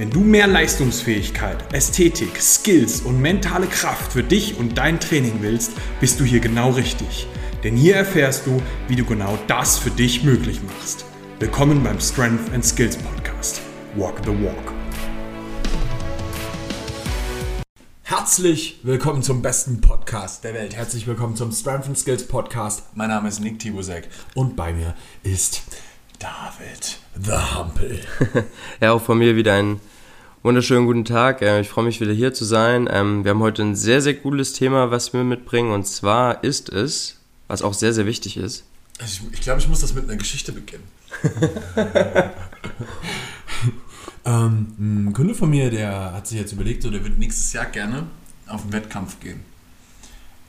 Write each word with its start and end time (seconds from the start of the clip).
Wenn 0.00 0.08
du 0.08 0.20
mehr 0.20 0.46
Leistungsfähigkeit, 0.46 1.74
Ästhetik, 1.74 2.40
Skills 2.40 3.02
und 3.02 3.20
mentale 3.20 3.66
Kraft 3.66 4.14
für 4.14 4.22
dich 4.22 4.56
und 4.56 4.78
dein 4.78 4.98
Training 4.98 5.40
willst, 5.40 5.72
bist 6.00 6.18
du 6.18 6.24
hier 6.24 6.40
genau 6.40 6.70
richtig. 6.70 7.26
Denn 7.62 7.76
hier 7.76 7.96
erfährst 7.96 8.46
du, 8.46 8.62
wie 8.88 8.96
du 8.96 9.04
genau 9.04 9.38
das 9.46 9.76
für 9.76 9.90
dich 9.90 10.24
möglich 10.24 10.62
machst. 10.62 11.04
Willkommen 11.38 11.82
beim 11.82 12.00
Strength 12.00 12.50
and 12.54 12.64
Skills 12.64 12.96
Podcast. 12.96 13.60
Walk 13.94 14.22
the 14.24 14.30
Walk. 14.30 14.72
Herzlich 18.02 18.80
willkommen 18.82 19.22
zum 19.22 19.42
besten 19.42 19.82
Podcast 19.82 20.44
der 20.44 20.54
Welt. 20.54 20.74
Herzlich 20.74 21.06
willkommen 21.06 21.36
zum 21.36 21.52
Strength 21.52 21.88
and 21.88 21.98
Skills 21.98 22.26
Podcast. 22.26 22.84
Mein 22.94 23.10
Name 23.10 23.28
ist 23.28 23.40
Nick 23.40 23.58
Tibusek 23.58 24.08
und 24.34 24.56
bei 24.56 24.72
mir 24.72 24.94
ist 25.24 25.60
David 26.20 26.98
the 27.16 27.32
Hampel. 27.32 27.98
ja, 28.80 28.92
auch 28.92 29.00
von 29.00 29.18
mir 29.18 29.36
wieder 29.36 29.54
ein 29.54 29.80
Wunderschönen 30.42 30.86
guten 30.86 31.04
Tag. 31.06 31.40
Ich 31.42 31.68
freue 31.68 31.84
mich 31.84 32.00
wieder 32.00 32.12
hier 32.12 32.34
zu 32.34 32.44
sein. 32.44 32.88
Ähm, 32.90 33.24
wir 33.24 33.30
haben 33.30 33.40
heute 33.40 33.62
ein 33.62 33.74
sehr, 33.74 34.02
sehr 34.02 34.14
cooles 34.14 34.52
Thema, 34.52 34.90
was 34.90 35.14
wir 35.14 35.24
mitbringen. 35.24 35.72
Und 35.72 35.86
zwar 35.86 36.44
ist 36.44 36.68
es, 36.68 37.16
was 37.48 37.62
auch 37.62 37.74
sehr, 37.74 37.94
sehr 37.94 38.06
wichtig 38.06 38.36
ist. 38.36 38.64
Ich, 39.02 39.22
ich 39.32 39.40
glaube, 39.40 39.60
ich 39.60 39.68
muss 39.68 39.80
das 39.80 39.94
mit 39.94 40.04
einer 40.04 40.16
Geschichte 40.16 40.52
beginnen. 40.52 40.84
ähm, 44.26 44.74
ein 44.78 45.12
Kunde 45.14 45.34
von 45.34 45.48
mir, 45.48 45.70
der 45.70 46.12
hat 46.12 46.26
sich 46.26 46.38
jetzt 46.38 46.52
überlegt, 46.52 46.82
so, 46.82 46.90
der 46.90 47.02
wird 47.02 47.18
nächstes 47.18 47.52
Jahr 47.54 47.66
gerne 47.66 48.06
auf 48.46 48.62
einen 48.62 48.72
Wettkampf 48.72 49.20
gehen. 49.20 49.40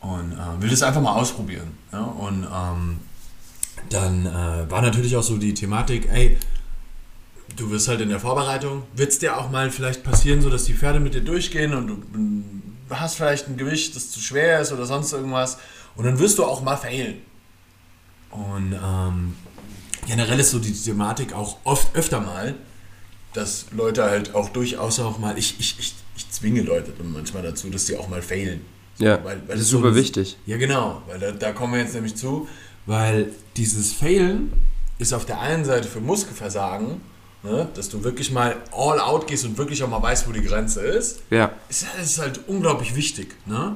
Und 0.01 0.33
äh, 0.33 0.61
will 0.61 0.69
das 0.69 0.83
einfach 0.83 1.01
mal 1.01 1.15
ausprobieren. 1.15 1.77
Ja? 1.93 2.01
Und 2.01 2.45
ähm, 2.45 2.99
dann 3.89 4.25
äh, 4.25 4.69
war 4.69 4.81
natürlich 4.81 5.15
auch 5.15 5.23
so 5.23 5.37
die 5.37 5.53
Thematik, 5.53 6.09
ey, 6.11 6.37
du 7.55 7.69
wirst 7.69 7.87
halt 7.87 8.01
in 8.01 8.09
der 8.09 8.19
Vorbereitung, 8.19 8.83
wird 8.93 9.11
es 9.11 9.19
dir 9.19 9.37
auch 9.37 9.49
mal 9.49 9.71
vielleicht 9.71 10.03
passieren, 10.03 10.41
so 10.41 10.49
dass 10.49 10.65
die 10.65 10.73
Pferde 10.73 10.99
mit 10.99 11.13
dir 11.13 11.21
durchgehen 11.21 11.73
und 11.73 11.87
du 11.87 12.43
hast 12.89 13.15
vielleicht 13.15 13.47
ein 13.47 13.57
Gewicht, 13.57 13.95
das 13.95 14.11
zu 14.11 14.19
schwer 14.19 14.61
ist 14.61 14.71
oder 14.71 14.85
sonst 14.85 15.11
irgendwas 15.13 15.57
und 15.95 16.05
dann 16.05 16.19
wirst 16.19 16.37
du 16.37 16.45
auch 16.45 16.61
mal 16.61 16.77
failen. 16.77 17.21
Und 18.29 18.73
ähm, 18.73 19.35
generell 20.07 20.39
ist 20.39 20.51
so 20.51 20.59
die 20.59 20.73
Thematik 20.73 21.33
auch 21.33 21.57
oft 21.63 21.95
öfter 21.95 22.21
mal, 22.21 22.55
dass 23.33 23.67
Leute 23.71 24.03
halt 24.03 24.35
auch 24.35 24.49
durchaus 24.49 24.99
auch 24.99 25.19
mal, 25.19 25.37
ich, 25.37 25.59
ich, 25.59 25.79
ich, 25.79 25.93
ich 26.15 26.29
zwinge 26.29 26.61
Leute 26.61 26.93
manchmal 27.03 27.43
dazu, 27.43 27.69
dass 27.69 27.87
sie 27.87 27.97
auch 27.97 28.07
mal 28.07 28.21
failen. 28.21 28.61
So, 28.95 29.05
ja, 29.05 29.23
weil, 29.23 29.41
weil 29.47 29.55
das 29.55 29.61
ist 29.61 29.69
super 29.69 29.89
so, 29.89 29.95
wichtig. 29.95 30.37
Ja, 30.45 30.57
genau, 30.57 31.01
weil 31.07 31.19
da, 31.19 31.31
da 31.31 31.51
kommen 31.51 31.73
wir 31.73 31.81
jetzt 31.81 31.93
nämlich 31.93 32.15
zu, 32.15 32.47
weil 32.85 33.31
dieses 33.57 33.93
Failen 33.93 34.53
ist 34.97 35.13
auf 35.13 35.25
der 35.25 35.39
einen 35.39 35.65
Seite 35.65 35.87
für 35.87 35.99
Muskelversagen 35.99 37.01
Ne? 37.43 37.67
Dass 37.73 37.89
du 37.89 38.03
wirklich 38.03 38.31
mal 38.31 38.55
all 38.71 38.99
out 38.99 39.25
gehst 39.25 39.45
und 39.45 39.57
wirklich 39.57 39.81
auch 39.83 39.89
mal 39.89 40.01
weißt, 40.01 40.27
wo 40.27 40.31
die 40.31 40.43
Grenze 40.43 40.81
ist. 40.81 41.21
Ja. 41.31 41.51
Ist, 41.69 41.85
ist 42.01 42.19
halt 42.19 42.41
unglaublich 42.47 42.95
wichtig. 42.95 43.35
Ne? 43.47 43.75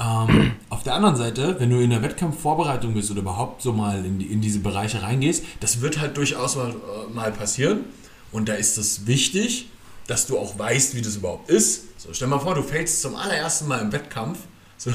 Ähm, 0.00 0.52
auf 0.70 0.82
der 0.82 0.94
anderen 0.94 1.16
Seite, 1.16 1.56
wenn 1.60 1.70
du 1.70 1.80
in 1.80 1.90
der 1.90 2.02
Wettkampfvorbereitung 2.02 2.94
bist 2.94 3.10
oder 3.12 3.20
überhaupt 3.20 3.62
so 3.62 3.72
mal 3.72 4.04
in, 4.04 4.18
die, 4.18 4.26
in 4.26 4.40
diese 4.40 4.58
Bereiche 4.58 5.02
reingehst, 5.02 5.44
das 5.60 5.80
wird 5.80 6.00
halt 6.00 6.16
durchaus 6.16 6.56
mal, 6.56 6.70
äh, 6.70 7.14
mal 7.14 7.30
passieren. 7.30 7.84
Und 8.32 8.48
da 8.48 8.54
ist 8.54 8.76
es 8.76 9.06
wichtig, 9.06 9.70
dass 10.08 10.26
du 10.26 10.36
auch 10.36 10.58
weißt, 10.58 10.96
wie 10.96 11.02
das 11.02 11.16
überhaupt 11.16 11.48
ist. 11.48 12.00
So, 12.00 12.08
stell 12.12 12.26
mal 12.26 12.40
vor, 12.40 12.56
du 12.56 12.62
fällst 12.62 13.02
zum 13.02 13.14
allerersten 13.14 13.68
Mal 13.68 13.80
im 13.80 13.92
Wettkampf. 13.92 14.38
So, 14.76 14.90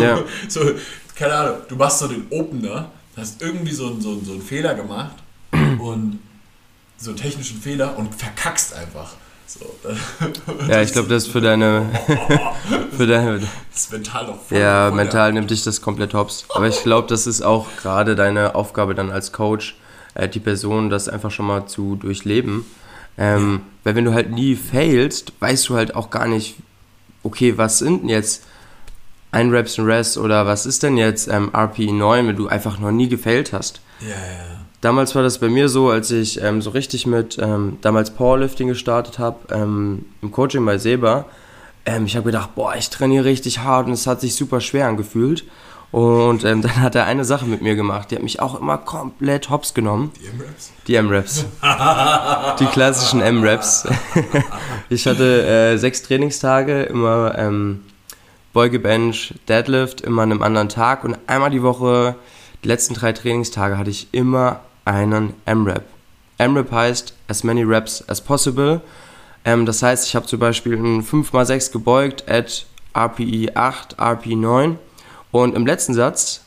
ja. 0.00 0.22
so, 0.48 0.60
keine 1.14 1.34
Ahnung, 1.34 1.56
du 1.68 1.76
machst 1.76 1.98
so 1.98 2.08
den 2.08 2.26
Opener, 2.30 2.90
hast 3.16 3.42
irgendwie 3.42 3.72
so, 3.72 4.00
so, 4.00 4.20
so 4.20 4.32
einen 4.32 4.42
Fehler 4.42 4.74
gemacht 4.74 5.16
und 5.52 6.18
so 6.98 7.10
einen 7.10 7.18
technischen 7.18 7.60
Fehler 7.60 7.96
und 7.98 8.14
verkackst 8.14 8.74
einfach. 8.74 9.14
So, 9.46 9.66
ja, 10.68 10.80
ich 10.80 10.92
glaube, 10.92 11.08
das 11.08 11.24
ist 11.24 11.32
für 11.32 11.40
deine. 11.40 11.86
für 12.96 13.06
deine 13.06 13.40
das 13.40 13.48
ist 13.74 13.92
mental 13.92 14.26
doch 14.26 14.42
voll 14.42 14.58
Ja, 14.58 14.88
voll 14.88 14.96
mental 14.96 15.32
nimmt 15.32 15.50
dich 15.50 15.62
das 15.62 15.82
komplett 15.82 16.14
hops. 16.14 16.46
Aber 16.54 16.66
ich 16.66 16.82
glaube, 16.82 17.08
das 17.08 17.26
ist 17.26 17.42
auch 17.42 17.66
gerade 17.76 18.16
deine 18.16 18.54
Aufgabe 18.54 18.94
dann 18.94 19.10
als 19.10 19.32
Coach, 19.32 19.76
äh, 20.14 20.28
die 20.28 20.40
Person 20.40 20.88
das 20.88 21.08
einfach 21.08 21.30
schon 21.30 21.46
mal 21.46 21.66
zu 21.66 21.96
durchleben. 21.96 22.64
Ähm. 23.18 23.62
Weil 23.84 23.94
wenn 23.94 24.06
du 24.06 24.14
halt 24.14 24.30
nie 24.30 24.56
failst, 24.56 25.34
weißt 25.40 25.68
du 25.68 25.76
halt 25.76 25.94
auch 25.94 26.08
gar 26.08 26.26
nicht, 26.26 26.56
okay, 27.22 27.58
was 27.58 27.78
sind 27.78 28.02
denn 28.02 28.08
jetzt 28.08 28.42
ein 29.34 29.50
Reps 29.50 29.78
and 29.78 29.88
Rest 29.88 30.16
oder 30.16 30.46
was 30.46 30.64
ist 30.64 30.82
denn 30.82 30.96
jetzt 30.96 31.28
ähm, 31.28 31.50
RPE 31.54 31.92
9, 31.92 32.28
wenn 32.28 32.36
du 32.36 32.46
einfach 32.46 32.78
noch 32.78 32.92
nie 32.92 33.08
gefailt 33.08 33.52
hast. 33.52 33.80
Ja, 34.00 34.08
ja. 34.08 34.64
Damals 34.80 35.14
war 35.14 35.22
das 35.22 35.38
bei 35.38 35.48
mir 35.48 35.68
so, 35.68 35.90
als 35.90 36.10
ich 36.10 36.40
ähm, 36.42 36.62
so 36.62 36.70
richtig 36.70 37.06
mit 37.06 37.38
ähm, 37.40 37.78
damals 37.80 38.10
Powerlifting 38.10 38.68
gestartet 38.68 39.18
habe, 39.18 39.38
ähm, 39.52 40.04
im 40.22 40.30
Coaching 40.30 40.64
bei 40.64 40.78
Seba. 40.78 41.24
Ähm, 41.84 42.06
ich 42.06 42.16
habe 42.16 42.26
gedacht, 42.26 42.54
boah, 42.54 42.74
ich 42.76 42.90
trainiere 42.90 43.24
richtig 43.24 43.60
hart 43.60 43.86
und 43.86 43.92
es 43.92 44.06
hat 44.06 44.20
sich 44.20 44.34
super 44.34 44.60
schwer 44.60 44.86
angefühlt. 44.86 45.44
Und 45.90 46.44
ähm, 46.44 46.60
dann 46.62 46.80
hat 46.80 46.94
er 46.94 47.06
eine 47.06 47.24
Sache 47.24 47.46
mit 47.46 47.60
mir 47.60 47.74
gemacht, 47.74 48.10
die 48.10 48.16
hat 48.16 48.22
mich 48.22 48.40
auch 48.40 48.60
immer 48.60 48.78
komplett 48.78 49.50
hops 49.50 49.74
genommen. 49.74 50.12
Die 50.20 50.26
M-Raps? 50.26 50.72
Die 50.86 50.94
M-Raps. 50.94 51.44
die 52.60 52.66
klassischen 52.66 53.20
M-Raps. 53.20 53.88
ich 54.90 55.06
hatte 55.06 55.46
äh, 55.46 55.76
sechs 55.78 56.02
Trainingstage, 56.02 56.82
immer 56.84 57.36
ähm, 57.38 57.80
Beuge, 58.54 58.78
Bench, 58.78 59.34
Deadlift, 59.48 60.00
immer 60.00 60.22
an 60.22 60.30
einem 60.30 60.42
anderen 60.42 60.68
Tag 60.68 61.02
und 61.02 61.18
einmal 61.26 61.50
die 61.50 61.64
Woche, 61.64 62.14
die 62.62 62.68
letzten 62.68 62.94
drei 62.94 63.12
Trainingstage 63.12 63.76
hatte 63.76 63.90
ich 63.90 64.06
immer 64.12 64.60
einen 64.84 65.34
M-Rap. 65.44 65.82
M-Rap 66.38 66.70
heißt 66.70 67.14
as 67.26 67.42
many 67.42 67.64
reps 67.64 68.08
as 68.08 68.20
possible. 68.20 68.80
Ähm, 69.44 69.66
das 69.66 69.82
heißt, 69.82 70.06
ich 70.06 70.14
habe 70.14 70.26
zum 70.26 70.38
Beispiel 70.38 70.74
ein 70.74 71.02
5x6 71.02 71.72
gebeugt 71.72 72.30
at 72.30 72.64
RPE 72.96 73.56
8, 73.56 73.96
RPE 74.00 74.36
9 74.36 74.78
und 75.32 75.56
im 75.56 75.66
letzten 75.66 75.94
Satz 75.94 76.42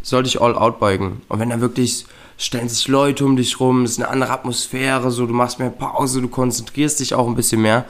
sollte 0.00 0.28
ich 0.28 0.40
all 0.40 0.56
out 0.56 0.80
beugen. 0.80 1.20
Und 1.28 1.38
wenn 1.38 1.50
dann 1.50 1.60
wirklich 1.60 2.06
stellen 2.38 2.70
sich 2.70 2.88
Leute 2.88 3.26
um 3.26 3.36
dich 3.36 3.60
rum, 3.60 3.84
ist 3.84 3.98
eine 3.98 4.08
andere 4.08 4.30
Atmosphäre, 4.30 5.10
so 5.10 5.26
du 5.26 5.34
machst 5.34 5.58
mehr 5.58 5.68
Pause, 5.68 6.22
du 6.22 6.28
konzentrierst 6.28 7.00
dich 7.00 7.12
auch 7.14 7.26
ein 7.26 7.34
bisschen 7.34 7.60
mehr. 7.60 7.84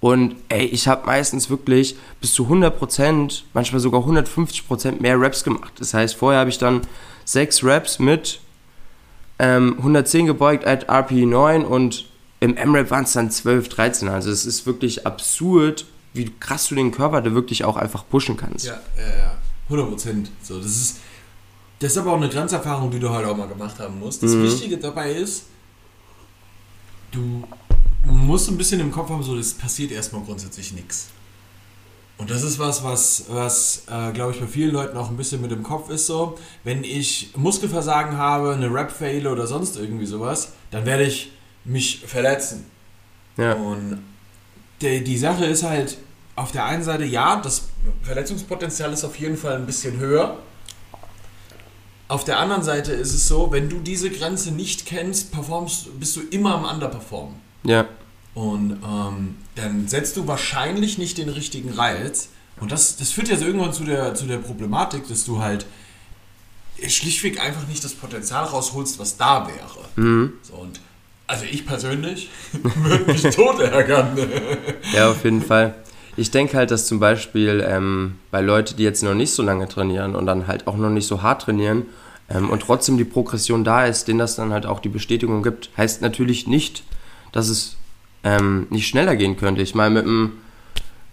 Und 0.00 0.36
ey, 0.48 0.64
ich 0.64 0.88
habe 0.88 1.06
meistens 1.06 1.50
wirklich 1.50 1.96
bis 2.20 2.32
zu 2.32 2.46
100%, 2.46 3.42
manchmal 3.52 3.80
sogar 3.80 4.00
150% 4.00 5.00
mehr 5.00 5.20
Raps 5.20 5.44
gemacht. 5.44 5.72
Das 5.78 5.92
heißt, 5.92 6.16
vorher 6.16 6.40
habe 6.40 6.50
ich 6.50 6.58
dann 6.58 6.80
6 7.26 7.64
Raps 7.64 7.98
mit 7.98 8.40
ähm, 9.38 9.74
110 9.78 10.26
gebeugt 10.26 10.66
at 10.66 10.88
RP 10.88 11.12
9 11.12 11.64
und 11.64 12.06
im 12.40 12.56
M-Rap 12.56 12.90
waren 12.90 13.04
es 13.04 13.12
dann 13.12 13.30
12, 13.30 13.68
13. 13.68 14.08
Also 14.08 14.30
es 14.30 14.46
ist 14.46 14.64
wirklich 14.64 15.06
absurd, 15.06 15.84
wie 16.14 16.32
krass 16.40 16.68
du 16.68 16.74
den 16.74 16.90
Körper 16.92 17.20
da 17.20 17.34
wirklich 17.34 17.64
auch 17.64 17.76
einfach 17.76 18.04
pushen 18.08 18.36
kannst. 18.36 18.66
Ja, 18.66 18.80
ja, 18.96 19.18
ja. 19.18 19.38
100 19.64 19.88
Prozent. 19.88 20.30
So, 20.42 20.58
das 20.58 20.66
ist, 20.66 20.98
das 21.78 21.92
ist 21.92 21.98
aber 21.98 22.12
auch 22.12 22.16
eine 22.16 22.28
Grenzerfahrung, 22.28 22.90
die 22.90 22.98
du 22.98 23.10
halt 23.10 23.26
auch 23.26 23.36
mal 23.36 23.48
gemacht 23.48 23.78
haben 23.78 23.98
musst. 23.98 24.22
Das 24.22 24.32
mhm. 24.32 24.44
Wichtige 24.44 24.78
dabei 24.78 25.12
ist, 25.12 25.44
du 27.12 27.44
musst 28.04 28.48
ein 28.48 28.56
bisschen 28.56 28.80
im 28.80 28.90
Kopf 28.90 29.10
haben, 29.10 29.22
so, 29.22 29.36
es 29.36 29.54
passiert 29.54 29.92
erstmal 29.92 30.22
grundsätzlich 30.22 30.72
nichts. 30.72 31.08
Und 32.20 32.30
das 32.30 32.42
ist 32.42 32.58
was, 32.58 32.84
was, 32.84 33.24
was 33.28 33.84
äh, 33.90 34.12
glaube 34.12 34.32
ich, 34.32 34.40
bei 34.40 34.46
vielen 34.46 34.72
Leuten 34.72 34.94
auch 34.98 35.08
ein 35.08 35.16
bisschen 35.16 35.40
mit 35.40 35.50
dem 35.50 35.62
Kopf 35.62 35.88
ist 35.88 36.06
so. 36.06 36.38
Wenn 36.64 36.84
ich 36.84 37.30
Muskelversagen 37.34 38.18
habe, 38.18 38.52
eine 38.52 38.72
Rap-Fail 38.72 39.26
oder 39.26 39.46
sonst 39.46 39.78
irgendwie 39.78 40.04
sowas, 40.04 40.52
dann 40.70 40.84
werde 40.84 41.04
ich 41.04 41.32
mich 41.64 42.02
verletzen. 42.06 42.66
Ja. 43.38 43.54
Und 43.54 44.02
die, 44.82 45.02
die 45.02 45.16
Sache 45.16 45.46
ist 45.46 45.62
halt, 45.62 45.96
auf 46.36 46.52
der 46.52 46.66
einen 46.66 46.82
Seite, 46.82 47.04
ja, 47.04 47.36
das 47.36 47.68
Verletzungspotenzial 48.02 48.92
ist 48.92 49.04
auf 49.04 49.16
jeden 49.16 49.38
Fall 49.38 49.56
ein 49.56 49.66
bisschen 49.66 49.98
höher. 49.98 50.38
auf 52.08 52.24
der 52.24 52.38
anderen 52.38 52.62
Seite 52.62 52.92
ist 52.92 53.14
es 53.14 53.28
so, 53.28 53.50
wenn 53.50 53.70
du 53.70 53.78
diese 53.78 54.10
Grenze 54.10 54.50
nicht 54.50 54.84
kennst, 54.84 55.32
performst, 55.32 55.98
bist 55.98 56.16
du 56.16 56.20
immer 56.30 56.54
am 56.54 56.64
Underperformen. 56.64 57.49
Ja. 57.64 57.86
Und 58.34 58.78
ähm, 58.84 59.36
dann 59.56 59.88
setzt 59.88 60.16
du 60.16 60.26
wahrscheinlich 60.26 60.98
nicht 60.98 61.18
den 61.18 61.28
richtigen 61.28 61.70
Reiz. 61.70 62.28
Und 62.60 62.72
das, 62.72 62.96
das 62.96 63.10
führt 63.10 63.28
ja 63.28 63.36
so 63.36 63.46
irgendwann 63.46 63.72
zu 63.72 63.84
der, 63.84 64.14
zu 64.14 64.26
der 64.26 64.38
Problematik, 64.38 65.08
dass 65.08 65.24
du 65.24 65.40
halt 65.40 65.66
schlichtweg 66.86 67.40
einfach 67.40 67.66
nicht 67.68 67.84
das 67.84 67.92
Potenzial 67.92 68.44
rausholst, 68.44 68.98
was 68.98 69.16
da 69.16 69.46
wäre. 69.46 69.88
Mhm. 69.96 70.34
So, 70.42 70.54
und 70.54 70.80
also 71.26 71.44
ich 71.44 71.66
persönlich 71.66 72.30
würde 72.82 73.12
mich 73.12 73.22
tot 73.22 73.60
ärgern. 73.60 74.18
Ja, 74.94 75.10
auf 75.10 75.24
jeden 75.24 75.42
Fall. 75.42 75.74
Ich 76.16 76.30
denke 76.30 76.56
halt, 76.56 76.70
dass 76.70 76.86
zum 76.86 76.98
Beispiel 76.98 77.64
ähm, 77.66 78.18
bei 78.30 78.40
Leuten, 78.40 78.76
die 78.76 78.82
jetzt 78.82 79.02
noch 79.02 79.14
nicht 79.14 79.32
so 79.32 79.42
lange 79.42 79.68
trainieren 79.68 80.16
und 80.16 80.26
dann 80.26 80.46
halt 80.46 80.66
auch 80.66 80.76
noch 80.76 80.90
nicht 80.90 81.06
so 81.06 81.22
hart 81.22 81.42
trainieren 81.42 81.86
ähm, 82.28 82.50
und 82.50 82.62
trotzdem 82.62 82.98
die 82.98 83.04
Progression 83.04 83.62
da 83.62 83.86
ist, 83.86 84.08
denen 84.08 84.18
das 84.18 84.34
dann 84.34 84.52
halt 84.52 84.66
auch 84.66 84.80
die 84.80 84.88
Bestätigung 84.88 85.42
gibt, 85.42 85.70
heißt 85.76 86.02
natürlich 86.02 86.46
nicht, 86.46 86.82
dass 87.32 87.48
es 87.48 87.76
ähm, 88.24 88.66
nicht 88.70 88.86
schneller 88.88 89.16
gehen 89.16 89.36
könnte. 89.36 89.62
Ich 89.62 89.74
meine, 89.74 89.94
mit 89.94 90.04
einem 90.04 90.32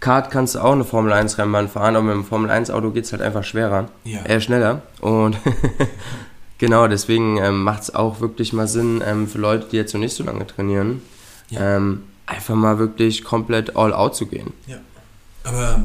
Kart 0.00 0.30
kannst 0.30 0.54
du 0.54 0.60
auch 0.60 0.72
eine 0.72 0.84
Formel 0.84 1.12
1 1.12 1.38
Rennbahn 1.38 1.68
fahren, 1.68 1.96
aber 1.96 2.04
mit 2.04 2.14
einem 2.14 2.24
Formel 2.24 2.50
1 2.50 2.70
Auto 2.70 2.90
geht 2.90 3.04
es 3.04 3.12
halt 3.12 3.22
einfach 3.22 3.44
schwerer, 3.44 3.88
Ja. 4.04 4.22
eher 4.24 4.40
schneller. 4.40 4.82
Und 5.00 5.36
genau, 6.58 6.86
deswegen 6.88 7.36
ähm, 7.38 7.62
macht 7.62 7.82
es 7.82 7.94
auch 7.94 8.20
wirklich 8.20 8.52
mal 8.52 8.68
Sinn 8.68 9.02
ähm, 9.04 9.26
für 9.28 9.38
Leute, 9.38 9.66
die 9.70 9.76
jetzt 9.76 9.94
noch 9.94 10.00
nicht 10.00 10.14
so 10.14 10.22
lange 10.24 10.46
trainieren, 10.46 11.02
Ja. 11.50 11.76
ähm, 11.76 12.02
einfach 12.26 12.54
mal 12.54 12.78
wirklich 12.78 13.24
komplett 13.24 13.76
all 13.76 13.92
out 13.92 14.14
zu 14.14 14.26
gehen. 14.26 14.52
Ja. 14.66 14.76
Aber 15.44 15.84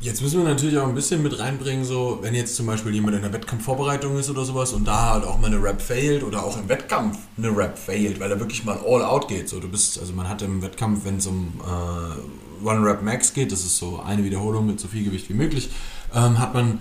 jetzt 0.00 0.22
müssen 0.22 0.42
wir 0.42 0.48
natürlich 0.48 0.78
auch 0.78 0.88
ein 0.88 0.94
bisschen 0.94 1.22
mit 1.22 1.38
reinbringen, 1.38 1.84
so, 1.84 2.18
wenn 2.22 2.34
jetzt 2.34 2.56
zum 2.56 2.66
Beispiel 2.66 2.94
jemand 2.94 3.16
in 3.16 3.22
der 3.22 3.32
Wettkampfvorbereitung 3.32 4.18
ist 4.18 4.30
oder 4.30 4.44
sowas 4.44 4.72
und 4.72 4.86
da 4.88 5.12
halt 5.12 5.24
auch 5.24 5.38
mal 5.38 5.48
eine 5.48 5.62
Rap 5.62 5.80
failt 5.82 6.22
oder 6.24 6.42
auch 6.42 6.58
im 6.58 6.68
Wettkampf 6.68 7.18
eine 7.36 7.54
Rap 7.54 7.78
failt, 7.78 8.18
weil 8.18 8.30
er 8.30 8.40
wirklich 8.40 8.64
mal 8.64 8.78
all 8.78 9.02
out 9.02 9.28
geht. 9.28 9.48
So, 9.48 9.60
du 9.60 9.68
bist, 9.68 10.00
also 10.00 10.14
man 10.14 10.28
hat 10.28 10.40
im 10.40 10.62
Wettkampf, 10.62 11.04
wenn 11.04 11.18
es 11.18 11.26
um 11.26 11.52
äh, 11.60 12.66
One 12.66 12.84
Rep 12.84 13.02
Max 13.02 13.34
geht, 13.34 13.52
das 13.52 13.60
ist 13.60 13.76
so 13.76 14.00
eine 14.00 14.24
Wiederholung 14.24 14.66
mit 14.66 14.80
so 14.80 14.88
viel 14.88 15.04
Gewicht 15.04 15.28
wie 15.28 15.34
möglich, 15.34 15.70
ähm, 16.14 16.38
hat 16.38 16.54
man 16.54 16.78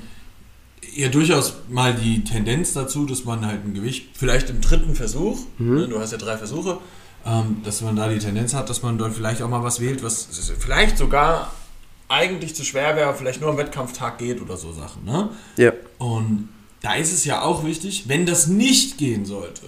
ja 0.96 1.10
durchaus 1.10 1.56
mal 1.70 1.94
die 1.94 2.24
Tendenz 2.24 2.74
dazu, 2.74 3.06
dass 3.06 3.26
man 3.26 3.46
halt 3.46 3.66
ein 3.66 3.74
Gewicht, 3.74 4.10
vielleicht 4.14 4.50
im 4.50 4.62
dritten 4.62 4.96
Versuch, 4.96 5.40
ne, 5.58 5.88
du 5.88 6.00
hast 6.00 6.12
ja 6.12 6.18
drei 6.18 6.38
Versuche, 6.38 6.78
ähm, 7.26 7.58
dass 7.66 7.82
man 7.82 7.98
da 7.98 8.08
die 8.08 8.20
Tendenz 8.20 8.54
hat, 8.54 8.70
dass 8.70 8.82
man 8.82 8.98
dort 8.98 9.14
vielleicht 9.14 9.42
auch 9.42 9.50
mal 9.50 9.62
was 9.62 9.82
wählt, 9.82 10.04
was 10.04 10.28
vielleicht 10.58 10.98
sogar 10.98 11.52
eigentlich 12.10 12.56
zu 12.56 12.66
schwer 12.66 12.96
wäre, 12.96 13.14
vielleicht 13.14 13.40
nur 13.40 13.52
am 13.52 13.58
Wettkampftag 13.58 14.18
geht 14.18 14.42
oder 14.42 14.58
so 14.58 14.74
Sachen. 14.74 15.06
Ne? 15.06 15.30
Ja. 15.58 15.72
Und 16.00 16.50
da 16.82 16.96
ist 16.96 17.14
es 17.14 17.24
ja 17.24 17.42
auch 17.42 17.64
wichtig, 17.64 18.06
wenn 18.08 18.26
das 18.26 18.48
nicht 18.48 18.98
gehen 18.98 19.26
sollte, 19.26 19.68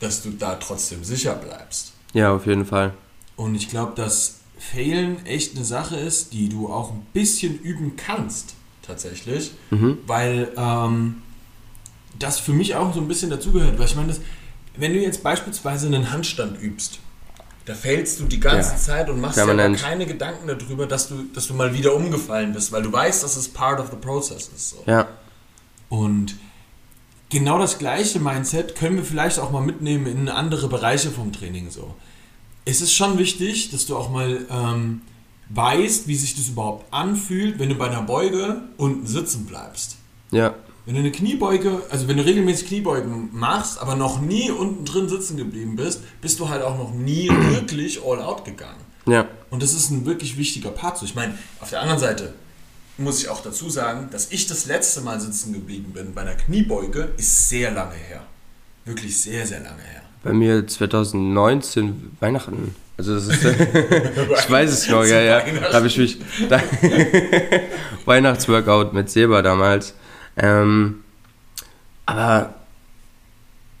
dass 0.00 0.22
du 0.22 0.30
da 0.30 0.56
trotzdem 0.56 1.04
sicher 1.04 1.34
bleibst. 1.34 1.92
Ja, 2.12 2.34
auf 2.34 2.46
jeden 2.46 2.66
Fall. 2.66 2.94
Und 3.36 3.54
ich 3.54 3.68
glaube, 3.68 3.92
dass 3.94 4.40
Failen 4.58 5.24
echt 5.24 5.56
eine 5.56 5.64
Sache 5.64 5.96
ist, 5.96 6.32
die 6.32 6.48
du 6.48 6.68
auch 6.68 6.90
ein 6.90 7.06
bisschen 7.12 7.58
üben 7.60 7.96
kannst, 7.96 8.54
tatsächlich. 8.82 9.52
Mhm. 9.70 9.98
Weil 10.06 10.52
ähm, 10.56 11.22
das 12.18 12.38
für 12.38 12.52
mich 12.52 12.74
auch 12.74 12.92
so 12.92 13.00
ein 13.00 13.08
bisschen 13.08 13.30
dazugehört. 13.30 13.78
Weil 13.78 13.86
ich 13.86 13.96
meine, 13.96 14.14
wenn 14.76 14.92
du 14.92 15.00
jetzt 15.00 15.22
beispielsweise 15.22 15.86
einen 15.86 16.10
Handstand 16.10 16.60
übst, 16.60 16.98
da 17.66 17.74
fällst 17.74 18.20
du 18.20 18.24
die 18.24 18.40
ganze 18.40 18.72
Ja. 18.72 18.76
Zeit 18.76 19.10
und 19.10 19.20
machst 19.20 19.38
dir 19.38 19.42
aber 19.42 19.72
keine 19.74 20.06
Gedanken 20.06 20.48
darüber, 20.48 20.86
dass 20.86 21.08
du, 21.08 21.24
dass 21.34 21.46
du 21.46 21.54
mal 21.54 21.74
wieder 21.74 21.94
umgefallen 21.94 22.52
bist, 22.52 22.72
weil 22.72 22.82
du 22.82 22.92
weißt, 22.92 23.22
dass 23.22 23.36
es 23.36 23.48
part 23.48 23.80
of 23.80 23.90
the 23.90 23.96
process 23.96 24.50
ist. 24.54 24.70
So. 24.70 24.82
Ja. 24.86 25.08
Und 25.88 26.36
genau 27.28 27.58
das 27.58 27.78
gleiche 27.78 28.18
Mindset 28.18 28.76
können 28.76 28.96
wir 28.96 29.04
vielleicht 29.04 29.38
auch 29.38 29.50
mal 29.50 29.62
mitnehmen 29.62 30.06
in 30.06 30.28
andere 30.28 30.68
Bereiche 30.68 31.10
vom 31.10 31.32
Training 31.32 31.70
so. 31.70 31.94
Es 32.64 32.80
ist 32.80 32.94
schon 32.94 33.18
wichtig, 33.18 33.70
dass 33.70 33.86
du 33.86 33.96
auch 33.96 34.10
mal 34.10 34.46
ähm, 34.50 35.02
weißt, 35.48 36.06
wie 36.06 36.14
sich 36.16 36.36
das 36.36 36.48
überhaupt 36.48 36.92
anfühlt, 36.92 37.58
wenn 37.58 37.68
du 37.68 37.74
bei 37.74 37.88
einer 37.88 38.02
Beuge 38.02 38.62
unten 38.76 39.06
sitzen 39.06 39.46
bleibst. 39.46 39.96
Ja. 40.30 40.54
Wenn 40.86 40.94
du 40.94 41.00
eine 41.00 41.12
Kniebeuge, 41.12 41.82
also 41.90 42.08
wenn 42.08 42.16
du 42.16 42.24
regelmäßig 42.24 42.68
Kniebeugen 42.68 43.28
machst, 43.32 43.80
aber 43.80 43.96
noch 43.96 44.20
nie 44.20 44.50
unten 44.50 44.84
drin 44.84 45.08
sitzen 45.08 45.36
geblieben 45.36 45.76
bist, 45.76 46.02
bist 46.20 46.40
du 46.40 46.48
halt 46.48 46.62
auch 46.62 46.76
noch 46.78 46.92
nie 46.92 47.28
wirklich 47.50 48.00
all 48.04 48.20
out 48.20 48.44
gegangen. 48.44 48.80
Ja. 49.06 49.26
Und 49.50 49.62
das 49.62 49.72
ist 49.72 49.90
ein 49.90 50.06
wirklich 50.06 50.36
wichtiger 50.36 50.70
Part. 50.70 50.98
So, 50.98 51.04
Ich 51.04 51.14
meine, 51.14 51.36
auf 51.60 51.70
der 51.70 51.80
anderen 51.80 52.00
Seite 52.00 52.32
muss 52.98 53.22
ich 53.22 53.28
auch 53.28 53.42
dazu 53.42 53.70
sagen, 53.70 54.08
dass 54.10 54.30
ich 54.30 54.46
das 54.46 54.66
letzte 54.66 55.00
Mal 55.00 55.20
sitzen 55.20 55.52
geblieben 55.52 55.92
bin 55.92 56.14
bei 56.14 56.22
einer 56.22 56.34
Kniebeuge, 56.34 57.10
ist 57.16 57.48
sehr 57.48 57.70
lange 57.70 57.94
her. 57.94 58.22
Wirklich 58.84 59.20
sehr, 59.20 59.46
sehr 59.46 59.60
lange 59.60 59.82
her. 59.82 60.02
Bei 60.22 60.32
mir 60.32 60.66
2019 60.66 62.16
Weihnachten. 62.20 62.74
Also 62.98 63.14
das 63.14 63.28
ist, 63.28 63.44
ich 63.44 64.50
weiß 64.50 64.70
es 64.70 64.88
noch, 64.88 65.04
ja, 65.04 65.20
ja. 65.20 65.40
Da 65.40 65.72
habe 65.72 65.86
ich 65.86 65.96
mich 65.96 66.18
da, 66.48 66.62
Weihnachtsworkout 68.04 68.92
mit 68.92 69.08
Seba 69.08 69.40
damals. 69.40 69.94
Ähm, 70.36 71.02
aber 72.06 72.54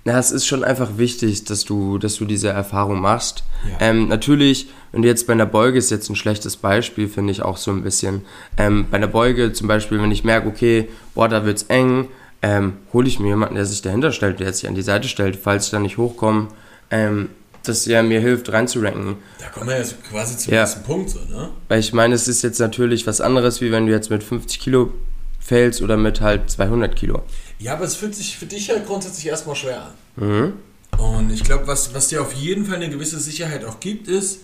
ja, 0.04 0.18
es 0.18 0.30
ist 0.30 0.46
schon 0.46 0.64
einfach 0.64 0.96
wichtig, 0.96 1.44
dass 1.44 1.64
du, 1.64 1.98
dass 1.98 2.16
du 2.16 2.24
diese 2.24 2.48
Erfahrung 2.48 3.00
machst. 3.00 3.44
Ja. 3.68 3.88
Ähm, 3.88 4.08
natürlich, 4.08 4.68
wenn 4.92 5.02
du 5.02 5.08
jetzt 5.08 5.26
bei 5.26 5.34
einer 5.34 5.46
Beuge 5.46 5.78
ist 5.78 5.90
jetzt 5.90 6.08
ein 6.08 6.16
schlechtes 6.16 6.56
Beispiel, 6.56 7.06
finde 7.08 7.32
ich 7.32 7.42
auch 7.42 7.58
so 7.58 7.70
ein 7.70 7.82
bisschen. 7.82 8.22
Ähm, 8.56 8.86
bei 8.90 8.96
einer 8.96 9.06
Beuge 9.08 9.52
zum 9.52 9.68
Beispiel, 9.68 10.00
wenn 10.00 10.10
ich 10.10 10.24
merke, 10.24 10.48
okay, 10.48 10.88
boah, 11.14 11.28
da 11.28 11.44
wird's 11.44 11.64
eng, 11.64 12.08
ähm, 12.42 12.78
hole 12.94 13.06
ich 13.06 13.20
mir 13.20 13.28
jemanden, 13.28 13.56
der 13.56 13.66
sich 13.66 13.82
dahinter 13.82 14.12
stellt, 14.12 14.40
der 14.40 14.52
sich 14.54 14.66
an 14.66 14.74
die 14.74 14.80
Seite 14.82 15.06
stellt, 15.06 15.36
falls 15.36 15.66
ich 15.66 15.70
da 15.70 15.78
nicht 15.78 15.98
hochkomme, 15.98 16.48
ähm, 16.90 17.28
dass 17.64 17.86
er 17.86 18.02
mir 18.02 18.20
hilft, 18.20 18.50
reinzuranken. 18.50 19.16
Da 19.38 19.48
kommen 19.48 19.68
wir 19.68 19.76
jetzt 19.76 20.02
quasi 20.08 20.38
zum 20.38 20.54
Ja. 20.54 20.60
nächsten 20.62 20.82
Punkt, 20.82 21.10
so, 21.10 21.18
ne? 21.28 21.50
Weil 21.68 21.78
ich 21.80 21.92
meine, 21.92 22.14
es 22.14 22.26
ist 22.26 22.40
jetzt 22.40 22.58
natürlich 22.58 23.06
was 23.06 23.20
anderes, 23.20 23.60
wie 23.60 23.70
wenn 23.70 23.84
du 23.84 23.92
jetzt 23.92 24.08
mit 24.10 24.24
50 24.24 24.58
Kilo 24.60 24.94
fällst 25.40 25.82
oder 25.82 25.96
mit 25.96 26.20
halt 26.20 26.50
200 26.50 26.94
Kilo. 26.94 27.22
Ja, 27.58 27.72
aber 27.74 27.84
es 27.84 27.96
fühlt 27.96 28.14
sich 28.14 28.36
für 28.38 28.46
dich 28.46 28.68
ja 28.68 28.78
grundsätzlich 28.78 29.26
erstmal 29.26 29.56
schwer 29.56 29.82
an. 29.82 29.92
Mhm. 30.24 30.52
Und 30.98 31.30
ich 31.32 31.42
glaube, 31.44 31.66
was, 31.66 31.94
was 31.94 32.08
dir 32.08 32.20
auf 32.22 32.32
jeden 32.34 32.66
Fall 32.66 32.76
eine 32.76 32.90
gewisse 32.90 33.18
Sicherheit 33.18 33.64
auch 33.64 33.80
gibt, 33.80 34.06
ist, 34.08 34.40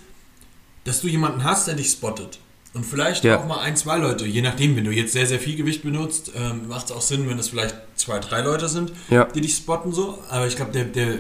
dass 0.85 1.01
du 1.01 1.09
jemanden 1.09 1.45
hast, 1.45 1.67
der 1.69 1.75
dich 1.75 1.91
spottet. 1.91 2.39
Und 2.75 2.85
vielleicht 2.85 3.25
Ja. 3.25 3.39
auch 3.41 3.47
mal 3.47 3.61
ein, 3.61 3.77
zwei 3.77 3.97
Leute, 3.97 4.27
je 4.27 4.43
nachdem, 4.43 4.77
wenn 4.77 4.85
du 4.85 4.91
jetzt 4.91 5.13
sehr, 5.13 5.27
sehr 5.27 5.39
viel 5.41 5.57
Gewicht 5.57 5.83
benutzt, 5.83 6.33
ähm, 6.37 6.69
macht 6.69 6.87
es 6.87 6.93
auch 6.93 7.01
Sinn, 7.01 7.29
wenn 7.29 7.39
es 7.39 7.49
vielleicht 7.49 7.75
zwei, 7.97 8.19
drei 8.19 8.43
Leute 8.43 8.69
sind, 8.69 8.93
Ja. 9.11 9.25
die 9.25 9.41
dich 9.41 9.57
spotten 9.57 9.93
so. 9.93 10.19
Aber 10.29 10.47
ich 10.47 10.57
glaube, 10.57 10.73
der, 10.73 10.85
der, 10.85 11.15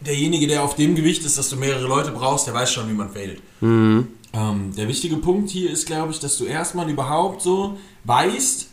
derjenige, 0.00 0.46
der 0.46 0.62
auf 0.62 0.74
dem 0.76 0.94
Gewicht 0.94 1.24
ist, 1.24 1.38
dass 1.38 1.48
du 1.48 1.56
mehrere 1.56 1.86
Leute 1.86 2.10
brauchst, 2.10 2.46
der 2.46 2.54
weiß 2.54 2.72
schon, 2.72 2.88
wie 2.88 2.92
man 2.94 3.10
failt. 3.10 3.40
Mhm. 3.60 4.08
Ähm, 4.32 4.74
der 4.76 4.88
wichtige 4.88 5.16
Punkt 5.16 5.50
hier 5.50 5.70
ist, 5.70 5.86
glaube 5.86 6.12
ich, 6.12 6.18
dass 6.20 6.36
du 6.36 6.44
erstmal 6.44 6.88
überhaupt 6.90 7.42
so 7.42 7.78
weißt, 8.04 8.66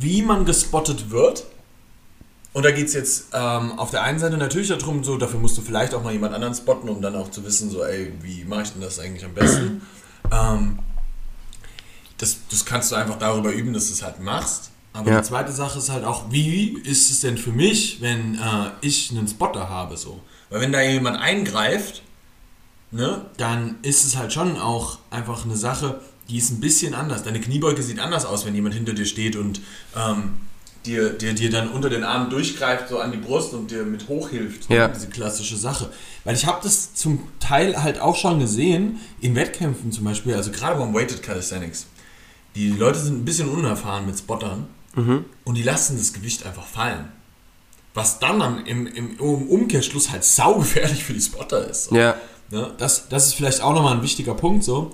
wie 0.00 0.22
man 0.22 0.44
gespottet 0.44 1.10
wird. 1.10 1.44
Und 2.52 2.64
da 2.64 2.70
geht 2.72 2.86
es 2.88 2.94
jetzt 2.94 3.26
ähm, 3.32 3.78
auf 3.78 3.90
der 3.90 4.02
einen 4.02 4.18
Seite 4.18 4.36
natürlich 4.36 4.68
darum, 4.68 5.04
so, 5.04 5.16
dafür 5.16 5.38
musst 5.38 5.56
du 5.56 5.62
vielleicht 5.62 5.94
auch 5.94 6.02
mal 6.02 6.12
jemand 6.12 6.34
anderen 6.34 6.54
spotten, 6.54 6.88
um 6.88 7.00
dann 7.00 7.14
auch 7.14 7.30
zu 7.30 7.44
wissen, 7.44 7.70
so, 7.70 7.84
ey, 7.84 8.12
wie 8.22 8.44
mache 8.44 8.62
ich 8.62 8.70
denn 8.72 8.82
das 8.82 8.98
eigentlich 8.98 9.24
am 9.24 9.34
besten? 9.34 9.82
ähm, 10.32 10.78
das, 12.18 12.38
das 12.50 12.64
kannst 12.66 12.92
du 12.92 12.96
einfach 12.96 13.18
darüber 13.18 13.52
üben, 13.52 13.72
dass 13.72 13.86
du 13.86 13.94
es 13.94 14.02
halt 14.02 14.20
machst. 14.20 14.70
Aber 14.92 15.10
Ja. 15.10 15.20
die 15.20 15.26
zweite 15.26 15.52
Sache 15.52 15.78
ist 15.78 15.90
halt 15.90 16.04
auch, 16.04 16.30
wie 16.32 16.70
ist 16.84 17.10
es 17.10 17.20
denn 17.20 17.38
für 17.38 17.52
mich, 17.52 18.00
wenn 18.00 18.34
äh, 18.34 18.70
ich 18.80 19.10
einen 19.12 19.28
Spotter 19.28 19.68
habe? 19.68 19.96
So? 19.96 20.20
Weil 20.50 20.60
wenn 20.60 20.72
da 20.72 20.82
jemand 20.82 21.18
eingreift, 21.18 22.02
ne, 22.90 23.24
dann 23.36 23.76
ist 23.82 24.04
es 24.04 24.16
halt 24.16 24.32
schon 24.32 24.58
auch 24.58 24.98
einfach 25.10 25.44
eine 25.44 25.56
Sache, 25.56 26.00
die 26.28 26.38
ist 26.38 26.50
ein 26.50 26.60
bisschen 26.60 26.94
anders. 26.94 27.22
Deine 27.24 27.40
Kniebeuge 27.40 27.82
sieht 27.82 27.98
anders 27.98 28.24
aus, 28.24 28.44
wenn 28.46 28.54
jemand 28.54 28.74
hinter 28.74 28.92
dir 28.92 29.04
steht 29.06 29.36
und 29.36 29.60
ähm, 29.96 30.34
dir, 30.86 31.10
dir, 31.10 31.34
dir 31.34 31.50
dann 31.50 31.68
unter 31.70 31.90
den 31.90 32.04
Armen 32.04 32.30
durchgreift, 32.30 32.88
so 32.88 32.98
an 33.00 33.10
die 33.12 33.18
Brust 33.18 33.52
und 33.52 33.70
dir 33.70 33.84
mit 33.84 34.08
hochhilft. 34.08 34.70
Ja. 34.70 34.88
Diese 34.88 35.08
klassische 35.08 35.56
Sache. 35.56 35.90
Weil 36.24 36.34
ich 36.36 36.46
habe 36.46 36.60
das 36.62 36.94
zum 36.94 37.20
Teil 37.40 37.82
halt 37.82 37.98
auch 38.00 38.16
schon 38.16 38.38
gesehen, 38.38 39.00
in 39.20 39.34
Wettkämpfen 39.34 39.90
zum 39.92 40.04
Beispiel, 40.04 40.34
also 40.34 40.50
gerade 40.52 40.78
beim 40.78 40.94
Weighted 40.94 41.22
Calisthenics. 41.22 41.86
Die 42.54 42.70
Leute 42.70 42.98
sind 42.98 43.18
ein 43.20 43.24
bisschen 43.24 43.48
unerfahren 43.48 44.06
mit 44.06 44.18
Spottern 44.18 44.66
Mhm. 44.96 45.24
und 45.44 45.54
die 45.54 45.62
lassen 45.62 45.96
das 45.98 46.12
Gewicht 46.12 46.44
einfach 46.44 46.66
fallen. 46.66 47.12
Was 47.94 48.18
dann 48.18 48.42
am, 48.42 48.64
im, 48.64 48.86
im 48.88 49.20
Umkehrschluss 49.20 50.10
halt 50.10 50.24
saugefährlich 50.24 51.04
für 51.04 51.12
die 51.12 51.20
Spotter 51.20 51.68
ist. 51.68 51.84
So. 51.84 51.94
Ja. 51.96 52.16
Ne? 52.50 52.72
Das, 52.78 53.08
das 53.08 53.26
ist 53.28 53.34
vielleicht 53.34 53.62
auch 53.62 53.72
nochmal 53.74 53.94
ein 53.96 54.02
wichtiger 54.02 54.34
Punkt 54.34 54.64
so. 54.64 54.90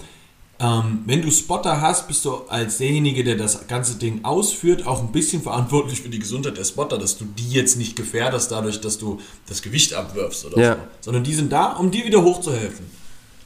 Ähm, 0.58 1.02
wenn 1.04 1.20
du 1.20 1.30
Spotter 1.30 1.82
hast, 1.82 2.08
bist 2.08 2.24
du 2.24 2.34
als 2.48 2.78
derjenige, 2.78 3.22
der 3.24 3.36
das 3.36 3.66
ganze 3.68 3.96
Ding 3.96 4.24
ausführt, 4.24 4.86
auch 4.86 5.00
ein 5.00 5.12
bisschen 5.12 5.42
verantwortlich 5.42 6.00
für 6.00 6.08
die 6.08 6.18
Gesundheit 6.18 6.56
der 6.56 6.64
Spotter, 6.64 6.96
dass 6.96 7.18
du 7.18 7.26
die 7.26 7.50
jetzt 7.50 7.76
nicht 7.76 7.94
gefährdest 7.94 8.50
dadurch, 8.52 8.80
dass 8.80 8.96
du 8.96 9.20
das 9.46 9.60
Gewicht 9.60 9.92
abwirfst 9.92 10.46
oder 10.46 10.58
Ja. 10.58 10.72
so. 10.74 10.78
Sondern 11.02 11.24
die 11.24 11.34
sind 11.34 11.52
da, 11.52 11.72
um 11.72 11.90
dir 11.90 12.06
wieder 12.06 12.22
hochzuhelfen. 12.22 12.86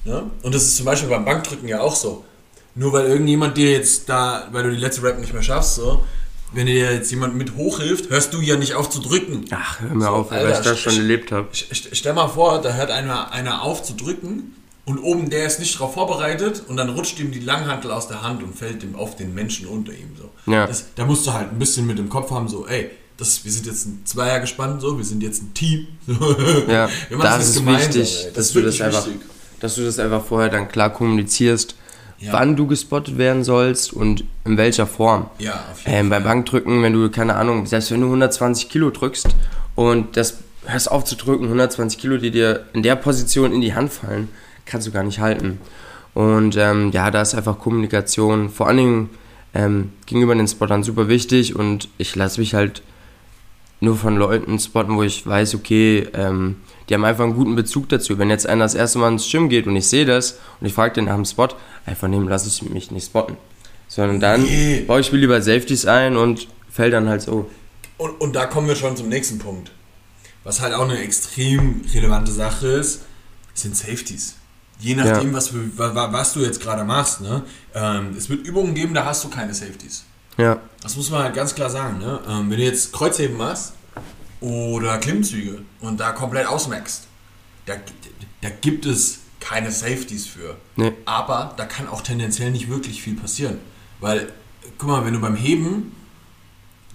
Ne? 0.04 0.30
Und 0.42 0.54
das 0.54 0.62
ist 0.62 0.76
zum 0.76 0.86
Beispiel 0.86 1.08
beim 1.08 1.24
Bankdrücken 1.24 1.68
ja 1.68 1.80
auch 1.80 1.96
so. 1.96 2.24
Nur 2.76 2.92
weil 2.92 3.06
irgendjemand 3.06 3.56
dir 3.56 3.72
jetzt 3.72 4.08
da, 4.08 4.46
weil 4.52 4.62
du 4.62 4.70
die 4.70 4.76
letzte 4.76 5.02
Rap 5.02 5.18
nicht 5.18 5.32
mehr 5.32 5.42
schaffst, 5.42 5.74
so, 5.74 6.04
wenn 6.52 6.66
dir 6.66 6.92
jetzt 6.92 7.10
jemand 7.10 7.36
mit 7.36 7.54
hochhilft, 7.56 8.10
hörst 8.10 8.34
du 8.34 8.40
ja 8.40 8.56
nicht 8.56 8.74
auf 8.74 8.90
zu 8.90 9.00
drücken. 9.00 9.44
Ach, 9.50 9.80
hör 9.80 9.94
mir 9.94 10.04
so, 10.04 10.10
auf, 10.10 10.32
Alter, 10.32 10.44
weil 10.44 10.52
ich 10.52 10.58
das 10.60 10.78
schon 10.80 10.96
erlebt 10.96 11.32
habe. 11.32 11.48
Stell 11.52 12.12
mal 12.12 12.28
vor, 12.28 12.60
da 12.60 12.74
hört 12.74 12.90
einer, 12.90 13.32
einer 13.32 13.62
auf 13.62 13.82
zu 13.82 13.94
drücken 13.94 14.56
und 14.84 14.98
oben 14.98 15.30
der 15.30 15.46
ist 15.46 15.60
nicht 15.60 15.74
darauf 15.76 15.94
vorbereitet 15.94 16.64
und 16.66 16.76
dann 16.76 16.88
rutscht 16.88 17.20
ihm 17.20 17.30
die 17.30 17.40
Langhantel 17.40 17.92
aus 17.92 18.08
der 18.08 18.22
Hand 18.22 18.42
und 18.42 18.56
fällt 18.56 18.82
ihm 18.82 18.96
auf 18.96 19.14
den 19.16 19.34
Menschen 19.34 19.66
unter 19.66 19.92
ihm. 19.92 20.16
So. 20.18 20.50
Ja. 20.50 20.66
Das, 20.66 20.86
da 20.96 21.04
musst 21.04 21.26
du 21.26 21.32
halt 21.32 21.52
ein 21.52 21.58
bisschen 21.58 21.86
mit 21.86 21.98
dem 21.98 22.08
Kopf 22.08 22.30
haben, 22.30 22.48
so, 22.48 22.66
ey, 22.66 22.90
das, 23.16 23.44
wir 23.44 23.52
sind 23.52 23.66
jetzt 23.66 23.86
ein 23.86 24.02
Zweier 24.04 24.40
gespannt, 24.40 24.80
so, 24.80 24.96
wir 24.96 25.04
sind 25.04 25.22
jetzt 25.22 25.42
ein 25.42 25.54
Team. 25.54 25.86
Ja, 26.66 26.88
das, 27.10 27.20
das 27.20 27.48
ist 27.50 27.66
wichtig, 27.66 28.22
das 28.24 28.32
dass, 28.32 28.52
du 28.52 28.62
das 28.62 28.80
einfach, 28.80 29.06
dass 29.60 29.74
du 29.74 29.84
das 29.84 29.98
einfach 29.98 30.24
vorher 30.24 30.48
dann 30.48 30.68
klar 30.68 30.90
kommunizierst, 30.90 31.76
ja. 32.20 32.32
wann 32.32 32.56
du 32.56 32.66
gespottet 32.66 33.18
werden 33.18 33.44
sollst 33.44 33.92
und 33.92 34.24
in 34.44 34.56
welcher 34.56 34.86
Form. 34.86 35.28
Ja, 35.38 35.64
auf 35.72 35.80
jeden 35.80 35.92
ähm, 35.92 36.08
Fall. 36.08 36.20
Beim 36.20 36.24
Bankdrücken, 36.24 36.82
wenn 36.82 36.92
du, 36.92 37.10
keine 37.10 37.36
Ahnung, 37.36 37.66
selbst 37.66 37.90
wenn 37.90 38.00
du 38.00 38.06
120 38.06 38.68
Kilo 38.68 38.90
drückst 38.90 39.28
und 39.74 40.16
das 40.16 40.38
hörst 40.66 40.90
auf 40.90 41.04
zu 41.04 41.16
drücken, 41.16 41.44
120 41.44 41.98
Kilo, 41.98 42.18
die 42.18 42.30
dir 42.30 42.66
in 42.72 42.82
der 42.82 42.96
Position 42.96 43.52
in 43.52 43.60
die 43.60 43.74
Hand 43.74 43.92
fallen, 43.92 44.28
kannst 44.66 44.86
du 44.86 44.90
gar 44.90 45.02
nicht 45.02 45.18
halten. 45.18 45.58
Und 46.12 46.56
ähm, 46.56 46.90
ja, 46.92 47.10
da 47.10 47.22
ist 47.22 47.34
einfach 47.34 47.58
Kommunikation, 47.58 48.50
vor 48.50 48.68
allen 48.68 48.76
Dingen 48.76 49.10
ähm, 49.54 49.92
gegenüber 50.06 50.34
den 50.34 50.48
Spottern 50.48 50.82
super 50.82 51.08
wichtig 51.08 51.56
und 51.56 51.88
ich 51.98 52.14
lasse 52.16 52.40
mich 52.40 52.54
halt 52.54 52.82
nur 53.80 53.96
von 53.96 54.16
Leuten 54.16 54.58
spotten, 54.58 54.96
wo 54.96 55.02
ich 55.02 55.26
weiß, 55.26 55.54
okay, 55.54 56.06
ähm, 56.12 56.56
die 56.90 56.94
haben 56.94 57.04
einfach 57.04 57.22
einen 57.22 57.36
guten 57.36 57.54
Bezug 57.54 57.88
dazu. 57.88 58.18
Wenn 58.18 58.30
jetzt 58.30 58.48
einer 58.48 58.64
das 58.64 58.74
erste 58.74 58.98
Mal 58.98 59.12
ins 59.12 59.30
Gym 59.30 59.48
geht 59.48 59.68
und 59.68 59.76
ich 59.76 59.86
sehe 59.86 60.04
das 60.04 60.38
und 60.60 60.66
ich 60.66 60.74
frage 60.74 60.94
den 60.94 61.04
nach 61.04 61.14
dem 61.14 61.24
Spot, 61.24 61.48
einfach 61.86 62.08
nehmen 62.08 62.28
lasse 62.28 62.48
ich 62.48 62.68
mich 62.68 62.90
nicht 62.90 63.06
spotten. 63.06 63.36
Sondern 63.86 64.18
dann 64.18 64.42
nee. 64.42 64.80
baue 64.80 65.00
ich 65.00 65.12
mir 65.12 65.18
lieber 65.18 65.40
Safeties 65.40 65.86
ein 65.86 66.16
und 66.16 66.48
fällt 66.68 66.92
dann 66.92 67.08
halt 67.08 67.22
so. 67.22 67.48
Und, 67.96 68.20
und 68.20 68.34
da 68.34 68.46
kommen 68.46 68.66
wir 68.66 68.74
schon 68.74 68.96
zum 68.96 69.08
nächsten 69.08 69.38
Punkt. 69.38 69.70
Was 70.42 70.60
halt 70.60 70.74
auch 70.74 70.84
eine 70.84 70.98
extrem 70.98 71.82
relevante 71.94 72.32
Sache 72.32 72.66
ist, 72.66 73.02
sind 73.54 73.76
Safeties. 73.76 74.34
Je 74.80 74.96
nachdem, 74.96 75.30
ja. 75.30 75.36
was, 75.36 75.52
was, 75.76 76.32
du 76.32 76.40
jetzt 76.40 76.60
gerade 76.60 76.82
machst. 76.82 77.20
Ne? 77.20 77.42
Ähm, 77.74 78.16
es 78.16 78.28
wird 78.28 78.46
Übungen 78.46 78.74
geben, 78.74 78.94
da 78.94 79.04
hast 79.04 79.22
du 79.22 79.28
keine 79.28 79.54
Safeties. 79.54 80.04
Ja. 80.38 80.58
Das 80.82 80.96
muss 80.96 81.10
man 81.10 81.22
halt 81.22 81.34
ganz 81.34 81.54
klar 81.54 81.70
sagen. 81.70 81.98
Ne? 81.98 82.18
Ähm, 82.28 82.50
wenn 82.50 82.56
du 82.56 82.64
jetzt 82.64 82.92
Kreuzheben 82.92 83.36
machst 83.36 83.74
oder 84.40 84.98
Klimmzüge 84.98 85.62
und 85.80 86.00
da 86.00 86.12
komplett 86.12 86.46
ausmaxst, 86.46 87.06
da, 87.66 87.74
da 88.40 88.48
gibt 88.48 88.86
es 88.86 89.20
keine 89.38 89.70
Safeties 89.70 90.26
für. 90.26 90.56
Nee. 90.76 90.92
Aber 91.04 91.54
da 91.56 91.64
kann 91.64 91.88
auch 91.88 92.02
tendenziell 92.02 92.50
nicht 92.50 92.68
wirklich 92.68 93.02
viel 93.02 93.16
passieren. 93.16 93.58
Weil, 94.00 94.32
guck 94.78 94.88
mal, 94.88 95.04
wenn 95.04 95.14
du 95.14 95.20
beim 95.20 95.36
Heben 95.36 95.94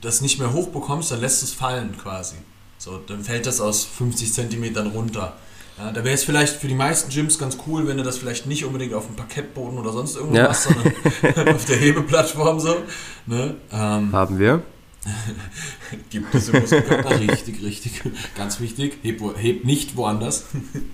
das 0.01 0.21
nicht 0.21 0.39
mehr 0.39 0.53
hochbekommst, 0.53 1.11
dann 1.11 1.21
lässt 1.21 1.43
es 1.43 1.51
fallen 1.51 1.97
quasi. 1.97 2.35
So, 2.77 2.97
dann 2.97 3.23
fällt 3.23 3.45
das 3.45 3.61
aus 3.61 3.85
50 3.85 4.31
Zentimetern 4.33 4.87
runter. 4.87 5.35
Ja, 5.77 5.91
da 5.91 6.03
wäre 6.03 6.15
es 6.15 6.23
vielleicht 6.23 6.55
für 6.55 6.67
die 6.67 6.75
meisten 6.75 7.09
Gyms 7.09 7.37
ganz 7.37 7.57
cool, 7.67 7.87
wenn 7.87 7.97
du 7.97 8.03
das 8.03 8.17
vielleicht 8.17 8.45
nicht 8.45 8.63
unbedingt 8.63 8.93
auf 8.93 9.07
dem 9.07 9.15
Parkettboden 9.15 9.77
oder 9.77 9.91
sonst 9.91 10.15
irgendwo 10.15 10.37
ja. 10.37 10.47
machst, 10.47 10.63
sondern 10.63 11.53
auf 11.55 11.65
der 11.65 11.77
Hebeplattform 11.77 12.59
so. 12.59 12.77
Ne? 13.25 13.55
Ähm, 13.71 14.11
Haben 14.13 14.39
wir. 14.39 14.61
Gibt 16.09 16.33
es 16.33 16.49
im 16.49 16.61
Muskelkörper, 16.61 17.19
richtig, 17.19 17.61
richtig. 17.61 18.01
Ganz 18.35 18.59
wichtig, 18.59 18.99
heb, 19.03 19.21
heb 19.37 19.63
nicht 19.63 19.95
woanders. 19.95 20.45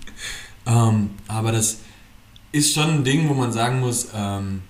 ähm, 0.66 1.12
aber 1.28 1.52
das 1.52 1.78
ist 2.52 2.74
schon 2.74 2.90
ein 2.90 3.04
Ding, 3.04 3.30
wo 3.30 3.34
man 3.34 3.52
sagen 3.52 3.80
muss, 3.80 4.10
ähm, 4.14 4.62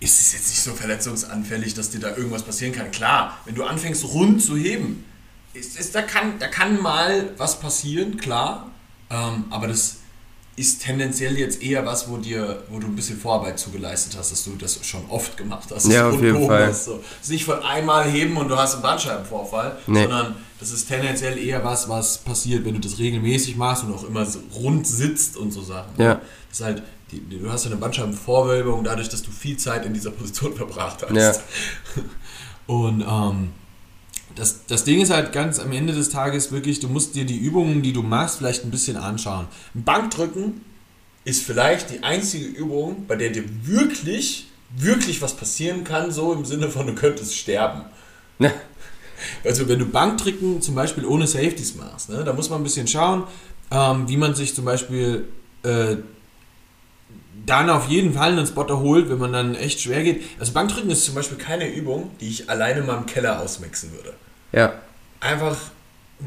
ist 0.00 0.20
es 0.20 0.32
jetzt 0.34 0.50
nicht 0.50 0.60
so 0.60 0.72
verletzungsanfällig, 0.74 1.74
dass 1.74 1.90
dir 1.90 2.00
da 2.00 2.14
irgendwas 2.16 2.42
passieren 2.42 2.74
kann. 2.74 2.90
Klar, 2.90 3.38
wenn 3.46 3.54
du 3.54 3.64
anfängst 3.64 4.04
rund 4.04 4.42
zu 4.42 4.56
heben, 4.56 5.04
ist, 5.54 5.78
ist, 5.78 5.94
da, 5.94 6.02
kann, 6.02 6.38
da 6.38 6.48
kann 6.48 6.80
mal 6.80 7.30
was 7.38 7.58
passieren, 7.58 8.18
klar. 8.18 8.70
Ähm, 9.08 9.44
aber 9.50 9.68
das 9.68 9.98
ist 10.56 10.82
tendenziell 10.82 11.36
jetzt 11.36 11.62
eher 11.62 11.84
was, 11.84 12.08
wo 12.08 12.16
dir, 12.16 12.62
wo 12.68 12.78
du 12.78 12.86
ein 12.86 12.94
bisschen 12.94 13.18
Vorarbeit 13.18 13.58
zugeleistet 13.58 14.16
hast, 14.16 14.30
dass 14.30 14.44
du 14.44 14.52
das 14.56 14.78
schon 14.86 15.04
oft 15.08 15.36
gemacht 15.36 15.68
hast. 15.74 15.88
Ja, 15.88 16.08
auf 16.10 16.22
jeden 16.22 16.46
Fall. 16.46 16.68
Hast, 16.68 16.84
so. 16.84 16.98
Das 16.98 17.24
ist 17.24 17.30
nicht 17.30 17.44
von 17.44 17.60
einmal 17.62 18.08
heben 18.10 18.36
und 18.36 18.48
du 18.48 18.56
hast 18.56 18.74
einen 18.74 18.82
Bandscheibenvorfall, 18.82 19.78
nee. 19.86 20.02
sondern 20.02 20.36
das 20.60 20.70
ist 20.70 20.86
tendenziell 20.86 21.38
eher 21.38 21.64
was, 21.64 21.88
was 21.88 22.18
passiert, 22.18 22.64
wenn 22.64 22.74
du 22.74 22.80
das 22.80 22.98
regelmäßig 22.98 23.56
machst 23.56 23.84
und 23.84 23.92
auch 23.92 24.04
immer 24.04 24.24
so 24.24 24.38
rund 24.54 24.86
sitzt 24.86 25.36
und 25.36 25.50
so 25.50 25.62
Sachen. 25.62 25.90
Ja. 25.98 26.20
Das 26.48 26.60
ist 26.60 26.64
halt, 26.64 26.82
die, 27.10 27.20
du 27.28 27.50
hast 27.50 27.64
ja 27.64 27.72
eine 27.72 27.80
Bandscheibenvorwölbung 27.80 28.84
dadurch, 28.84 29.08
dass 29.08 29.22
du 29.22 29.32
viel 29.32 29.56
Zeit 29.56 29.84
in 29.84 29.92
dieser 29.92 30.12
Position 30.12 30.54
verbracht 30.56 31.04
hast. 31.08 31.16
Ja. 31.16 31.32
Und 32.66 33.02
ähm, 33.02 33.50
das, 34.34 34.66
das 34.66 34.84
Ding 34.84 35.00
ist 35.00 35.10
halt 35.10 35.32
ganz 35.32 35.58
am 35.58 35.72
Ende 35.72 35.92
des 35.92 36.08
Tages 36.08 36.50
wirklich, 36.50 36.80
du 36.80 36.88
musst 36.88 37.14
dir 37.14 37.24
die 37.24 37.38
Übungen, 37.38 37.82
die 37.82 37.92
du 37.92 38.02
machst, 38.02 38.38
vielleicht 38.38 38.64
ein 38.64 38.70
bisschen 38.70 38.96
anschauen. 38.96 39.46
Bankdrücken 39.74 40.60
ist 41.24 41.42
vielleicht 41.42 41.90
die 41.90 42.02
einzige 42.02 42.46
Übung, 42.46 43.06
bei 43.06 43.16
der 43.16 43.30
dir 43.30 43.44
wirklich, 43.62 44.48
wirklich 44.76 45.22
was 45.22 45.34
passieren 45.34 45.84
kann, 45.84 46.10
so 46.10 46.32
im 46.32 46.44
Sinne 46.44 46.68
von, 46.68 46.86
du 46.86 46.94
könntest 46.94 47.36
sterben. 47.36 47.82
Ne? 48.38 48.52
Also 49.44 49.68
wenn 49.68 49.78
du 49.78 49.86
Bankdrücken 49.86 50.60
zum 50.60 50.74
Beispiel 50.74 51.04
ohne 51.06 51.26
Safeties 51.26 51.76
machst, 51.76 52.10
ne, 52.10 52.24
da 52.24 52.32
muss 52.32 52.50
man 52.50 52.60
ein 52.60 52.64
bisschen 52.64 52.88
schauen, 52.88 53.24
ähm, 53.70 54.08
wie 54.08 54.16
man 54.16 54.34
sich 54.34 54.54
zum 54.54 54.64
Beispiel 54.64 55.28
äh, 55.62 55.96
dann 57.46 57.68
auf 57.70 57.88
jeden 57.88 58.14
Fall 58.14 58.32
einen 58.32 58.46
Spotter 58.46 58.80
holt, 58.80 59.10
wenn 59.10 59.18
man 59.18 59.32
dann 59.32 59.54
echt 59.54 59.80
schwer 59.80 60.02
geht. 60.02 60.22
Also 60.38 60.52
Bankdrücken 60.52 60.90
ist 60.90 61.04
zum 61.04 61.14
Beispiel 61.14 61.36
keine 61.36 61.72
Übung, 61.72 62.10
die 62.20 62.28
ich 62.28 62.48
alleine 62.48 62.82
mal 62.82 62.96
im 62.96 63.06
Keller 63.06 63.40
ausmaxen 63.40 63.92
würde. 63.92 64.14
Ja. 64.52 64.74
Einfach 65.20 65.56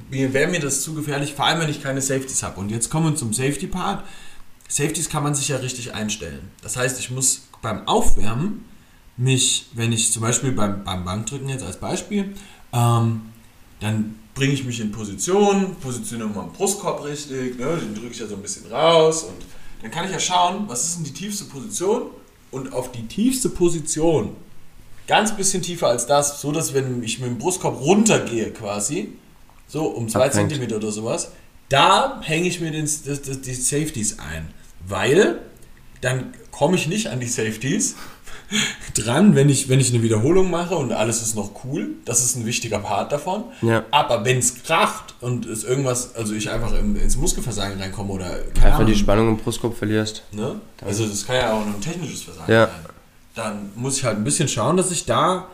wäre 0.09 0.49
mir 0.49 0.59
das 0.59 0.81
zu 0.81 0.93
gefährlich, 0.93 1.33
vor 1.33 1.45
allem 1.45 1.61
wenn 1.61 1.69
ich 1.69 1.81
keine 1.81 2.01
Safeties 2.01 2.43
habe. 2.43 2.59
Und 2.59 2.69
jetzt 2.69 2.89
kommen 2.89 3.11
wir 3.11 3.15
zum 3.15 3.33
Safety-Part. 3.33 4.03
Safeties 4.67 5.09
kann 5.09 5.23
man 5.23 5.33
sich 5.33 5.47
ja 5.47 5.57
richtig 5.57 5.93
einstellen. 5.93 6.51
Das 6.61 6.77
heißt, 6.77 6.99
ich 6.99 7.09
muss 7.09 7.47
beim 7.61 7.87
Aufwärmen 7.87 8.65
mich, 9.15 9.67
wenn 9.73 9.91
ich 9.91 10.11
zum 10.11 10.21
Beispiel 10.21 10.51
beim, 10.51 10.83
beim 10.83 11.03
Bankdrücken 11.03 11.49
jetzt 11.49 11.63
als 11.63 11.77
Beispiel, 11.77 12.35
ähm, 12.73 13.21
dann 13.79 14.15
bringe 14.35 14.53
ich 14.53 14.63
mich 14.65 14.79
in 14.79 14.91
Position, 14.91 15.75
positioniere 15.81 16.29
meinen 16.29 16.51
Brustkorb 16.51 17.03
richtig, 17.03 17.57
ne, 17.57 17.77
den 17.77 17.95
drücke 17.95 18.11
ich 18.11 18.19
ja 18.19 18.27
so 18.27 18.35
ein 18.35 18.41
bisschen 18.41 18.71
raus 18.71 19.23
und 19.23 19.43
dann 19.87 19.93
kann 19.93 20.05
ich 20.05 20.11
ja 20.11 20.19
schauen, 20.19 20.65
was 20.67 20.83
ist 20.83 20.97
denn 20.97 21.05
die 21.05 21.13
tiefste 21.13 21.45
Position? 21.45 22.09
Und 22.51 22.73
auf 22.73 22.91
die 22.91 23.07
tiefste 23.07 23.47
Position 23.49 24.35
ganz 25.07 25.35
bisschen 25.35 25.61
tiefer 25.61 25.87
als 25.87 26.05
das, 26.05 26.41
so 26.41 26.51
dass 26.51 26.73
wenn 26.73 27.01
ich 27.03 27.19
mit 27.19 27.29
dem 27.29 27.37
Brustkorb 27.37 27.79
runtergehe 27.79 28.51
quasi, 28.51 29.13
so 29.65 29.85
um 29.85 30.09
zwei 30.09 30.27
Zentimeter 30.27 30.75
oder 30.75 30.91
sowas, 30.91 31.31
da 31.69 32.19
hänge 32.21 32.47
ich 32.47 32.59
mir 32.59 32.71
den, 32.71 32.83
das, 32.83 33.21
das, 33.21 33.41
die 33.41 33.53
Safeties 33.53 34.19
ein, 34.19 34.53
weil 34.85 35.39
dann 36.01 36.33
komme 36.51 36.75
ich 36.75 36.87
nicht 36.87 37.07
an 37.07 37.21
die 37.21 37.27
Safeties 37.27 37.95
dran, 38.93 39.35
wenn 39.35 39.49
ich, 39.49 39.69
wenn 39.69 39.79
ich 39.79 39.93
eine 39.93 40.01
Wiederholung 40.01 40.49
mache 40.49 40.75
und 40.75 40.91
alles 40.91 41.21
ist 41.21 41.35
noch 41.35 41.51
cool. 41.63 41.89
Das 42.05 42.23
ist 42.23 42.35
ein 42.35 42.45
wichtiger 42.45 42.79
Part 42.79 43.11
davon. 43.11 43.45
Ja. 43.61 43.83
Aber 43.91 44.25
wenn 44.25 44.39
es 44.39 44.63
kracht 44.63 45.15
und 45.21 45.45
es 45.45 45.63
irgendwas, 45.63 46.15
also 46.15 46.33
ich 46.33 46.49
einfach 46.49 46.73
ins 46.73 47.17
Muskelversagen 47.17 47.79
reinkomme 47.79 48.13
oder 48.13 48.25
einfach 48.55 48.75
Ahnung, 48.75 48.87
die 48.87 48.95
Spannung 48.95 49.29
im 49.29 49.37
Brustkorb 49.37 49.77
verlierst. 49.77 50.23
Ne? 50.31 50.59
Also 50.85 51.05
das 51.05 51.25
kann 51.25 51.35
ja 51.35 51.53
auch 51.53 51.65
ein 51.65 51.81
technisches 51.81 52.23
Versagen 52.23 52.51
ja. 52.51 52.67
sein 52.67 52.97
dann 53.37 53.71
muss 53.75 53.97
ich 53.97 54.03
halt 54.03 54.17
ein 54.17 54.23
bisschen 54.23 54.47
schauen, 54.47 54.77
dass 54.77 54.91
ich 54.91 55.05
da 55.05 55.47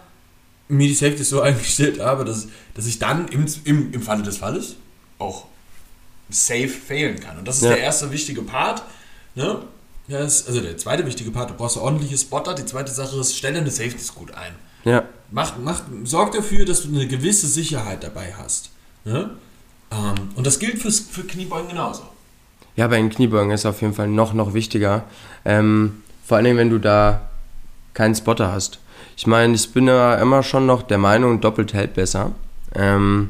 mir 0.67 0.87
die 0.87 0.93
Safety 0.93 1.23
so 1.23 1.41
eingestellt 1.41 1.99
habe, 1.99 2.25
dass, 2.25 2.47
dass 2.73 2.85
ich 2.85 2.99
dann 2.99 3.27
im, 3.27 3.45
im, 3.65 3.93
im 3.93 4.01
Falle 4.01 4.23
des 4.23 4.37
Falles 4.37 4.75
auch 5.19 5.45
safe 6.29 6.69
failen 6.69 7.19
kann. 7.19 7.37
Und 7.37 7.47
das 7.47 7.57
ist 7.57 7.63
ja. 7.63 7.69
der 7.69 7.79
erste 7.79 8.11
wichtige 8.11 8.41
Part. 8.41 8.83
Ne? 9.35 9.63
Das, 10.07 10.47
also 10.47 10.59
der 10.61 10.77
zweite 10.77 11.05
wichtige 11.05 11.31
Part, 11.31 11.49
du 11.49 11.53
brauchst 11.53 11.77
ordentliche 11.77 12.17
Spotter. 12.17 12.53
Die 12.53 12.65
zweite 12.65 12.91
Sache 12.91 13.17
ist, 13.17 13.37
stelle 13.37 13.59
eine 13.59 13.71
Safety 13.71 14.03
gut 14.15 14.33
ein. 14.33 14.53
Ja. 14.83 15.03
Mach, 15.31 15.53
mach, 15.63 15.81
sorg 16.03 16.33
dafür, 16.33 16.65
dass 16.65 16.83
du 16.83 16.89
eine 16.89 17.07
gewisse 17.07 17.47
Sicherheit 17.47 18.03
dabei 18.03 18.33
hast. 18.37 18.69
Ne? 19.05 19.31
Ähm, 19.91 20.29
und 20.35 20.45
das 20.45 20.59
gilt 20.59 20.79
fürs, 20.79 20.99
für 20.99 21.23
Kniebeugen 21.23 21.69
genauso. 21.69 22.03
Ja, 22.75 22.87
bei 22.87 22.97
den 22.97 23.09
Kniebeugen 23.09 23.51
ist 23.51 23.65
auf 23.65 23.81
jeden 23.81 23.93
Fall 23.93 24.07
noch, 24.07 24.33
noch 24.33 24.53
wichtiger. 24.53 25.03
Ähm, 25.45 26.03
vor 26.25 26.37
allem, 26.37 26.57
wenn 26.57 26.69
du 26.69 26.79
da 26.79 27.29
keinen 27.93 28.15
Spotter 28.15 28.51
hast. 28.51 28.79
Ich 29.15 29.27
meine, 29.27 29.53
ich 29.53 29.71
bin 29.71 29.87
ja 29.87 30.15
immer 30.15 30.43
schon 30.43 30.65
noch 30.65 30.81
der 30.81 30.97
Meinung, 30.97 31.39
doppelt 31.39 31.73
hält 31.73 31.93
besser. 31.93 32.31
Ähm, 32.73 33.29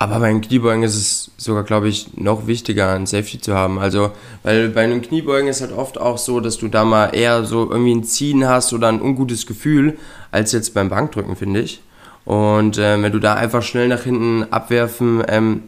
aber 0.00 0.20
bei 0.20 0.28
den 0.28 0.40
Kniebeugen 0.40 0.84
ist 0.84 0.94
es 0.94 1.30
sogar, 1.36 1.64
glaube 1.64 1.88
ich, 1.88 2.16
noch 2.16 2.46
wichtiger, 2.46 2.92
ein 2.92 3.06
Safety 3.06 3.40
zu 3.40 3.54
haben. 3.54 3.80
Also, 3.80 4.12
weil 4.44 4.68
bei 4.68 4.86
den 4.86 5.02
Kniebeugen 5.02 5.48
ist 5.48 5.60
halt 5.60 5.72
oft 5.72 5.98
auch 5.98 6.18
so, 6.18 6.38
dass 6.38 6.56
du 6.56 6.68
da 6.68 6.84
mal 6.84 7.08
eher 7.08 7.44
so 7.44 7.68
irgendwie 7.68 7.94
ein 7.94 8.04
Ziehen 8.04 8.46
hast 8.46 8.72
oder 8.72 8.88
ein 8.88 9.02
ungutes 9.02 9.46
Gefühl, 9.46 9.98
als 10.30 10.52
jetzt 10.52 10.72
beim 10.72 10.88
Bankdrücken, 10.88 11.34
finde 11.34 11.60
ich. 11.60 11.80
Und 12.24 12.78
äh, 12.78 13.02
wenn 13.02 13.10
du 13.10 13.18
da 13.18 13.34
einfach 13.34 13.62
schnell 13.62 13.88
nach 13.88 14.02
hinten 14.02 14.44
abwerfen, 14.52 15.24
ähm, 15.26 15.62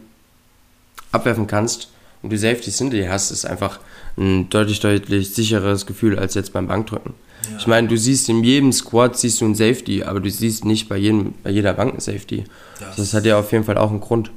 abwerfen 1.11 1.47
kannst 1.47 1.89
und 2.21 2.29
die 2.29 2.37
Safeties 2.37 2.77
hinter 2.77 2.97
dir 2.97 3.11
hast, 3.11 3.31
ist 3.31 3.45
einfach 3.45 3.79
ein 4.17 4.49
deutlich, 4.49 4.79
deutlich 4.79 5.33
sicheres 5.33 5.85
Gefühl 5.85 6.17
als 6.17 6.35
jetzt 6.35 6.53
beim 6.53 6.67
Bankdrücken. 6.67 7.15
Ja. 7.49 7.57
Ich 7.57 7.67
meine, 7.67 7.87
du 7.87 7.97
siehst 7.97 8.29
in 8.29 8.43
jedem 8.43 8.71
Squad 8.71 9.17
siehst 9.17 9.41
du 9.41 9.45
ein 9.45 9.55
Safety, 9.55 10.03
aber 10.03 10.19
du 10.19 10.29
siehst 10.29 10.65
nicht 10.65 10.89
bei, 10.89 10.97
jedem, 10.97 11.33
bei 11.43 11.49
jeder 11.49 11.73
Bank 11.73 11.95
ein 11.95 11.99
Safety. 11.99 12.43
Das, 12.79 12.95
das 12.97 13.13
hat 13.13 13.25
ja 13.25 13.39
auf 13.39 13.51
jeden 13.51 13.63
Fall 13.63 13.77
auch 13.77 13.89
einen 13.89 14.01
Grund. 14.01 14.31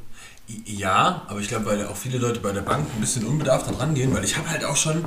Ja, 0.67 1.23
aber 1.29 1.41
ich 1.41 1.49
glaube, 1.49 1.67
weil 1.67 1.87
auch 1.87 1.97
viele 1.97 2.19
Leute 2.19 2.41
bei 2.41 2.53
der 2.53 2.61
Bank 2.61 2.87
ein 2.95 3.01
bisschen 3.01 3.25
unbedarft 3.25 3.79
dran 3.79 3.95
gehen, 3.95 4.15
weil 4.15 4.25
ich 4.25 4.37
habe 4.37 4.51
halt 4.51 4.65
auch 4.65 4.77
schon 4.77 5.05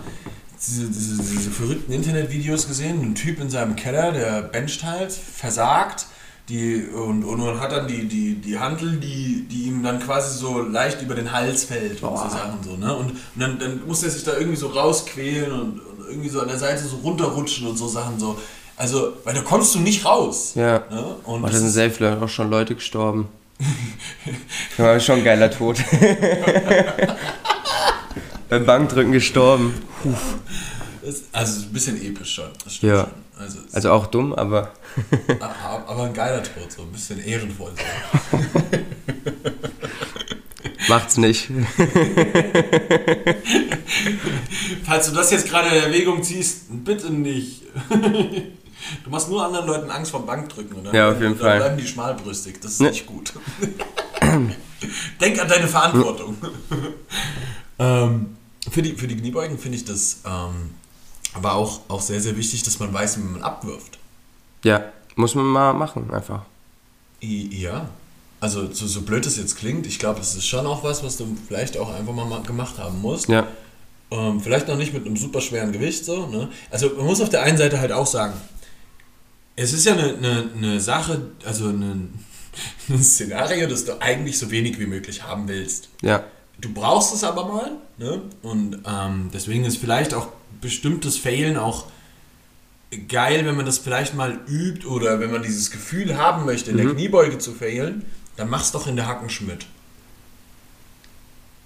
diese, 0.60 0.88
diese, 0.88 1.22
diese 1.22 1.52
verrückten 1.52 1.92
Internetvideos 1.94 2.68
gesehen, 2.68 3.02
ein 3.02 3.16
Typ 3.16 3.40
in 3.40 3.50
seinem 3.50 3.76
Keller, 3.76 4.12
der 4.12 4.42
bencht 4.42 4.84
halt, 4.84 5.12
versagt, 5.12 6.08
die, 6.50 6.88
und, 6.88 7.24
und, 7.24 7.42
und 7.42 7.60
hat 7.60 7.74
dann 7.74 7.88
die, 7.88 8.08
die, 8.08 8.36
die 8.36 8.58
Handel, 8.58 8.98
die, 8.98 9.46
die 9.52 9.64
ihm 9.64 9.84
dann 9.84 10.00
quasi 10.00 10.38
so 10.38 10.62
leicht 10.62 11.02
über 11.02 11.14
den 11.14 11.32
Hals 11.32 11.66
fällt 11.66 12.02
und 12.02 12.18
so 12.18 12.30
Sachen 12.30 12.64
so, 12.64 12.78
ne? 12.78 12.96
Und, 12.96 13.12
und 13.12 13.20
dann, 13.36 13.60
dann 13.60 13.86
muss 13.86 14.02
er 14.04 14.10
sich 14.10 14.24
da 14.24 14.38
irgendwie 14.38 14.56
so 14.56 14.68
rausquälen 14.68 15.52
und, 15.52 15.80
und, 15.80 15.97
irgendwie 16.08 16.30
so 16.30 16.42
an 16.42 16.48
der 16.48 16.58
Seite 16.58 16.84
so 16.84 16.98
runterrutschen 16.98 17.68
und 17.68 17.78
so 17.78 17.88
Sachen 17.88 18.20
so. 18.20 18.38
Also, 18.76 19.14
weil 19.24 19.34
da 19.34 19.42
kommst 19.42 19.74
du 19.76 19.80
nicht 19.80 20.06
raus. 20.06 20.54
Ja. 20.56 20.84
Ne? 20.92 21.16
Und 21.24 21.42
da 21.42 21.52
sind 21.52 21.70
safe 21.70 22.20
auch 22.22 22.30
schon 22.30 22.50
Leute 22.50 22.76
gestorben. 22.76 23.28
das 24.78 24.86
war 24.86 25.00
schon 25.00 25.20
ein 25.20 25.24
geiler 25.24 25.50
Tod. 25.50 25.78
Beim 28.50 28.66
Bankdrücken 28.66 29.12
gestorben. 29.12 29.74
Puh. 30.04 30.14
also 31.32 31.62
ein 31.64 31.74
bisschen 31.74 32.00
episch 32.02 32.36
schon. 32.36 32.50
ja. 32.82 33.02
Schon. 33.02 33.28
Also, 33.40 33.60
also, 33.72 33.92
auch 33.92 34.08
dumm, 34.08 34.34
aber. 34.34 34.72
aber 35.40 36.04
ein 36.06 36.14
geiler 36.14 36.42
Tod, 36.42 36.72
so 36.72 36.82
ein 36.82 36.92
bisschen 36.92 37.24
ehrenvoll. 37.24 37.72
Macht's 40.88 41.18
nicht. 41.18 41.50
Falls 44.86 45.10
du 45.10 45.16
das 45.16 45.32
jetzt 45.32 45.50
gerade 45.50 45.76
in 45.76 45.84
Erwägung 45.84 46.24
ziehst, 46.24 46.66
bitte 46.84 47.12
nicht. 47.12 47.64
Du 49.04 49.10
machst 49.10 49.28
nur 49.28 49.44
anderen 49.44 49.66
Leuten 49.66 49.90
Angst 49.90 50.12
vom 50.12 50.26
Bankdrücken, 50.26 50.78
oder? 50.78 50.94
Ja, 50.94 51.10
auf 51.10 51.20
jeden 51.20 51.34
dann 51.34 51.40
Fall. 51.40 51.60
Dann 51.60 51.68
bleiben 51.70 51.78
die 51.78 51.88
schmalbrüstig. 51.88 52.62
Das 52.62 52.74
ist 52.74 52.82
ne. 52.82 52.90
nicht 52.92 53.08
gut. 53.08 53.34
Denk 55.20 55.42
an 55.42 55.48
deine 55.48 55.68
Verantwortung. 55.68 56.38
ähm, 57.80 58.38
für, 58.70 58.82
die, 58.84 58.94
für 58.94 59.08
die 59.08 59.18
Kniebeugen 59.18 59.58
finde 59.58 59.78
ich 59.78 59.84
das 59.84 60.22
ähm, 60.26 60.70
aber 61.34 61.54
auch, 61.54 61.82
auch 61.88 62.02
sehr, 62.02 62.20
sehr 62.20 62.36
wichtig, 62.38 62.64
dass 62.64 62.80
man 62.80 62.94
weiß, 62.94 63.18
wie 63.18 63.24
man 63.24 63.42
abwirft. 63.42 64.00
Ja, 64.64 64.92
muss 65.16 65.36
man 65.36 65.46
mal 65.46 65.74
machen, 65.74 66.12
einfach. 66.12 66.44
Ja, 67.22 67.90
also 68.40 68.72
so, 68.72 68.88
so 68.88 69.02
blöd 69.02 69.26
es 69.26 69.38
jetzt 69.38 69.58
klingt, 69.58 69.88
ich 69.88 70.00
glaube, 70.00 70.20
es 70.20 70.36
ist 70.36 70.48
schon 70.48 70.66
auch 70.66 70.84
was, 70.84 71.04
was 71.04 71.18
du 71.18 71.36
vielleicht 71.48 71.78
auch 71.78 71.94
einfach 71.94 72.14
mal 72.14 72.42
gemacht 72.44 72.78
haben 72.78 73.02
musst. 73.02 73.30
Ja. 73.30 73.48
Ähm, 74.12 74.40
vielleicht 74.40 74.68
noch 74.68 74.78
nicht 74.78 74.94
mit 74.94 75.06
einem 75.06 75.18
super 75.18 75.42
schweren 75.42 75.72
Gewicht 75.72 76.06
so. 76.06 76.28
Ne? 76.28 76.50
Also 76.70 76.92
man 76.96 77.06
muss 77.06 77.20
auf 77.20 77.30
der 77.30 77.44
einen 77.44 77.58
Seite 77.58 77.80
halt 77.80 77.92
auch 77.92 78.08
sagen, 78.08 78.34
es 79.56 79.74
ist 79.74 79.86
ja 79.86 79.94
eine, 79.94 80.16
eine, 80.16 80.50
eine 80.56 80.80
Sache, 80.80 81.32
also 81.44 81.68
ein, 81.68 82.14
ein 82.90 83.04
Szenario, 83.04 83.68
das 83.68 83.86
du 83.86 84.00
eigentlich 84.02 84.38
so 84.38 84.52
wenig 84.52 84.80
wie 84.80 84.86
möglich 84.86 85.24
haben 85.24 85.48
willst. 85.48 85.90
Ja. 86.02 86.24
Du 86.60 86.74
brauchst 86.74 87.14
es 87.14 87.24
aber 87.24 87.46
mal, 87.48 87.72
ne? 87.98 88.22
Und 88.42 88.82
ähm, 88.88 89.30
deswegen 89.34 89.66
ist 89.66 89.78
vielleicht 89.78 90.14
auch 90.14 90.30
bestimmtes 90.60 91.18
Failen 91.18 91.58
auch 91.58 91.86
geil, 93.08 93.46
wenn 93.46 93.56
man 93.56 93.66
das 93.66 93.78
vielleicht 93.78 94.16
mal 94.16 94.40
übt 94.48 94.88
oder 94.88 95.20
wenn 95.20 95.32
man 95.32 95.44
dieses 95.44 95.72
Gefühl 95.72 96.18
haben 96.18 96.46
möchte, 96.46 96.72
in 96.72 96.78
mhm. 96.78 96.82
der 96.82 96.94
Kniebeuge 96.94 97.38
zu 97.38 97.54
failen, 97.54 98.06
dann 98.38 98.50
mach's 98.50 98.72
doch 98.72 98.88
in 98.88 98.96
der 98.96 99.08
Hackenschmidt. 99.08 99.66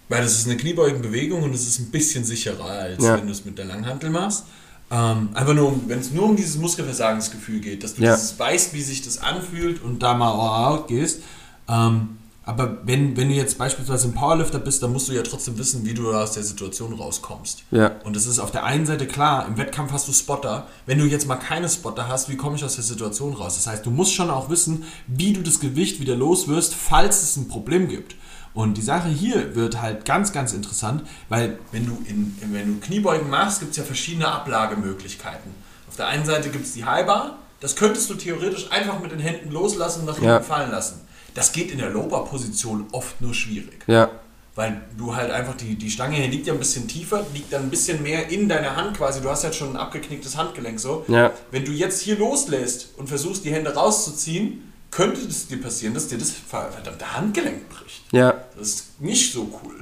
Weil 0.09 0.23
das 0.23 0.33
ist 0.33 0.47
eine 0.47 0.57
Kniebeugenbewegung 0.57 1.43
und 1.43 1.53
es 1.53 1.67
ist 1.67 1.79
ein 1.79 1.91
bisschen 1.91 2.25
sicherer, 2.25 2.65
als 2.65 3.03
ja. 3.03 3.17
wenn 3.17 3.27
du 3.27 3.31
es 3.31 3.45
mit 3.45 3.57
der 3.57 3.65
Langhantel 3.65 4.09
machst. 4.09 4.45
Ähm, 4.89 5.29
einfach 5.33 5.53
nur, 5.53 5.79
wenn 5.87 5.99
es 5.99 6.11
nur 6.11 6.25
um 6.25 6.35
dieses 6.35 6.57
Muskelversagensgefühl 6.57 7.61
geht, 7.61 7.83
dass 7.83 7.95
du 7.95 8.01
ja. 8.01 8.17
weißt, 8.37 8.73
wie 8.73 8.81
sich 8.81 9.01
das 9.03 9.19
anfühlt 9.19 9.81
und 9.81 10.03
da 10.03 10.13
mal 10.13 10.31
out 10.31 10.89
gehst. 10.89 11.21
Ähm, 11.69 12.17
aber 12.43 12.79
wenn, 12.85 13.15
wenn 13.17 13.29
du 13.29 13.35
jetzt 13.35 13.59
beispielsweise 13.59 14.07
ein 14.07 14.15
Powerlifter 14.15 14.57
bist, 14.57 14.81
dann 14.81 14.91
musst 14.91 15.07
du 15.07 15.13
ja 15.13 15.21
trotzdem 15.21 15.59
wissen, 15.59 15.85
wie 15.85 15.93
du 15.93 16.11
aus 16.11 16.31
der 16.31 16.43
Situation 16.43 16.93
rauskommst. 16.93 17.63
Ja. 17.69 17.91
Und 18.03 18.15
es 18.15 18.25
ist 18.25 18.39
auf 18.39 18.51
der 18.51 18.63
einen 18.63 18.87
Seite 18.87 19.05
klar, 19.05 19.47
im 19.47 19.57
Wettkampf 19.57 19.91
hast 19.91 20.07
du 20.07 20.13
Spotter. 20.13 20.65
Wenn 20.87 20.97
du 20.97 21.05
jetzt 21.05 21.27
mal 21.27 21.35
keine 21.35 21.69
Spotter 21.69 22.07
hast, 22.07 22.29
wie 22.29 22.37
komme 22.37 22.55
ich 22.55 22.63
aus 22.63 22.75
der 22.75 22.83
Situation 22.83 23.33
raus? 23.33 23.55
Das 23.55 23.67
heißt, 23.67 23.85
du 23.85 23.91
musst 23.91 24.13
schon 24.15 24.31
auch 24.31 24.49
wissen, 24.49 24.85
wie 25.05 25.33
du 25.33 25.41
das 25.43 25.59
Gewicht 25.59 25.99
wieder 25.99 26.15
los 26.15 26.47
wirst, 26.47 26.73
falls 26.73 27.21
es 27.21 27.37
ein 27.37 27.47
Problem 27.47 27.87
gibt. 27.87 28.15
Und 28.55 28.75
die 28.75 28.81
Sache 28.81 29.07
hier 29.07 29.55
wird 29.55 29.79
halt 29.79 30.03
ganz, 30.05 30.33
ganz 30.33 30.51
interessant, 30.51 31.03
weil 31.29 31.59
wenn 31.71 31.85
du, 31.85 32.03
in, 32.05 32.35
wenn 32.51 32.79
du 32.79 32.85
Kniebeugen 32.85 33.29
machst, 33.29 33.59
gibt 33.59 33.71
es 33.71 33.77
ja 33.77 33.83
verschiedene 33.83 34.27
Ablagemöglichkeiten. 34.27 35.51
Auf 35.87 35.95
der 35.95 36.07
einen 36.07 36.25
Seite 36.25 36.49
gibt 36.49 36.65
es 36.65 36.73
die 36.73 36.85
Highbar, 36.85 37.37
das 37.59 37.75
könntest 37.75 38.09
du 38.09 38.15
theoretisch 38.15 38.71
einfach 38.71 38.99
mit 38.99 39.11
den 39.11 39.19
Händen 39.19 39.51
loslassen 39.51 40.01
und 40.01 40.07
nach 40.07 40.15
hinten 40.15 40.27
ja. 40.27 40.41
fallen 40.41 40.71
lassen. 40.71 40.99
Das 41.33 41.51
geht 41.53 41.71
in 41.71 41.77
der 41.77 41.89
Low-Bar-Position 41.89 42.87
oft 42.91 43.21
nur 43.21 43.33
schwierig. 43.33 43.83
Ja. 43.87 44.09
Weil 44.55 44.81
du 44.97 45.15
halt 45.15 45.31
einfach, 45.31 45.55
die, 45.55 45.75
die 45.75 45.89
Stange 45.89 46.15
hier 46.17 46.27
liegt 46.27 46.47
ja 46.47 46.53
ein 46.53 46.59
bisschen 46.59 46.87
tiefer, 46.87 47.25
liegt 47.33 47.53
dann 47.53 47.63
ein 47.63 47.69
bisschen 47.69 48.03
mehr 48.03 48.29
in 48.29 48.49
deiner 48.49 48.75
Hand 48.75 48.97
quasi. 48.97 49.21
Du 49.21 49.29
hast 49.29 49.43
halt 49.45 49.55
schon 49.55 49.69
ein 49.69 49.77
abgeknicktes 49.77 50.35
Handgelenk 50.37 50.79
so. 50.79 51.05
Ja. 51.07 51.31
Wenn 51.51 51.63
du 51.63 51.71
jetzt 51.71 52.01
hier 52.01 52.17
loslässt 52.17 52.89
und 52.97 53.07
versuchst, 53.07 53.45
die 53.45 53.51
Hände 53.51 53.73
rauszuziehen, 53.73 54.73
könnte 54.91 55.21
es 55.21 55.47
dir 55.47 55.61
passieren, 55.61 55.93
dass 55.93 56.09
dir 56.09 56.17
das 56.17 56.31
verdammte 56.31 57.15
Handgelenk 57.15 57.69
bricht. 57.69 58.03
Ja. 58.11 58.33
Das 58.57 58.67
ist 58.67 59.01
nicht 59.01 59.31
so 59.31 59.49
cool. 59.63 59.75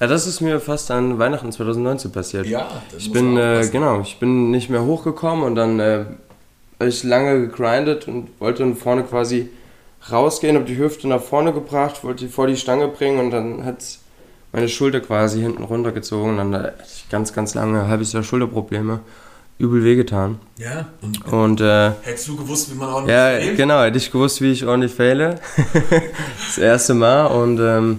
Ja, 0.00 0.06
das 0.06 0.26
ist 0.26 0.40
mir 0.40 0.60
fast 0.60 0.90
an 0.90 1.18
Weihnachten 1.18 1.50
2019 1.50 2.12
passiert. 2.12 2.46
Ja, 2.46 2.82
das 2.92 3.02
ich 3.02 3.12
bin 3.12 3.36
äh, 3.36 3.68
genau, 3.70 4.00
ich 4.00 4.18
bin 4.18 4.50
nicht 4.50 4.68
mehr 4.68 4.84
hochgekommen 4.84 5.44
und 5.44 5.54
dann 5.54 5.80
äh, 5.80 6.04
habe 6.78 6.88
ich 6.88 7.02
lange 7.02 7.40
gegrindet 7.40 8.06
und 8.06 8.28
wollte 8.40 8.74
vorne 8.76 9.02
quasi 9.02 9.48
rausgehen, 10.10 10.56
habe 10.56 10.64
die 10.66 10.78
Hüfte 10.78 11.08
nach 11.08 11.22
vorne 11.22 11.52
gebracht, 11.52 12.04
wollte 12.04 12.24
die 12.26 12.30
vor 12.30 12.46
die 12.46 12.56
Stange 12.56 12.88
bringen 12.88 13.18
und 13.20 13.30
dann 13.30 13.64
hat 13.64 13.78
meine 14.52 14.68
Schulter 14.68 15.00
quasi 15.00 15.40
hinten 15.40 15.64
runtergezogen. 15.64 16.36
Dann 16.38 16.54
hatte 16.54 16.74
ich 16.86 17.08
ganz, 17.10 17.32
ganz 17.32 17.54
lange 17.54 17.86
halbes 17.88 18.12
Jahr 18.12 18.22
Schulterprobleme. 18.22 19.00
Übel 19.58 19.82
wehgetan. 19.82 20.38
Ja, 20.56 20.86
und, 21.02 21.26
und 21.32 21.60
äh, 21.60 21.90
hättest 22.02 22.28
du 22.28 22.36
gewusst, 22.36 22.70
wie 22.72 22.78
man 22.78 22.90
ordentlich 22.90 23.12
Ja, 23.16 23.24
failt? 23.30 23.56
genau, 23.56 23.82
hätte 23.82 23.98
ich 23.98 24.12
gewusst, 24.12 24.40
wie 24.40 24.52
ich 24.52 24.64
ordentlich 24.64 24.92
fehle. 24.92 25.40
das 26.46 26.58
erste 26.58 26.94
Mal 26.94 27.26
und 27.26 27.58
ähm, 27.58 27.98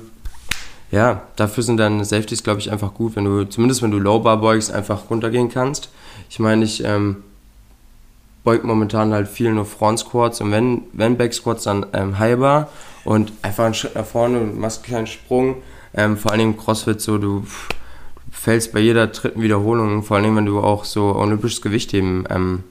ja, 0.89 1.23
dafür 1.35 1.61
sind 1.63 1.75
dann 1.75 2.01
Safeties, 2.05 2.43
glaube 2.43 2.61
ich, 2.61 2.71
einfach 2.71 2.93
gut, 2.93 3.17
wenn 3.17 3.25
du, 3.25 3.43
zumindest 3.43 3.83
wenn 3.83 3.91
du 3.91 3.99
Low 3.99 4.19
Bar 4.19 4.37
beugst, 4.39 4.71
einfach 4.71 5.09
runtergehen 5.09 5.49
kannst. 5.49 5.89
Ich 6.29 6.39
meine, 6.39 6.63
ich 6.63 6.81
ähm, 6.85 7.23
beugt 8.43 8.63
momentan 8.63 9.13
halt 9.13 9.27
viel 9.27 9.51
nur 9.51 9.65
Front 9.65 9.99
Squats 9.99 10.41
und 10.41 10.51
wenn, 10.51 10.83
wenn 10.93 11.17
Back 11.17 11.33
Squats 11.33 11.63
dann 11.63 11.85
ähm, 11.93 12.19
High 12.19 12.37
Bar 12.37 12.69
und 13.03 13.33
einfach 13.41 13.65
einen 13.65 13.73
Schritt 13.73 13.95
nach 13.95 14.05
vorne 14.05 14.39
und 14.39 14.59
machst 14.59 14.79
einen 14.79 14.85
kleinen 14.85 15.07
Sprung. 15.07 15.57
Ähm, 15.93 16.17
vor 16.17 16.31
allem 16.31 16.41
im 16.41 16.57
CrossFit 16.57 17.01
so, 17.01 17.17
du, 17.17 17.43
fällst 18.39 18.73
bei 18.73 18.79
jeder 18.79 19.07
dritten 19.07 19.41
Wiederholung, 19.41 20.03
vor 20.03 20.17
allem 20.17 20.35
wenn 20.35 20.45
du 20.45 20.59
auch 20.59 20.85
so 20.85 21.15
olympisches 21.15 21.61
Gewichtheben 21.61 22.25
ähm, 22.29 22.63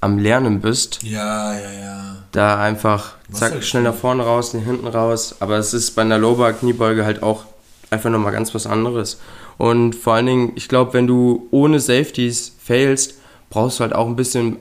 am 0.00 0.18
Lernen 0.18 0.60
bist. 0.60 1.02
Ja, 1.02 1.54
ja, 1.54 1.72
ja. 1.72 2.16
Da 2.32 2.60
einfach, 2.60 3.14
zack, 3.32 3.62
schnell 3.64 3.82
nach 3.82 3.94
vorne 3.94 4.22
raus, 4.22 4.52
hinten 4.52 4.86
raus. 4.86 5.36
Aber 5.40 5.56
es 5.56 5.74
ist 5.74 5.92
bei 5.92 6.02
einer 6.02 6.18
Lower 6.18 6.52
Kniebeuge 6.52 7.04
halt 7.04 7.22
auch 7.22 7.44
einfach 7.90 8.10
nochmal 8.10 8.32
ganz 8.32 8.54
was 8.54 8.66
anderes. 8.66 9.18
Und 9.58 9.94
vor 9.94 10.14
allen 10.14 10.26
Dingen, 10.26 10.52
ich 10.54 10.68
glaube, 10.68 10.92
wenn 10.92 11.06
du 11.06 11.48
ohne 11.50 11.80
Safeties 11.80 12.52
failst, 12.62 13.14
brauchst 13.48 13.80
du 13.80 13.84
halt 13.84 13.94
auch 13.94 14.06
ein 14.06 14.16
bisschen 14.16 14.58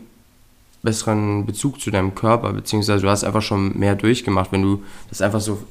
besseren 0.85 1.45
Bezug 1.45 1.81
zu 1.81 1.91
deinem 1.91 2.15
Körper, 2.15 2.53
beziehungsweise 2.53 3.01
du 3.01 3.09
hast 3.09 3.23
einfach 3.23 3.41
schon 3.41 3.77
mehr 3.77 3.95
durchgemacht, 3.95 4.51
wenn 4.51 4.61
du 4.61 4.83
das 5.09 5.21
einfach 5.21 5.41
so 5.41 5.61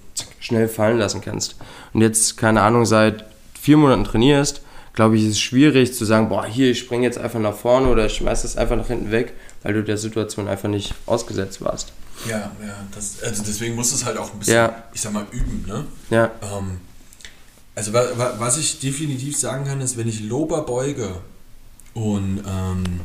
schnell 0.41 0.69
fallen 0.69 0.99
lassen 0.99 1.23
kannst. 1.23 1.57
Und 1.95 2.03
jetzt, 2.03 2.37
keine 2.37 2.61
Ahnung, 2.61 2.85
seit 2.85 3.25
vier 3.59 3.79
Monaten 3.79 4.05
trainierst, 4.05 4.61
glaube 4.93 5.17
ich, 5.17 5.25
ist 5.25 5.31
es 5.31 5.41
schwierig 5.41 5.95
zu 5.95 6.05
sagen, 6.05 6.29
boah, 6.29 6.45
hier, 6.45 6.71
ich 6.71 6.79
springe 6.79 7.05
jetzt 7.05 7.19
einfach 7.19 7.41
nach 7.41 7.55
vorne 7.55 7.89
oder 7.89 8.07
ich 8.07 8.15
schmeiß 8.15 8.43
das 8.43 8.57
einfach 8.57 8.77
nach 8.77 8.87
hinten 8.87 9.11
weg, 9.11 9.33
weil 9.63 9.73
du 9.73 9.83
der 9.83 9.97
Situation 9.97 10.49
einfach 10.49 10.69
nicht 10.69 10.95
ausgesetzt 11.07 11.63
warst. 11.63 11.93
Ja, 12.29 12.53
ja, 12.65 12.77
das, 12.95 13.23
also 13.23 13.43
deswegen 13.45 13.75
musst 13.75 13.93
du 13.93 13.97
es 13.97 14.05
halt 14.05 14.19
auch 14.19 14.33
ein 14.33 14.39
bisschen, 14.39 14.55
ja. 14.55 14.85
ich 14.93 15.01
sag 15.01 15.13
mal, 15.13 15.27
üben, 15.33 15.65
ne? 15.67 15.85
Ja. 16.11 16.31
Ähm, 16.43 16.79
also 17.75 17.93
was 17.93 18.57
ich 18.57 18.79
definitiv 18.79 19.37
sagen 19.37 19.65
kann, 19.65 19.81
ist, 19.81 19.97
wenn 19.97 20.09
ich 20.09 20.21
Lober 20.21 20.63
beuge 20.63 21.17
und 21.93 22.43
ähm, 22.47 23.01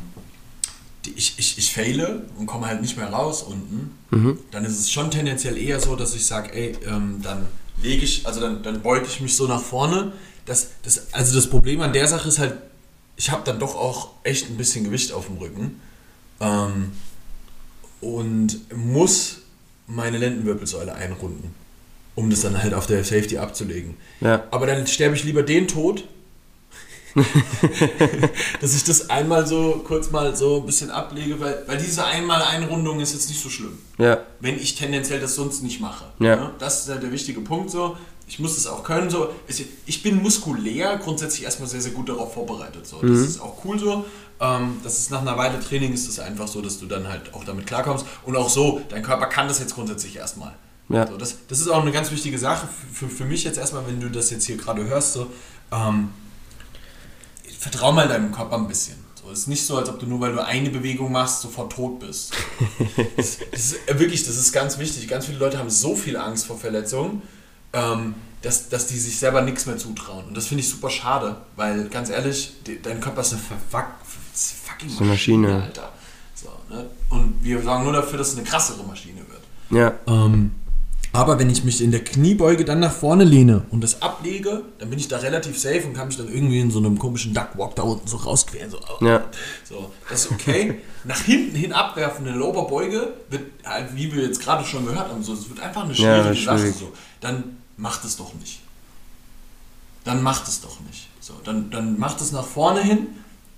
ich, 1.16 1.34
ich, 1.38 1.58
ich 1.58 1.72
faile 1.72 2.22
und 2.38 2.46
komme 2.46 2.66
halt 2.66 2.80
nicht 2.80 2.96
mehr 2.96 3.10
raus 3.10 3.42
unten, 3.42 3.96
mhm. 4.10 4.38
dann 4.50 4.64
ist 4.64 4.78
es 4.78 4.90
schon 4.90 5.10
tendenziell 5.10 5.56
eher 5.56 5.80
so, 5.80 5.96
dass 5.96 6.14
ich 6.14 6.26
sage, 6.26 6.52
ey, 6.52 6.76
ähm, 6.86 7.20
dann 7.22 7.46
lege 7.82 8.04
ich, 8.04 8.26
also 8.26 8.40
dann, 8.40 8.62
dann 8.62 8.82
beuge 8.82 9.06
ich 9.06 9.20
mich 9.20 9.36
so 9.36 9.46
nach 9.46 9.62
vorne. 9.62 10.12
Das, 10.46 10.68
das, 10.82 11.12
also 11.12 11.34
das 11.34 11.48
Problem 11.48 11.80
an 11.80 11.92
der 11.92 12.06
Sache 12.08 12.28
ist 12.28 12.38
halt, 12.38 12.54
ich 13.16 13.30
habe 13.30 13.42
dann 13.44 13.58
doch 13.58 13.74
auch 13.74 14.10
echt 14.24 14.48
ein 14.48 14.56
bisschen 14.56 14.84
Gewicht 14.84 15.12
auf 15.12 15.26
dem 15.26 15.36
Rücken 15.38 15.80
ähm, 16.40 16.92
und 18.00 18.60
muss 18.74 19.42
meine 19.86 20.18
Lendenwirbelsäule 20.18 20.94
einrunden, 20.94 21.54
um 22.14 22.30
das 22.30 22.40
dann 22.40 22.62
halt 22.62 22.74
auf 22.74 22.86
der 22.86 23.04
Safety 23.04 23.38
abzulegen. 23.38 23.96
Ja. 24.20 24.44
Aber 24.50 24.66
dann 24.66 24.86
sterbe 24.86 25.14
ich 25.16 25.24
lieber 25.24 25.42
den 25.42 25.68
Tod, 25.68 26.04
dass 28.60 28.74
ich 28.74 28.84
das 28.84 29.10
einmal 29.10 29.46
so 29.46 29.82
kurz 29.86 30.10
mal 30.10 30.34
so 30.36 30.60
ein 30.60 30.66
bisschen 30.66 30.90
ablege, 30.90 31.38
weil, 31.40 31.62
weil 31.66 31.78
diese 31.78 32.04
einmal 32.04 32.42
Einrundung 32.42 33.00
ist 33.00 33.12
jetzt 33.12 33.28
nicht 33.28 33.42
so 33.42 33.48
schlimm. 33.48 33.78
Ja. 33.98 34.18
Wenn 34.40 34.56
ich 34.56 34.74
tendenziell 34.74 35.20
das 35.20 35.34
sonst 35.34 35.62
nicht 35.62 35.80
mache. 35.80 36.04
Ja. 36.18 36.36
Ne? 36.36 36.50
Das 36.58 36.82
ist 36.82 36.88
halt 36.90 37.02
der 37.02 37.12
wichtige 37.12 37.40
Punkt 37.40 37.70
so. 37.70 37.96
Ich 38.28 38.38
muss 38.38 38.54
das 38.54 38.66
auch 38.68 38.84
können. 38.84 39.10
So. 39.10 39.30
Es- 39.48 39.60
Ich 39.86 40.02
bin 40.02 40.22
muskulär 40.22 40.96
grundsätzlich 40.98 41.44
erstmal 41.44 41.68
sehr, 41.68 41.80
sehr 41.80 41.92
gut 41.92 42.08
darauf 42.08 42.32
vorbereitet. 42.34 42.86
So. 42.86 43.00
Das 43.02 43.18
ist 43.18 43.40
auch 43.40 43.64
cool 43.64 43.78
so. 43.78 44.04
Ähm, 44.40 44.76
das 44.84 44.98
ist 44.98 45.10
nach 45.10 45.20
einer 45.20 45.36
Weile 45.36 45.58
Training 45.60 45.92
ist 45.92 46.06
das 46.08 46.18
einfach 46.20 46.46
so, 46.48 46.62
dass 46.62 46.78
du 46.78 46.86
dann 46.86 47.08
halt 47.08 47.34
auch 47.34 47.44
damit 47.44 47.66
klarkommst. 47.66 48.06
Und 48.24 48.36
auch 48.36 48.48
so, 48.48 48.80
dein 48.88 49.02
Körper 49.02 49.26
kann 49.26 49.48
das 49.48 49.58
jetzt 49.58 49.74
grundsätzlich 49.74 50.16
erstmal. 50.16 50.54
Ja. 50.88 51.06
So, 51.06 51.16
das, 51.16 51.36
das 51.48 51.60
ist 51.60 51.68
auch 51.68 51.82
eine 51.82 51.92
ganz 51.92 52.10
wichtige 52.10 52.38
Sache 52.38 52.68
für, 52.92 53.06
für, 53.08 53.14
für 53.16 53.24
mich 53.24 53.44
jetzt 53.44 53.58
erstmal, 53.58 53.86
wenn 53.86 54.00
du 54.00 54.08
das 54.10 54.30
jetzt 54.30 54.46
hier 54.46 54.56
gerade 54.56 54.84
hörst. 54.84 55.12
So, 55.12 55.26
ähm, 55.72 56.10
vertrau 57.60 57.92
mal 57.92 58.08
deinem 58.08 58.32
Körper 58.32 58.56
ein 58.56 58.66
bisschen. 58.66 58.96
So, 59.22 59.30
es 59.30 59.40
ist 59.40 59.46
nicht 59.48 59.66
so, 59.66 59.76
als 59.76 59.90
ob 59.90 60.00
du 60.00 60.06
nur 60.06 60.18
weil 60.20 60.32
du 60.32 60.42
eine 60.42 60.70
Bewegung 60.70 61.12
machst, 61.12 61.42
sofort 61.42 61.70
tot 61.70 62.00
bist. 62.00 62.32
das, 63.16 63.38
das 63.50 63.60
ist 63.60 63.88
äh, 63.88 63.98
wirklich, 63.98 64.24
das 64.24 64.36
ist 64.36 64.52
ganz 64.52 64.78
wichtig. 64.78 65.06
Ganz 65.06 65.26
viele 65.26 65.38
Leute 65.38 65.58
haben 65.58 65.68
so 65.68 65.94
viel 65.94 66.16
Angst 66.16 66.46
vor 66.46 66.58
Verletzungen, 66.58 67.20
ähm, 67.74 68.14
dass, 68.40 68.70
dass 68.70 68.86
die 68.86 68.96
sich 68.96 69.18
selber 69.18 69.42
nichts 69.42 69.66
mehr 69.66 69.76
zutrauen. 69.76 70.24
Und 70.24 70.36
das 70.38 70.46
finde 70.46 70.62
ich 70.62 70.70
super 70.70 70.88
schade, 70.88 71.36
weil 71.56 71.90
ganz 71.90 72.08
ehrlich, 72.08 72.54
die, 72.66 72.80
dein 72.80 72.98
Körper 72.98 73.20
ist 73.20 73.34
eine 73.34 73.42
verfuck, 73.42 73.90
fucking 74.34 74.88
So 74.88 75.00
eine 75.00 75.10
Maschine. 75.10 75.62
Alter. 75.62 75.92
So, 76.34 76.48
ne? 76.74 76.86
Und 77.10 77.44
wir 77.44 77.62
sorgen 77.62 77.84
nur 77.84 77.92
dafür, 77.92 78.16
dass 78.16 78.28
es 78.28 78.38
eine 78.38 78.46
krassere 78.46 78.82
Maschine 78.84 79.20
wird. 79.28 79.42
Ja. 79.70 79.92
Ähm, 80.06 80.52
aber 81.12 81.38
wenn 81.38 81.50
ich 81.50 81.64
mich 81.64 81.80
in 81.82 81.90
der 81.90 82.04
Kniebeuge 82.04 82.64
dann 82.64 82.78
nach 82.80 82.92
vorne 82.92 83.24
lehne 83.24 83.64
und 83.70 83.80
das 83.82 84.00
ablege, 84.00 84.62
dann 84.78 84.90
bin 84.90 84.98
ich 84.98 85.08
da 85.08 85.18
relativ 85.18 85.58
safe 85.58 85.82
und 85.86 85.94
kann 85.94 86.06
mich 86.08 86.16
dann 86.16 86.28
irgendwie 86.28 86.60
in 86.60 86.70
so 86.70 86.78
einem 86.78 86.98
komischen 86.98 87.34
Duckwalk 87.34 87.74
da 87.74 87.82
unten 87.82 88.06
so 88.06 88.16
rausqueren. 88.18 88.70
So, 88.70 88.78
Ja. 89.04 89.24
so 89.68 89.90
das 90.08 90.26
ist 90.26 90.30
okay. 90.32 90.78
nach 91.04 91.20
hinten 91.20 91.56
hin 91.56 91.72
abwerfen, 91.72 92.26
eine 92.28 92.44
Oberbeuge, 92.44 93.14
wird, 93.28 93.42
halt, 93.64 93.94
wie 93.96 94.12
wir 94.14 94.22
jetzt 94.24 94.40
gerade 94.40 94.64
schon 94.64 94.86
gehört 94.86 95.08
haben, 95.08 95.22
so, 95.22 95.32
es 95.34 95.48
wird 95.48 95.58
einfach 95.60 95.82
eine 95.84 95.94
Ja, 95.94 96.22
schwierige 96.22 96.40
Sache. 96.44 96.58
schwierig. 96.58 96.76
So. 96.76 96.92
Dann 97.20 97.56
macht 97.76 98.04
es 98.04 98.16
doch 98.16 98.32
nicht. 98.34 98.60
Dann 100.04 100.22
macht 100.22 100.46
es 100.48 100.60
doch 100.60 100.78
nicht. 100.88 101.08
So, 101.20 101.34
dann, 101.44 101.70
dann 101.70 101.98
macht 101.98 102.20
es 102.20 102.32
nach 102.32 102.46
vorne 102.46 102.82
hin. 102.82 103.06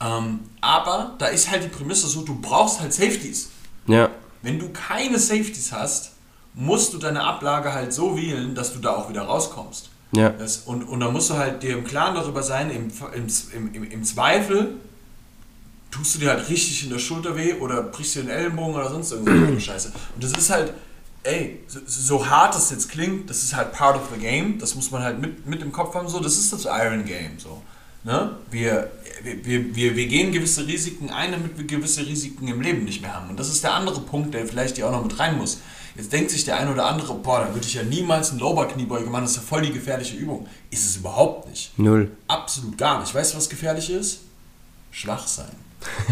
Ähm, 0.00 0.40
aber 0.60 1.14
da 1.18 1.26
ist 1.26 1.50
halt 1.50 1.62
die 1.64 1.68
Prämisse 1.68 2.08
so, 2.08 2.22
du 2.22 2.34
brauchst 2.40 2.80
halt 2.80 2.92
Safeties. 2.92 3.50
Ja. 3.86 4.10
Wenn 4.42 4.58
du 4.58 4.70
keine 4.70 5.18
Safeties 5.18 5.70
hast, 5.70 6.12
musst 6.54 6.92
du 6.92 6.98
deine 6.98 7.22
Ablage 7.24 7.72
halt 7.72 7.92
so 7.92 8.16
wählen, 8.16 8.54
dass 8.54 8.72
du 8.72 8.78
da 8.78 8.94
auch 8.94 9.08
wieder 9.08 9.22
rauskommst. 9.22 9.90
Ja. 10.14 10.28
Das, 10.28 10.58
und, 10.58 10.84
und 10.84 11.00
da 11.00 11.10
musst 11.10 11.30
du 11.30 11.34
halt 11.34 11.62
dir 11.62 11.72
im 11.72 11.84
Klaren 11.84 12.14
darüber 12.14 12.42
sein, 12.42 12.70
im, 12.70 12.92
im, 13.14 13.74
im, 13.74 13.90
im 13.90 14.04
Zweifel 14.04 14.74
tust 15.90 16.14
du 16.14 16.18
dir 16.20 16.30
halt 16.30 16.48
richtig 16.48 16.84
in 16.84 16.90
der 16.90 16.98
Schulter 16.98 17.36
weh 17.36 17.54
oder 17.54 17.82
brichst 17.82 18.16
dir 18.16 18.22
den 18.22 18.30
Ellenbogen 18.30 18.74
oder 18.74 18.90
sonst 18.90 19.12
irgendwas 19.12 19.62
Scheiße. 19.64 19.92
Und 20.14 20.24
das 20.24 20.32
ist 20.32 20.50
halt, 20.50 20.72
ey, 21.22 21.60
so, 21.66 21.80
so 21.86 22.28
hart 22.28 22.54
das 22.54 22.70
jetzt 22.70 22.90
klingt, 22.90 23.30
das 23.30 23.42
ist 23.42 23.54
halt 23.54 23.72
part 23.72 23.96
of 23.96 24.02
the 24.12 24.20
game, 24.20 24.58
das 24.58 24.74
muss 24.74 24.90
man 24.90 25.02
halt 25.02 25.18
mit, 25.18 25.46
mit 25.46 25.62
im 25.62 25.72
Kopf 25.72 25.94
haben, 25.94 26.08
so, 26.08 26.20
das 26.20 26.36
ist 26.36 26.52
das 26.52 26.64
Iron 26.64 27.04
Game, 27.04 27.38
so. 27.38 27.62
Ne? 28.04 28.36
Wir, 28.50 28.90
wir, 29.22 29.44
wir, 29.44 29.76
wir, 29.76 29.96
wir 29.96 30.06
gehen 30.06 30.32
gewisse 30.32 30.66
Risiken 30.66 31.10
ein, 31.10 31.30
damit 31.30 31.56
wir 31.56 31.64
gewisse 31.64 32.04
Risiken 32.04 32.48
im 32.48 32.60
Leben 32.60 32.84
nicht 32.84 33.00
mehr 33.00 33.14
haben. 33.14 33.30
Und 33.30 33.38
das 33.38 33.48
ist 33.48 33.62
der 33.62 33.74
andere 33.74 34.00
Punkt, 34.00 34.34
der 34.34 34.44
vielleicht 34.46 34.76
hier 34.76 34.88
auch 34.88 34.92
noch 34.92 35.04
mit 35.04 35.18
rein 35.20 35.38
muss. 35.38 35.60
Jetzt 35.94 36.12
denkt 36.12 36.30
sich 36.30 36.44
der 36.44 36.56
eine 36.56 36.72
oder 36.72 36.86
andere, 36.86 37.14
boah, 37.14 37.40
da 37.40 37.54
würde 37.54 37.66
ich 37.66 37.74
ja 37.74 37.82
niemals 37.82 38.30
einen 38.30 38.40
Lower-Kniebeuge 38.40 39.10
machen, 39.10 39.24
das 39.24 39.32
ist 39.32 39.36
ja 39.38 39.42
voll 39.42 39.62
die 39.62 39.72
gefährliche 39.72 40.16
Übung. 40.16 40.46
Ist 40.70 40.86
es 40.86 40.96
überhaupt 40.96 41.48
nicht. 41.48 41.78
Null. 41.78 42.10
Absolut 42.28 42.78
gar 42.78 43.00
nicht. 43.00 43.14
Weißt 43.14 43.32
du, 43.34 43.36
was 43.36 43.48
gefährlich 43.48 43.90
ist? 43.90 44.20
Schwach 44.90 45.26
sein. 45.26 45.52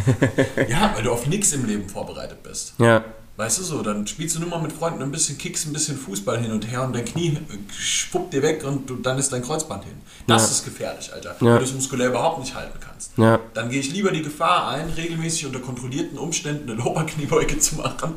ja, 0.69 0.93
weil 0.95 1.03
du 1.03 1.13
auf 1.13 1.27
nichts 1.27 1.53
im 1.53 1.65
Leben 1.65 1.89
vorbereitet 1.89 2.43
bist. 2.43 2.75
Ja. 2.79 3.05
Weißt 3.41 3.59
du 3.59 3.63
so, 3.63 3.81
dann 3.81 4.07
spielst 4.07 4.37
du 4.37 4.41
nur 4.41 4.51
mal 4.51 4.61
mit 4.61 4.71
Freunden 4.71 5.03
ein 5.03 5.11
bisschen 5.11 5.39
Kicks, 5.39 5.65
ein 5.65 5.73
bisschen 5.73 5.97
Fußball 5.97 6.39
hin 6.39 6.53
und 6.53 6.71
her 6.71 6.83
und 6.85 6.95
dein 6.95 7.07
Knie 7.07 7.29
äh, 7.29 7.73
schwuppt 7.73 8.35
dir 8.35 8.43
weg 8.43 8.63
und 8.67 8.91
du, 8.91 8.97
dann 8.97 9.17
ist 9.17 9.33
dein 9.33 9.41
Kreuzband 9.41 9.85
hin. 9.85 9.95
Das 10.27 10.43
Ja. 10.43 10.49
ist 10.51 10.65
gefährlich, 10.67 11.11
Alter. 11.11 11.31
Ja. 11.41 11.47
Wenn 11.55 11.57
du 11.59 11.65
es 11.65 11.73
muskulär 11.73 12.09
überhaupt 12.09 12.41
nicht 12.41 12.55
halten 12.55 12.79
kannst. 12.79 13.13
Ja. 13.17 13.39
Dann 13.55 13.71
gehe 13.71 13.81
ich 13.81 13.93
lieber 13.95 14.11
die 14.11 14.21
Gefahr 14.21 14.69
ein, 14.69 14.91
regelmäßig 14.91 15.47
unter 15.47 15.61
kontrollierten 15.61 16.19
Umständen 16.19 16.69
eine 16.71 16.83
Lower-Kniebeuge 16.83 17.59
zu 17.59 17.77
machen, 17.77 18.13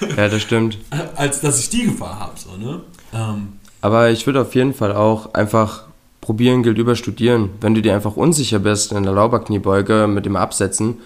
Ja, 0.16 0.28
das 0.28 0.40
stimmt. 0.40 0.78
als 1.16 1.40
dass 1.42 1.58
ich 1.60 1.68
die 1.68 1.84
Gefahr 1.84 2.18
habe. 2.18 2.32
So, 2.40 2.56
ne? 2.56 2.80
ähm, 3.12 3.52
Aber 3.82 4.08
ich 4.08 4.24
würde 4.24 4.40
auf 4.40 4.54
jeden 4.54 4.72
Fall 4.72 4.94
auch 4.94 5.34
einfach 5.34 5.82
probieren, 6.22 6.62
gilt 6.62 6.78
über 6.78 6.96
studieren. 6.96 7.50
Wenn 7.60 7.74
du 7.74 7.82
dir 7.82 7.94
einfach 7.94 8.16
unsicher 8.16 8.58
bist 8.58 8.92
in 8.92 9.02
der 9.02 9.12
Lauberkniebeuge 9.12 10.06
mit 10.06 10.24
dem 10.24 10.36
Absetzen, 10.36 10.98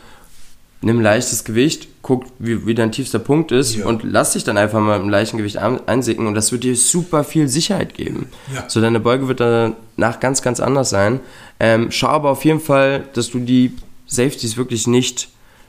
nimm 0.87 1.01
leichtes 1.01 1.44
Gewicht, 1.44 1.88
guck, 2.01 2.25
wie, 2.38 2.64
wie 2.66 2.75
dein 2.75 2.92
tiefster 2.92 3.18
Punkt 3.18 3.51
ist 3.51 3.75
Ja. 3.75 3.87
und 3.87 4.03
lass 4.05 4.33
dich 4.35 4.44
dann 4.44 4.57
einfach 4.57 4.81
mal 4.81 4.99
im 5.01 5.09
leichten 5.09 5.37
Gewicht 5.37 5.59
ein- 5.59 5.81
einsinken 5.88 6.27
und 6.29 6.35
das 6.35 6.53
wird 6.53 6.62
dir 6.64 6.77
super 6.77 7.25
viel 7.25 7.49
Sicherheit 7.49 7.94
geben. 7.94 8.29
Ja. 8.55 8.64
So, 8.68 8.81
deine 8.81 9.01
Beuge 9.01 9.27
wird 9.27 9.40
danach 9.40 10.20
ganz, 10.20 10.42
ganz 10.42 10.61
anders 10.61 10.88
sein. 10.90 11.18
Ähm, 11.59 11.88
schau 11.90 12.07
aber 12.07 12.31
auf 12.31 12.44
jeden 12.44 12.61
Fall, 12.61 13.05
dass 13.14 13.31
du 13.31 13.40
die 13.40 13.72
Safeties 14.07 14.57
wirklich 14.57 14.87
nicht 14.87 15.29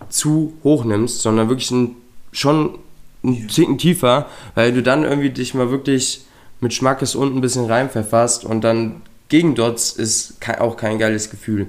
zu 0.10 0.54
hoch 0.64 0.86
nimmst, 0.86 1.22
sondern 1.22 1.50
wirklich 1.50 1.72
ein, 1.72 1.96
schon 2.32 2.78
einen 3.24 3.48
Ticken 3.48 3.80
tiefer, 3.80 4.28
weil 4.54 4.72
du 4.72 4.84
dann 4.84 5.04
irgendwie 5.04 5.32
dich 5.32 5.56
mal 5.56 5.72
wirklich 5.72 6.22
mit 6.62 6.74
Schmackes 6.76 7.16
unten 7.16 7.40
ein 7.40 7.42
bisschen 7.42 7.66
reinpfefferst 7.66 8.46
und 8.46 8.62
dann 8.64 9.02
gegen 9.30 9.56
Dots 9.56 9.92
ist 9.92 10.36
auch 10.60 10.78
kein 10.78 11.00
geiles 11.00 11.30
Gefühl. 11.30 11.68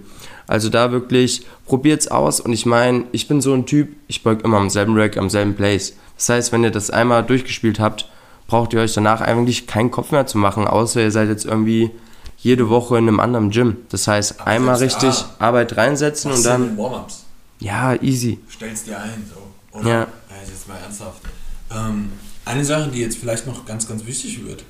Also 0.48 0.70
da 0.70 0.90
wirklich, 0.90 1.46
probiert's 1.66 2.08
aus 2.08 2.40
und 2.40 2.52
ich 2.52 2.66
meine, 2.66 3.04
ich 3.12 3.28
bin 3.28 3.40
so 3.40 3.52
ein 3.52 3.66
Typ, 3.66 3.94
ich 4.08 4.22
beug 4.22 4.42
immer 4.42 4.56
am 4.56 4.70
selben 4.70 4.98
Rack, 4.98 5.16
am 5.16 5.30
selben 5.30 5.54
Place. 5.54 5.94
Das 6.16 6.30
heißt, 6.30 6.52
wenn 6.52 6.64
ihr 6.64 6.70
das 6.70 6.90
einmal 6.90 7.22
durchgespielt 7.22 7.78
habt, 7.78 8.08
braucht 8.48 8.72
ihr 8.72 8.80
euch 8.80 8.94
danach 8.94 9.20
eigentlich 9.20 9.66
keinen 9.66 9.90
Kopf 9.90 10.10
mehr 10.10 10.26
zu 10.26 10.38
machen, 10.38 10.66
außer 10.66 11.02
ihr 11.02 11.10
seid 11.12 11.28
jetzt 11.28 11.44
irgendwie 11.44 11.90
jede 12.38 12.68
Woche 12.70 12.96
in 12.96 13.06
einem 13.06 13.20
anderen 13.20 13.50
Gym. 13.50 13.76
Das 13.90 14.08
heißt, 14.08 14.46
einmal 14.46 14.76
selbst 14.76 15.02
richtig 15.02 15.24
da 15.38 15.46
Arbeit 15.46 15.76
reinsetzen 15.76 16.32
und 16.32 16.44
dann, 16.44 16.78
Warm-Ups? 16.78 17.24
ja, 17.60 17.94
easy. 18.02 18.38
stellst 18.50 18.86
dir 18.86 18.98
ein, 18.98 19.24
so. 19.28 19.78
Oder? 19.78 19.88
Ja. 19.88 20.00
ja 20.00 20.06
jetzt 20.46 20.66
mal 20.66 20.78
ernsthaft. 20.78 21.22
Ähm, 21.70 22.10
eine 22.46 22.64
Sache, 22.64 22.90
die 22.90 23.00
jetzt 23.00 23.18
vielleicht 23.18 23.46
noch 23.46 23.66
ganz, 23.66 23.86
ganz 23.86 24.06
wichtig 24.06 24.42
wird. 24.44 24.64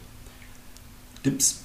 Dips. 1.25 1.61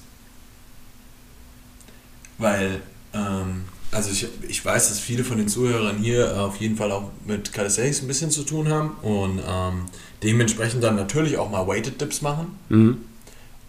Weil, 2.38 2.80
ähm, 3.12 3.64
also 3.94 4.10
ich, 4.10 4.26
ich 4.48 4.64
weiß, 4.64 4.88
dass 4.88 5.00
viele 5.00 5.24
von 5.24 5.38
den 5.38 5.48
Zuhörern 5.48 5.98
hier 5.98 6.40
auf 6.40 6.56
jeden 6.56 6.76
Fall 6.76 6.90
auch 6.92 7.10
mit 7.26 7.52
Calisthenics 7.52 8.02
ein 8.02 8.08
bisschen 8.08 8.30
zu 8.30 8.42
tun 8.42 8.68
haben 8.68 8.90
und 9.02 9.40
ähm, 9.46 9.86
dementsprechend 10.22 10.82
dann 10.82 10.96
natürlich 10.96 11.38
auch 11.38 11.50
mal 11.50 11.66
Weighted 11.66 12.00
Dips 12.00 12.20
machen. 12.20 12.58
Mhm. 12.68 12.98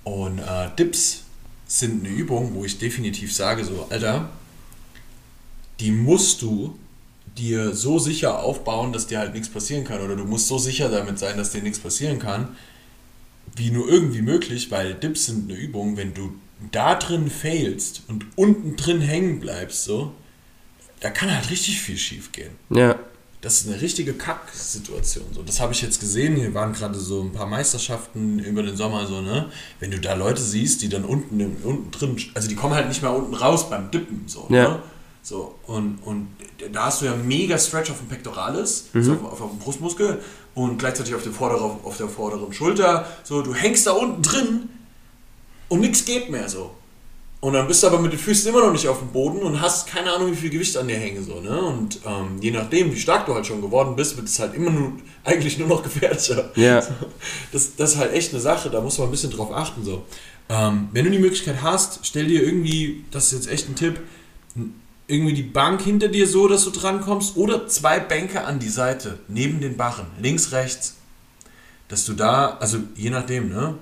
Und 0.03 0.39
äh, 0.39 0.69
Dips 0.77 1.23
sind 1.67 2.05
eine 2.05 2.13
Übung, 2.13 2.53
wo 2.53 2.65
ich 2.65 2.77
definitiv 2.77 3.33
sage, 3.33 3.63
so, 3.63 3.87
Alter, 3.89 4.29
die 5.79 5.91
musst 5.91 6.41
du 6.41 6.77
dir 7.37 7.73
so 7.73 7.99
sicher 7.99 8.39
aufbauen, 8.39 8.93
dass 8.93 9.07
dir 9.07 9.19
halt 9.19 9.33
nichts 9.33 9.49
passieren 9.49 9.83
kann. 9.83 10.01
Oder 10.01 10.15
du 10.15 10.25
musst 10.25 10.47
so 10.47 10.57
sicher 10.57 10.89
damit 10.89 11.19
sein, 11.19 11.37
dass 11.37 11.51
dir 11.51 11.61
nichts 11.61 11.79
passieren 11.79 12.19
kann, 12.19 12.55
wie 13.55 13.71
nur 13.71 13.89
irgendwie 13.89 14.21
möglich, 14.21 14.71
weil 14.71 14.93
Dips 14.93 15.25
sind 15.25 15.49
eine 15.49 15.59
Übung, 15.59 15.97
wenn 15.97 16.13
du 16.13 16.33
da 16.71 16.95
drin 16.95 17.29
failst 17.29 18.03
und 18.07 18.25
unten 18.35 18.75
drin 18.75 19.01
hängen 19.01 19.39
bleibst, 19.39 19.83
so, 19.83 20.13
da 20.99 21.09
kann 21.09 21.33
halt 21.33 21.49
richtig 21.49 21.79
viel 21.81 21.97
schief 21.97 22.31
gehen. 22.31 22.51
Ja, 22.69 22.95
Das 23.41 23.61
ist 23.61 23.67
eine 23.67 23.79
richtige 23.79 24.13
Kack-Situation. 24.13 25.25
So, 25.33 25.43
das 25.43 25.59
habe 25.59 25.71
ich 25.73 25.81
jetzt 25.81 25.99
gesehen. 25.99 26.35
Hier 26.35 26.53
waren 26.55 26.73
gerade 26.73 26.95
so 26.97 27.21
ein 27.21 27.31
paar 27.31 27.45
Meisterschaften 27.45 28.39
über 28.39 28.63
den 28.63 28.75
Sommer, 28.75 29.05
so, 29.05 29.21
ne? 29.21 29.51
Wenn 29.79 29.91
du 29.91 29.99
da 29.99 30.15
Leute 30.15 30.41
siehst, 30.41 30.81
die 30.81 30.89
dann 30.89 31.05
unten, 31.05 31.39
im- 31.39 31.57
unten 31.63 31.91
drin, 31.91 32.17
also 32.33 32.47
die 32.47 32.55
kommen 32.55 32.73
halt 32.73 32.87
nicht 32.87 33.01
mehr 33.03 33.13
unten 33.13 33.35
raus 33.35 33.69
beim 33.69 33.91
Dippen, 33.91 34.23
so, 34.27 34.47
Ja. 34.49 34.69
ne? 34.69 34.79
So, 35.21 35.55
und, 35.67 35.97
und 36.05 36.27
da 36.71 36.85
hast 36.85 37.01
du 37.01 37.05
ja 37.05 37.15
mega 37.15 37.57
Stretch 37.57 37.89
auf 37.91 37.97
dem 37.99 38.07
Pectoralis, 38.07 38.85
so 38.93 39.13
auf, 39.13 39.41
auf 39.41 39.49
dem 39.51 39.59
Brustmuskel 39.59 40.21
und 40.55 40.77
gleichzeitig 40.77 41.13
auf, 41.15 41.23
der 41.23 41.31
vorderen, 41.31 41.71
auf 41.83 41.97
der 41.97 42.07
vorderen 42.09 42.53
Schulter. 42.53 43.07
So, 43.23 43.41
du 43.41 43.53
hängst 43.55 43.85
da 43.87 43.91
unten 43.93 44.21
drin 44.21 44.69
und 45.69 45.79
nichts 45.81 46.05
geht 46.05 46.29
mehr 46.29 46.47
so. 46.49 46.71
Und 47.41 47.53
dann 47.53 47.67
bist 47.67 47.83
du 47.83 47.87
aber 47.87 47.99
mit 47.99 48.11
den 48.11 48.17
Füßen 48.17 48.49
immer 48.49 48.61
noch 48.65 48.71
nicht 48.71 48.87
auf 48.87 48.97
dem 48.97 49.09
Boden 49.09 49.39
und 49.43 49.61
hast 49.61 49.87
keine 49.87 50.11
Ahnung, 50.11 50.31
wie 50.31 50.35
viel 50.35 50.49
Gewicht 50.49 50.75
an 50.77 50.87
dir 50.87 50.97
hängen. 50.97 51.23
So, 51.23 51.41
ne? 51.41 51.61
Und 51.61 51.99
ähm, 52.03 52.37
je 52.41 52.49
nachdem, 52.49 52.91
wie 52.91 52.99
stark 52.99 53.27
du 53.27 53.35
halt 53.35 53.45
schon 53.45 53.61
geworden 53.61 53.95
bist, 53.95 54.17
wird 54.17 54.27
es 54.27 54.39
halt 54.39 54.55
immer 54.55 54.71
nur, 54.71 54.93
eigentlich 55.23 55.59
nur 55.59 55.67
noch 55.67 55.83
gefährlicher. 55.83 56.49
Ja. 56.55 56.81
Das, 57.51 57.75
das 57.75 57.93
ist 57.93 57.97
halt 57.97 58.13
echt 58.13 58.31
eine 58.31 58.41
Sache, 58.41 58.69
da 58.69 58.81
muss 58.81 58.97
man 58.97 59.07
ein 59.07 59.11
bisschen 59.11 59.29
drauf 59.29 59.53
achten. 59.53 59.83
So. 59.85 60.03
Ähm, 60.49 60.89
wenn 60.91 61.05
du 61.05 61.11
die 61.11 61.19
Möglichkeit 61.19 61.61
hast, 61.61 61.99
stell 62.03 62.25
dir 62.25 62.41
irgendwie, 62.41 63.05
das 63.11 63.25
ist 63.25 63.33
jetzt 63.33 63.47
echt 63.47 63.69
ein 63.69 63.75
Tipp, 63.75 63.99
irgendwie 65.07 65.33
die 65.33 65.43
Bank 65.43 65.81
hinter 65.81 66.07
dir 66.07 66.27
so, 66.27 66.47
dass 66.47 66.63
du 66.63 66.71
drankommst 66.71 67.37
oder 67.37 67.67
zwei 67.67 67.99
Bänke 67.99 68.43
an 68.43 68.59
die 68.59 68.69
Seite, 68.69 69.19
neben 69.27 69.59
den 69.61 69.77
Barren, 69.77 70.07
links, 70.19 70.51
rechts, 70.51 70.95
dass 71.89 72.05
du 72.05 72.13
da, 72.13 72.57
also 72.59 72.79
je 72.95 73.11
nachdem, 73.11 73.49
ne? 73.49 73.75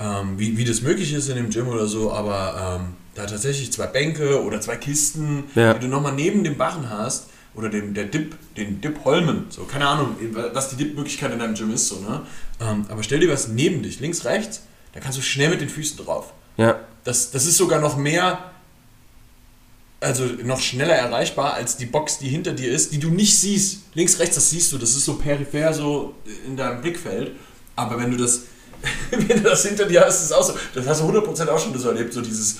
Ähm, 0.00 0.38
wie, 0.38 0.56
wie 0.56 0.64
das 0.64 0.80
möglich 0.82 1.12
ist 1.12 1.28
in 1.28 1.36
dem 1.36 1.50
Gym 1.50 1.68
oder 1.68 1.86
so, 1.86 2.12
aber 2.12 2.78
ähm, 2.80 2.94
da 3.14 3.26
tatsächlich 3.26 3.72
zwei 3.72 3.86
Bänke 3.86 4.42
oder 4.42 4.60
zwei 4.60 4.76
Kisten, 4.76 5.44
Ja. 5.54 5.74
die 5.74 5.80
du 5.80 5.88
nochmal 5.88 6.12
neben 6.12 6.44
dem 6.44 6.56
Barren 6.56 6.88
hast 6.88 7.26
oder 7.54 7.68
dem, 7.68 7.94
der 7.94 8.04
Dip, 8.04 8.36
den 8.56 8.80
Dip-Holmen, 8.80 9.46
so, 9.50 9.64
keine 9.64 9.88
Ahnung, 9.88 10.16
was 10.52 10.68
die 10.70 10.76
Dip-Möglichkeit 10.76 11.32
in 11.32 11.40
deinem 11.40 11.54
Gym 11.54 11.72
ist, 11.72 11.88
so, 11.88 11.96
ne? 12.00 12.22
Ähm, 12.60 12.84
aber 12.88 13.02
stell 13.02 13.18
dir 13.20 13.28
was 13.30 13.48
neben 13.48 13.82
dich, 13.82 13.98
links, 14.00 14.24
rechts, 14.24 14.62
da 14.92 15.00
kannst 15.00 15.18
du 15.18 15.22
schnell 15.22 15.50
mit 15.50 15.60
den 15.60 15.68
Füßen 15.68 15.96
drauf. 16.04 16.32
Ja, 16.56 16.78
Das, 17.04 17.30
das 17.32 17.46
ist 17.46 17.56
sogar 17.56 17.80
noch 17.80 17.96
mehr, 17.96 18.50
also 20.00 20.24
noch 20.44 20.60
schneller 20.60 20.94
erreichbar 20.94 21.54
als 21.54 21.76
die 21.76 21.86
Box, 21.86 22.18
die 22.18 22.28
hinter 22.28 22.52
dir 22.52 22.70
ist, 22.70 22.92
die 22.92 22.98
du 23.00 23.10
nicht 23.10 23.36
siehst. 23.38 23.80
Links, 23.94 24.18
rechts, 24.20 24.36
das 24.36 24.50
siehst 24.50 24.70
du, 24.72 24.78
das 24.78 24.90
ist 24.90 25.04
so 25.04 25.14
peripher 25.14 25.72
so 25.74 26.14
in 26.46 26.56
deinem 26.56 26.80
Blickfeld. 26.82 27.32
Aber 27.74 27.98
wenn 27.98 28.10
du 28.12 28.16
das, 28.16 28.42
wenn 29.10 29.28
du 29.28 29.40
das 29.40 29.64
hinter 29.66 29.84
dir 29.86 30.02
hast, 30.04 30.20
ist 30.20 30.26
es 30.26 30.32
auch 30.32 30.42
so. 30.42 30.54
Das 30.74 30.86
hast 30.86 31.00
du 31.00 31.04
100% 31.06 31.48
auch 31.48 31.58
schon 31.58 31.78
so 31.78 31.88
erlebt, 31.88 32.12
so 32.12 32.20
dieses, 32.20 32.58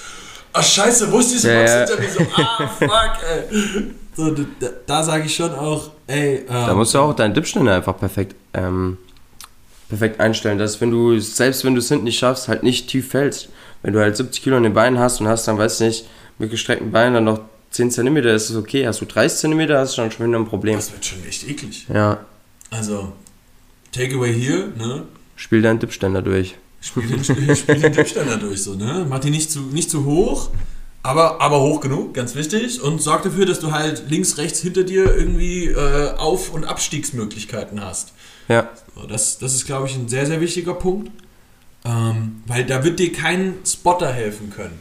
ah 0.53 0.63
scheiße, 0.63 1.11
wo 1.13 1.19
ist 1.19 1.33
diese 1.33 1.53
Ja, 1.53 1.59
Box 1.61 1.71
ja. 1.73 1.79
hinter 1.87 2.01
mir? 2.01 2.09
So, 2.11 2.21
ah 2.37 2.69
fuck, 2.79 3.25
ey. 3.29 3.85
So, 4.17 4.31
da, 4.33 4.43
da 4.87 5.03
sage 5.05 5.25
ich 5.27 5.35
schon 5.37 5.53
auch, 5.55 5.91
ey, 6.09 6.45
da 6.49 6.71
ähm, 6.73 6.77
musst 6.79 6.93
du 6.95 6.99
auch 6.99 7.15
deinen 7.15 7.35
Dipständer 7.35 7.77
einfach 7.77 7.97
perfekt, 7.99 8.35
ähm, 8.53 8.99
perfekt 9.89 10.19
einstellen, 10.21 10.59
dass 10.59 10.81
wenn 10.81 10.91
du, 10.91 11.19
selbst 11.21 11.65
wenn 11.65 11.75
du 11.75 11.81
es 11.81 11.89
hinten 11.89 12.05
nicht 12.05 12.19
schaffst, 12.19 12.49
halt 12.49 12.63
nicht 12.63 12.89
tief 12.89 13.11
fällst. 13.11 13.49
Wenn 13.83 13.93
du 13.93 14.01
halt 14.01 14.17
70 14.17 14.43
Kilo 14.43 14.57
in 14.57 14.65
den 14.65 14.75
Beinen 14.75 14.99
hast 14.99 15.21
und 15.21 15.29
hast 15.29 15.47
dann, 15.47 15.57
weiß 15.57 15.81
nicht, 15.81 16.09
mit 16.39 16.51
gestreckten 16.51 16.91
Beinen 16.91 17.15
dann 17.15 17.25
noch 17.25 17.41
10 17.71 17.93
cm, 17.93 18.17
ist 18.17 18.51
es 18.51 18.57
okay. 18.57 18.87
Hast 18.87 19.01
du 19.01 19.05
30 19.05 19.39
cm, 19.39 19.71
hast 19.73 19.97
du 19.97 20.03
dann 20.03 20.11
schon 20.11 20.27
wieder 20.27 20.39
ein 20.39 20.47
Problem. 20.49 20.75
das 20.77 20.91
wird 20.93 21.05
schon 21.05 21.25
echt 21.25 21.49
eklig. 21.49 21.87
Ja, 21.93 22.19
Also, 22.71 23.13
Takeaway 23.93 24.35
hier, 24.35 24.73
ne? 24.77 25.05
Spiel 25.39 25.63
deinen 25.63 25.79
Dipständer 25.79 26.21
durch. 26.21 26.57
Spiel 26.81 27.07
den, 27.07 27.25
spiel 27.25 27.81
den 27.81 27.93
Tischständer 27.93 28.37
durch, 28.37 28.63
so, 28.63 28.75
ne? 28.75 29.07
Mach 29.09 29.19
die 29.19 29.31
nicht 29.31 29.51
zu, 29.51 29.61
nicht 29.63 29.91
zu 29.91 30.05
hoch, 30.05 30.51
aber, 31.03 31.41
aber 31.41 31.61
hoch 31.61 31.81
genug, 31.81 32.15
ganz 32.15 32.35
wichtig. 32.35 32.81
Und 32.83 33.01
sorg 33.03 33.23
dafür, 33.23 33.47
dass 33.47 33.61
du 33.61 33.73
halt 33.73 34.05
links, 34.11 34.37
rechts 34.39 34.61
hinter 34.61 34.85
dir 34.85 35.13
irgendwie 35.17 35.67
äh, 35.67 36.15
Auf- 36.17 36.53
und 36.53 36.65
Abstiegsmöglichkeiten 36.65 37.83
hast. 37.85 38.13
Ja, 38.49 38.69
So, 38.95 39.07
das, 39.07 39.39
das 39.39 39.55
ist, 39.55 39.67
glaube 39.67 39.89
ich, 39.89 39.97
ein 39.97 40.09
sehr, 40.09 40.27
sehr 40.27 40.41
wichtiger 40.41 40.75
Punkt. 40.75 41.11
Ähm, 41.85 42.43
weil 42.47 42.65
da 42.65 42.85
wird 42.85 42.99
dir 42.99 43.13
kein 43.13 43.55
Spotter 43.65 44.13
helfen 44.13 44.51
können. 44.51 44.79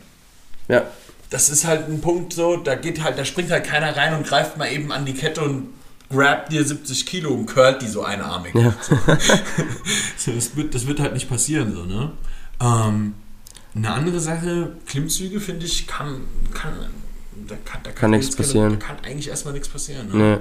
ja, 0.68 0.84
Das 1.30 1.50
ist 1.50 1.66
halt 1.66 1.88
ein 1.90 2.02
Punkt 2.02 2.34
so, 2.34 2.58
da 2.58 2.76
geht 2.76 3.04
halt, 3.04 3.18
da 3.18 3.26
springt 3.26 3.52
halt 3.52 3.66
keiner 3.66 3.96
rein 3.96 4.14
und 4.16 4.26
greift 4.26 4.58
mal 4.58 4.72
eben 4.72 4.92
an 4.92 5.06
die 5.06 5.14
Kette 5.14 5.42
und 5.42 5.70
grabt 6.10 6.52
dir 6.52 6.64
70 6.64 7.06
Kilo 7.06 7.34
und 7.34 7.46
curlt 7.48 7.82
die 7.82 7.88
so 7.88 8.04
einarmig. 8.04 8.54
Ja. 8.56 8.74
So, 10.18 10.32
das, 10.32 10.56
wird, 10.56 10.74
das 10.76 10.88
wird 10.88 11.00
halt 11.00 11.14
nicht 11.14 11.30
passieren, 11.30 11.74
so, 11.74 11.86
ne? 11.86 12.12
Ähm, 12.60 13.14
eine 13.76 13.92
andere 13.94 14.20
Sache, 14.20 14.74
Klimmzüge, 14.88 15.40
finde 15.40 15.66
ich, 15.66 15.86
kann, 15.88 16.22
kann, 16.54 16.74
da 17.48 17.56
kann, 17.64 17.82
da 17.84 17.92
Kann 17.92 18.12
nichts 18.12 18.28
jetzt 18.28 18.36
keine- 18.38 18.48
passieren. 18.48 18.70
Da 18.80 18.86
kann 18.86 18.98
eigentlich 19.06 19.30
erstmal 19.30 19.54
nichts 19.54 19.70
passieren. 19.70 20.10
Ne? 20.10 20.16
ne, 20.18 20.40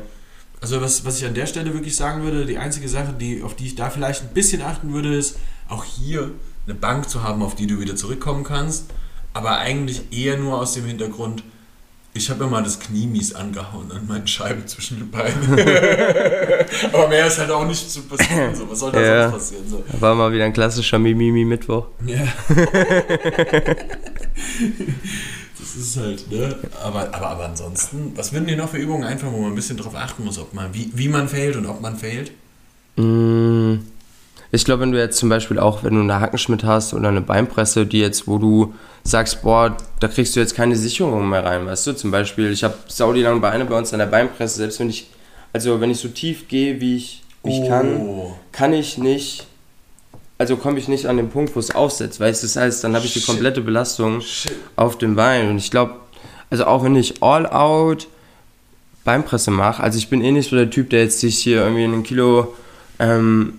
Also 0.61 0.81
was, 0.81 1.05
was 1.05 1.18
ich 1.18 1.26
an 1.26 1.35
der 1.35 1.46
Stelle 1.46 1.72
wirklich 1.74 1.94
sagen 1.94 2.22
würde, 2.22 2.46
die 2.46 2.59
einzige 2.59 2.88
Sache, 2.88 3.12
die, 3.12 3.42
auf 3.42 3.55
die 3.55 3.66
ich 3.66 3.74
da 3.74 3.90
vielleicht 3.90 4.22
ein 4.22 4.33
bisschen 4.35 4.62
achten 4.62 4.92
würde, 4.94 5.14
ist 5.14 5.37
auch 5.68 5.85
hier 5.85 6.31
eine 6.66 6.74
Bank 6.74 7.09
zu 7.11 7.22
haben, 7.22 7.42
auf 7.42 7.55
die 7.55 7.66
du 7.66 7.79
wieder 7.79 7.94
zurückkommen 7.94 8.42
kannst. 8.42 8.87
Aber 9.35 9.59
eigentlich 9.59 10.11
eher 10.12 10.38
nur 10.38 10.59
aus 10.59 10.72
dem 10.72 10.87
Hintergrund, 10.87 11.44
ich 12.16 12.31
habe 12.31 12.46
mal 12.46 12.62
das 12.62 12.79
Knie 12.81 13.07
mies 13.07 13.35
angehauen 13.35 13.90
an 13.92 14.07
meinen 14.07 14.26
Scheiben 14.26 14.66
zwischen 14.66 14.98
den 14.98 15.11
Beinen. 15.11 15.42
Aber 16.92 17.09
mehr 17.09 17.26
ist 17.26 17.38
halt 17.38 17.50
auch 17.50 17.66
nicht 17.66 17.90
zu 17.90 18.02
passieren. 18.02 18.55
So. 18.55 18.70
Was 18.70 18.79
soll 18.81 18.92
da 18.92 19.00
Ja. 19.00 19.31
sonst 19.31 19.35
passieren? 19.52 19.64
So. 19.68 19.85
war 20.00 20.14
mal 20.14 20.33
wieder 20.33 20.44
ein 20.44 20.52
klassischer 20.52 20.98
Mimimi-Mittwoch. 20.98 21.87
Ja. 22.07 22.26
das 25.59 25.76
ist 25.76 25.96
halt, 25.96 26.31
ne? 26.31 26.57
Aber, 26.83 27.14
aber, 27.14 27.29
aber 27.29 27.44
ansonsten, 27.46 28.12
was 28.16 28.33
würden 28.33 28.46
dir 28.46 28.57
noch 28.57 28.70
für 28.70 28.79
Übungen 28.79 29.05
einfallen, 29.05 29.33
wo 29.35 29.40
man 29.42 29.52
ein 29.52 29.57
bisschen 29.57 29.76
drauf 29.76 29.94
achten 29.94 30.24
muss, 30.24 30.38
ob 30.38 30.55
man, 30.55 30.72
wie, 30.74 30.90
wie 30.94 31.09
man 31.09 31.29
failt 31.29 31.57
und 31.57 31.66
ob 31.66 31.81
man 31.81 31.96
failt? 31.96 32.33
Mm, 32.96 33.76
Ich 34.53 34.65
glaube, 34.65 34.83
wenn 34.83 34.93
du 34.93 34.99
jetzt 34.99 35.19
zum 35.19 35.29
Beispiel 35.29 35.59
auch, 35.59 35.83
wenn 35.85 35.95
du 35.95 36.01
eine 36.01 36.21
Hackenschmidt 36.21 36.65
hast 36.65 36.95
oder 36.95 37.09
eine 37.09 37.21
Beinpresse, 37.21 37.85
die 37.87 38.01
jetzt, 38.01 38.27
wo 38.29 38.39
du 38.39 38.75
sagst, 39.03 39.43
boah, 39.43 39.77
da 40.01 40.09
kriegst 40.09 40.37
du 40.37 40.41
jetzt 40.41 40.55
keine 40.55 40.77
Sicherung 40.77 41.29
mehr 41.29 41.45
rein, 41.45 41.67
weißt 41.67 41.87
du? 41.89 41.93
Zum 41.95 42.11
Beispiel, 42.11 42.53
ich 42.53 42.65
habe 42.65 42.75
saudi 42.89 43.23
lange 43.23 43.41
Beine 43.41 43.65
bei 43.65 43.77
uns 43.77 43.93
an 43.93 43.99
der 43.99 44.07
Beinpresse, 44.07 44.57
selbst 44.57 44.81
wenn 44.81 44.89
ich, 44.91 45.09
also 45.53 45.81
wenn 45.81 45.91
ich 45.91 45.99
so 45.99 46.09
tief 46.09 46.49
gehe, 46.49 46.81
wie 46.81 46.97
ich, 46.97 47.23
wie 47.45 47.61
ich 47.63 47.69
kann, 47.69 47.97
Oh. 48.01 48.37
kann 48.53 48.73
ich 48.73 48.99
nicht, 48.99 49.47
also 50.39 50.57
komme 50.57 50.79
ich 50.79 50.89
nicht 50.89 51.07
an 51.07 51.17
den 51.17 51.29
Punkt, 51.31 51.55
wo 51.57 51.61
es 51.61 51.75
aufsetzt, 51.75 52.21
weißt 52.21 52.43
du? 52.43 52.47
Das 52.47 52.57
heißt, 52.57 52.85
dann 52.85 52.95
habe 52.95 53.05
ich 53.07 53.13
die 53.15 53.21
komplette 53.23 53.61
Belastung 53.61 54.21
Shit. 54.21 54.53
auf 54.77 54.99
dem 54.99 55.17
Bein 55.17 55.49
und 55.51 55.59
ich 55.59 55.71
glaube, 55.71 55.95
also 56.51 56.67
auch 56.67 56.85
wenn 56.85 56.95
ich 56.97 57.23
all 57.23 57.47
out 57.47 58.07
Beinpresse 59.05 59.51
mache, 59.51 59.83
also 59.83 59.99
ich 59.99 60.09
bin 60.09 60.23
eh 60.23 60.33
nicht 60.33 60.51
so 60.51 60.57
der 60.57 60.71
Typ, 60.71 60.91
der 60.91 61.03
jetzt 61.03 61.21
sich 61.21 61.39
hier 61.39 61.63
irgendwie 61.63 61.85
ein 61.85 62.03
Kilo 62.03 62.55
ähm, 62.99 63.55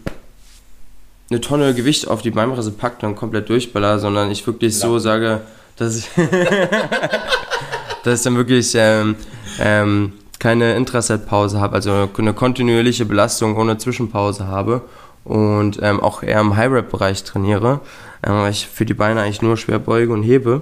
eine 1.29 1.41
Tonne 1.41 1.73
Gewicht 1.73 2.07
auf 2.07 2.21
die 2.21 2.31
Beinpresse 2.31 2.71
packt 2.71 3.03
und 3.03 3.15
komplett 3.15 3.49
durchballer, 3.49 3.99
sondern 3.99 4.31
ich 4.31 4.45
wirklich 4.47 4.77
so 4.77 4.99
sage, 4.99 5.41
dass 5.75 5.97
ich, 5.97 6.09
dass 8.03 8.19
ich 8.19 8.23
dann 8.23 8.37
wirklich 8.37 8.73
ähm, 8.75 9.15
ähm, 9.59 10.13
keine 10.39 10.75
Intraset-Pause 10.75 11.59
habe, 11.59 11.75
also 11.75 12.09
eine 12.17 12.33
kontinuierliche 12.33 13.05
Belastung 13.05 13.57
ohne 13.57 13.77
Zwischenpause 13.77 14.47
habe 14.47 14.81
und 15.23 15.79
ähm, 15.81 15.99
auch 15.99 16.23
eher 16.23 16.39
im 16.39 16.55
High-Rep-Bereich 16.55 17.23
trainiere, 17.23 17.81
ähm, 18.23 18.33
weil 18.33 18.51
ich 18.51 18.67
für 18.67 18.85
die 18.85 18.93
Beine 18.93 19.21
eigentlich 19.21 19.41
nur 19.41 19.57
schwer 19.57 19.79
beuge 19.79 20.13
und 20.13 20.23
hebe. 20.23 20.61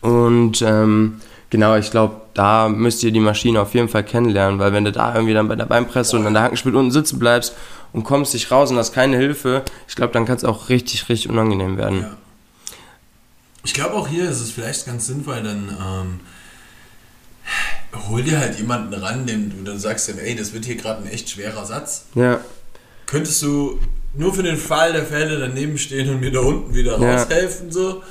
Und 0.00 0.62
ähm, 0.62 1.20
genau, 1.50 1.76
ich 1.76 1.90
glaube, 1.90 2.16
da 2.34 2.68
müsst 2.68 3.02
ihr 3.02 3.12
die 3.12 3.20
Maschine 3.20 3.60
auf 3.60 3.74
jeden 3.74 3.88
Fall 3.88 4.04
kennenlernen, 4.04 4.58
weil 4.58 4.72
wenn 4.72 4.84
du 4.84 4.92
da 4.92 5.14
irgendwie 5.14 5.34
dann 5.34 5.48
bei 5.48 5.56
der 5.56 5.66
Beinpresse 5.66 6.16
und 6.16 6.26
an 6.26 6.34
der 6.34 6.44
Hackenspitze 6.44 6.76
unten 6.78 6.90
sitzen 6.90 7.18
bleibst 7.18 7.54
und 7.92 8.04
kommst 8.04 8.32
nicht 8.34 8.50
raus 8.50 8.70
und 8.70 8.78
hast 8.78 8.92
keine 8.92 9.16
Hilfe, 9.16 9.62
ich 9.88 9.96
glaube, 9.96 10.12
dann 10.12 10.24
kann 10.26 10.36
es 10.36 10.44
auch 10.44 10.68
richtig, 10.68 11.08
richtig 11.08 11.28
unangenehm 11.30 11.76
werden. 11.76 12.00
Ja. 12.02 12.16
Ich 13.64 13.74
glaube 13.74 13.94
auch 13.94 14.08
hier 14.08 14.28
ist 14.30 14.40
es 14.40 14.50
vielleicht 14.52 14.86
ganz 14.86 15.06
sinnvoll, 15.06 15.42
dann 15.42 15.68
ähm, 15.68 16.20
hol 18.08 18.22
dir 18.22 18.38
halt 18.38 18.56
jemanden 18.58 18.94
ran, 18.94 19.26
den 19.26 19.50
du 19.50 19.64
dann 19.70 19.78
sagst, 19.78 20.08
dem, 20.08 20.18
ey, 20.18 20.34
das 20.34 20.52
wird 20.54 20.64
hier 20.64 20.76
gerade 20.76 21.02
ein 21.02 21.10
echt 21.10 21.28
schwerer 21.30 21.64
Satz. 21.66 22.04
Ja, 22.14 22.40
Könntest 23.06 23.42
du 23.42 23.80
nur 24.14 24.32
für 24.32 24.44
den 24.44 24.56
Fall 24.56 24.92
der 24.92 25.04
Fälle 25.04 25.38
daneben 25.40 25.78
stehen 25.78 26.08
und 26.10 26.20
mir 26.20 26.30
da 26.30 26.40
unten 26.40 26.72
wieder 26.74 26.98
Ja. 27.00 27.16
raushelfen, 27.16 27.72
so? 27.72 28.02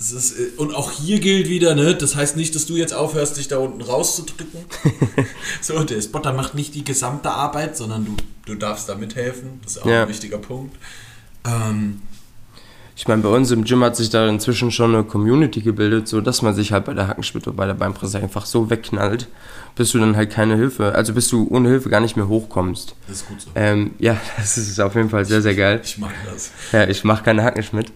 Das 0.00 0.12
ist, 0.12 0.32
äh, 0.38 0.48
und 0.56 0.74
auch 0.74 0.90
hier 0.90 1.20
gilt 1.20 1.48
wieder, 1.50 1.74
ne? 1.74 1.94
Das 1.94 2.16
heißt 2.16 2.34
nicht, 2.36 2.54
dass 2.54 2.64
du 2.64 2.74
jetzt 2.76 2.94
aufhörst, 2.94 3.36
dich 3.36 3.48
da 3.48 3.58
unten 3.58 3.82
rauszudrücken. 3.82 4.64
so, 5.60 5.84
der 5.84 6.00
Spotter 6.00 6.32
macht 6.32 6.54
nicht 6.54 6.74
die 6.74 6.84
gesamte 6.84 7.30
Arbeit, 7.30 7.76
sondern 7.76 8.06
du, 8.06 8.16
du 8.46 8.54
darfst 8.54 8.88
da 8.88 8.94
mithelfen. 8.94 9.60
Das 9.62 9.76
ist 9.76 9.82
auch 9.82 9.86
Ja. 9.86 10.02
ein 10.04 10.08
wichtiger 10.08 10.38
Punkt. 10.38 10.74
Ähm, 11.44 12.00
ich 13.00 13.08
meine, 13.08 13.22
bei 13.22 13.30
uns 13.30 13.50
im 13.50 13.64
Gym 13.64 13.82
hat 13.82 13.96
sich 13.96 14.10
da 14.10 14.28
inzwischen 14.28 14.70
schon 14.70 14.94
eine 14.94 15.04
Community 15.04 15.62
gebildet, 15.62 16.06
so 16.06 16.20
dass 16.20 16.42
man 16.42 16.52
sich 16.52 16.70
halt 16.70 16.84
bei 16.84 16.92
der 16.92 17.08
Hackenspitze 17.08 17.48
und 17.48 17.56
bei 17.56 17.64
der 17.64 17.72
Beinpresse 17.72 18.18
einfach 18.18 18.44
so 18.44 18.68
wegknallt, 18.68 19.26
bis 19.74 19.92
du 19.92 19.98
dann 20.00 20.16
halt 20.16 20.28
keine 20.28 20.54
Hilfe, 20.54 20.94
also 20.94 21.14
bis 21.14 21.28
du 21.28 21.48
ohne 21.48 21.70
Hilfe 21.70 21.88
gar 21.88 22.00
nicht 22.00 22.18
mehr 22.18 22.28
hochkommst. 22.28 22.94
das 23.08 23.16
ist 23.16 23.28
gut 23.28 23.40
so. 23.40 23.48
Ähm, 23.54 23.92
ja, 23.98 24.18
das 24.36 24.58
ist 24.58 24.78
auf 24.80 24.94
jeden 24.96 25.08
Fall 25.08 25.24
sehr, 25.24 25.40
sehr 25.40 25.54
geil. 25.54 25.80
Ich 25.82 25.96
mag 25.96 26.10
das. 26.30 26.50
Ja, 26.72 26.86
ich 26.86 27.02
mache 27.02 27.24
keine 27.24 27.42
Hackenschmidt. 27.42 27.90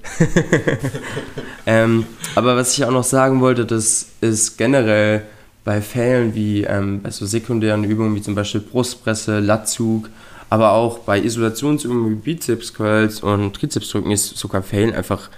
ähm, 1.67 2.07
aber 2.35 2.57
was 2.57 2.73
ich 2.73 2.83
auch 2.87 2.91
noch 2.91 3.05
sagen 3.05 3.43
wollte, 3.43 3.67
das 3.67 4.07
ist 4.23 4.57
generell 4.57 5.25
bei 5.65 5.83
Fällen 5.83 6.35
wie 6.35 6.65
ähm, 6.65 7.03
bei 7.03 7.11
so 7.11 7.27
sekundären 7.27 7.85
Übungen 7.85 8.15
wie 8.15 8.23
zum 8.23 8.35
Beispiel 8.35 8.63
Brustpresse, 8.63 9.41
Latzug, 9.41 10.09
aber 10.55 10.73
auch 10.73 11.01
bei 11.01 11.21
Isolationsübungen 11.21 12.11
wie 12.11 12.15
Bizeps 12.15 12.73
Curls 12.75 13.21
und 13.21 13.55
Trizepsdrücken 13.57 14.13
ist 14.13 14.37
sogar 14.39 14.63
Fällen 14.63 14.95
einfach 14.95 15.29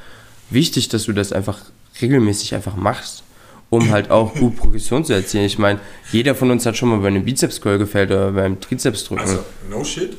wichtig, 0.51 0.91
dass 0.91 1.05
du 1.05 1.13
das 1.15 1.33
einfach 1.33 1.59
regelmäßig 2.03 2.55
einfach 2.55 2.77
machst, 2.77 3.23
um 3.71 3.91
halt 3.91 4.11
auch 4.11 4.35
gut 4.35 4.57
Progression 4.57 5.07
zu 5.07 5.15
erzielen. 5.15 5.45
Ich 5.45 5.59
meine, 5.59 5.81
jeder 6.13 6.35
von 6.35 6.51
uns 6.51 6.67
hat 6.67 6.77
schon 6.77 6.91
mal 6.91 6.99
bei 6.99 7.09
einem 7.09 7.25
Bizeps 7.25 7.63
Curl 7.63 7.79
gefällt 7.79 8.11
oder 8.11 8.33
beim 8.33 8.61
Trizepsdrücken. 8.61 9.25
Also, 9.27 9.43
no 9.71 9.83
shit. 9.85 10.17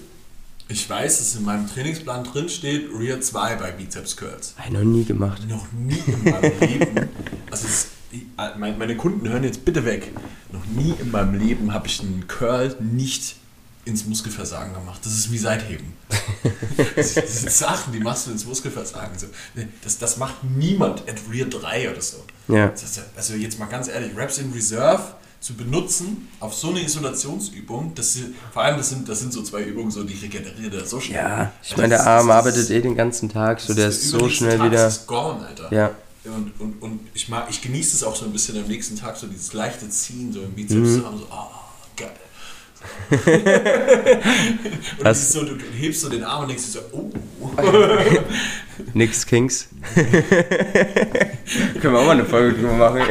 Ich 0.70 0.90
weiß, 0.90 1.20
dass 1.20 1.36
in 1.36 1.46
meinem 1.46 1.68
Trainingsplan 1.68 2.24
drin 2.26 2.50
steht 2.50 2.90
Rear 2.98 3.22
2 3.22 3.56
bei 3.56 3.72
Bizeps 3.72 4.18
Curls. 4.18 4.56
Hab 4.58 4.66
ich 4.66 4.74
noch 4.74 4.82
nie 4.84 5.06
gemacht. 5.06 5.42
Noch 5.48 5.68
nie 5.72 6.02
in 6.08 6.24
meinem 6.32 6.60
Leben. 6.60 7.10
Also 7.52 7.68
es, 7.68 7.88
mein- 8.58 8.78
meine 8.80 8.98
Kunden 8.98 9.30
hören 9.30 9.44
jetzt 9.44 9.64
bitte 9.64 9.86
weg. 9.86 10.12
Noch 10.52 10.66
nie 10.66 10.94
in 11.00 11.12
meinem 11.12 11.36
Leben 11.40 11.72
habe 11.74 11.88
ich 11.88 12.02
einen 12.02 12.26
Curl 12.28 12.76
nicht 12.82 13.36
ins 13.88 14.06
Muskelversagen 14.06 14.73
gemacht. 14.73 15.00
Das 15.04 15.13
ist 15.13 15.32
wie 15.32 15.38
Seitheben. 15.38 15.93
Das 16.95 17.15
sind 17.15 17.52
Sachen, 17.52 17.91
die 17.91 18.00
machst 18.00 18.28
du 18.28 18.32
ins 18.32 18.45
Muskelversagen. 18.45 19.17
So, 19.17 19.28
Das, 19.84 19.97
das 19.97 20.17
macht 20.17 20.43
niemand 20.43 21.02
at 21.10 21.15
Rear 21.32 21.47
3 21.47 21.91
oder 21.91 22.02
so. 22.02 22.17
Ja. 22.47 22.67
Das 22.67 23.00
Also 23.15 23.34
jetzt 23.34 23.58
mal 23.58 23.65
ganz 23.65 23.88
ehrlich, 23.88 24.15
Reps 24.15 24.38
in 24.38 24.52
Reserve 24.52 25.02
zu 25.39 25.56
benutzen 25.56 26.28
auf 26.39 26.54
so 26.54 26.69
eine 26.69 26.84
Isolationsübung, 26.84 27.93
dass 27.95 28.13
sie, 28.13 28.36
vor 28.52 28.63
allem 28.63 28.78
das 28.78 28.89
sind, 28.89 29.08
das 29.08 29.19
sind 29.19 29.34
so 29.34 29.43
zwei 29.43 29.63
Übungen, 29.63 29.91
so 29.91 30.04
die 30.04 30.15
regeneriert 30.15 30.73
er 30.73 30.86
so 30.86 31.00
schnell. 31.00 31.17
Ja, 31.17 31.52
ich 31.62 31.71
also 31.71 31.82
meine, 31.82 31.95
der 31.95 32.08
Arm 32.08 32.30
arbeitet 32.30 32.69
eh 32.69 32.82
den 32.82 32.95
ganzen 32.95 33.30
Tag, 33.30 33.60
so 33.60 33.73
der 33.73 33.89
ist 33.89 34.10
so 34.10 34.30
schnell 34.30 34.58
Tag 34.58 34.71
wieder. 34.71 34.88
Ist 34.88 35.08
gone, 35.08 35.45
Alter. 35.45 35.73
Ja. 35.73 35.91
Und, 36.26 36.60
und, 36.60 36.82
und 36.82 37.00
ich 37.13 37.30
mag, 37.30 37.47
ich 37.50 37.62
genieße 37.62 37.95
es 37.95 38.04
auch 38.04 38.15
so 38.15 38.26
ein 38.26 38.32
bisschen 38.32 38.58
am 38.58 38.67
nächsten 38.67 38.97
Tag, 38.97 39.15
so 39.15 39.28
dieses 39.28 39.54
leichte 39.54 39.89
Ziehen, 39.89 40.34
so 40.34 40.41
im 40.41 40.52
Bizeps 40.52 40.89
mhm. 40.89 41.00
zu 41.00 41.06
haben, 41.06 41.17
so, 41.17 41.28
oh, 41.32 41.50
geil. 41.95 42.12
und 45.04 45.16
so, 45.16 45.44
du 45.46 45.56
hebst 45.78 46.02
so 46.02 46.10
den 46.10 46.24
Arm 46.24 46.44
und 46.44 46.50
denkst 46.50 46.63
so, 46.63 46.80
oh. 46.92 47.10
Nix 48.94 49.26
Kings. 49.26 49.70
Können 49.96 51.94
wir 51.94 52.00
auch 52.00 52.06
mal 52.06 52.12
eine 52.12 52.26
Folge 52.26 52.58
drüber 52.58 52.74
machen. 52.74 53.02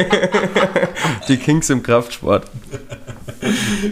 Die 1.29 1.37
Kings 1.37 1.71
im 1.71 1.83
Kraftsport. 1.83 2.49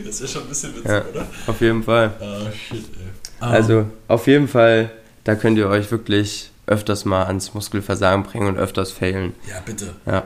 Das 0.05 0.21
ist 0.21 0.33
schon 0.33 0.43
ein 0.43 0.49
bisschen 0.49 0.77
witzig, 0.77 0.91
ja, 0.91 1.05
oder? 1.05 1.27
Auf 1.47 1.61
jeden 1.61 1.83
Fall. 1.83 2.13
Oh, 2.21 2.51
shit, 2.51 2.85
ey. 2.85 3.11
Also, 3.41 3.87
auf 4.09 4.27
jeden 4.27 4.49
Fall, 4.49 4.91
da 5.25 5.35
könnt 5.35 5.59
ihr 5.59 5.69
euch 5.69 5.91
wirklich 5.91 6.51
öfters 6.67 7.05
mal 7.05 7.25
ans 7.25 7.55
Muskelversagen 7.55 8.25
bringen 8.25 8.49
und 8.49 8.59
öfters 8.59 8.91
failen. 8.93 9.35
Ja, 9.49 9.61
bitte. 9.65 9.95
Ja. 10.07 10.25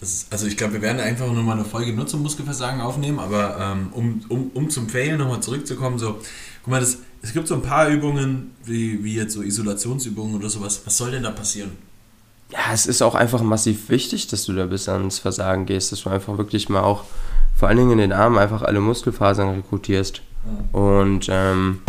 Ist, 0.00 0.32
also 0.32 0.46
ich 0.46 0.56
glaube, 0.56 0.74
wir 0.74 0.82
werden 0.82 1.00
einfach 1.00 1.26
nur 1.26 1.42
mal 1.42 1.54
eine 1.54 1.64
Folge 1.64 1.92
nur 1.92 2.06
zum 2.06 2.22
Muskelversagen 2.22 2.80
aufnehmen, 2.80 3.18
aber 3.18 3.56
ähm, 3.60 3.88
um, 3.92 4.20
um, 4.28 4.50
um 4.54 4.70
zum 4.70 4.88
Failen 4.88 5.18
nochmal 5.18 5.40
zurückzukommen, 5.40 5.98
so, 5.98 6.20
guck 6.62 6.70
mal, 6.70 6.80
das, 6.80 6.98
es 7.20 7.32
gibt 7.32 7.48
so 7.48 7.54
ein 7.54 7.62
paar 7.62 7.88
Übungen, 7.88 8.52
wie, 8.64 9.02
wie 9.02 9.16
jetzt 9.16 9.34
so 9.34 9.42
Isolationsübungen 9.42 10.36
oder 10.36 10.50
sowas. 10.50 10.82
Was 10.84 10.96
soll 10.96 11.10
denn 11.10 11.24
da 11.24 11.32
passieren? 11.32 11.72
Ja, 12.50 12.72
es 12.72 12.86
ist 12.86 13.02
auch 13.02 13.14
einfach 13.14 13.42
massiv 13.42 13.88
wichtig, 13.88 14.28
dass 14.28 14.44
du 14.44 14.52
da 14.54 14.66
bis 14.66 14.88
ans 14.88 15.18
Versagen 15.18 15.66
gehst, 15.66 15.90
dass 15.90 16.02
du 16.02 16.10
einfach 16.10 16.38
wirklich 16.38 16.68
mal 16.68 16.82
auch, 16.82 17.04
vor 17.56 17.68
allen 17.68 17.78
Dingen 17.78 17.90
in 17.92 17.98
den 17.98 18.12
Armen, 18.12 18.38
einfach 18.38 18.62
alle 18.62 18.80
Muskelfasern 18.80 19.56
rekrutierst. 19.56 20.22
Ja. 20.72 20.78
Und 20.78 21.26
ähm, 21.28 21.80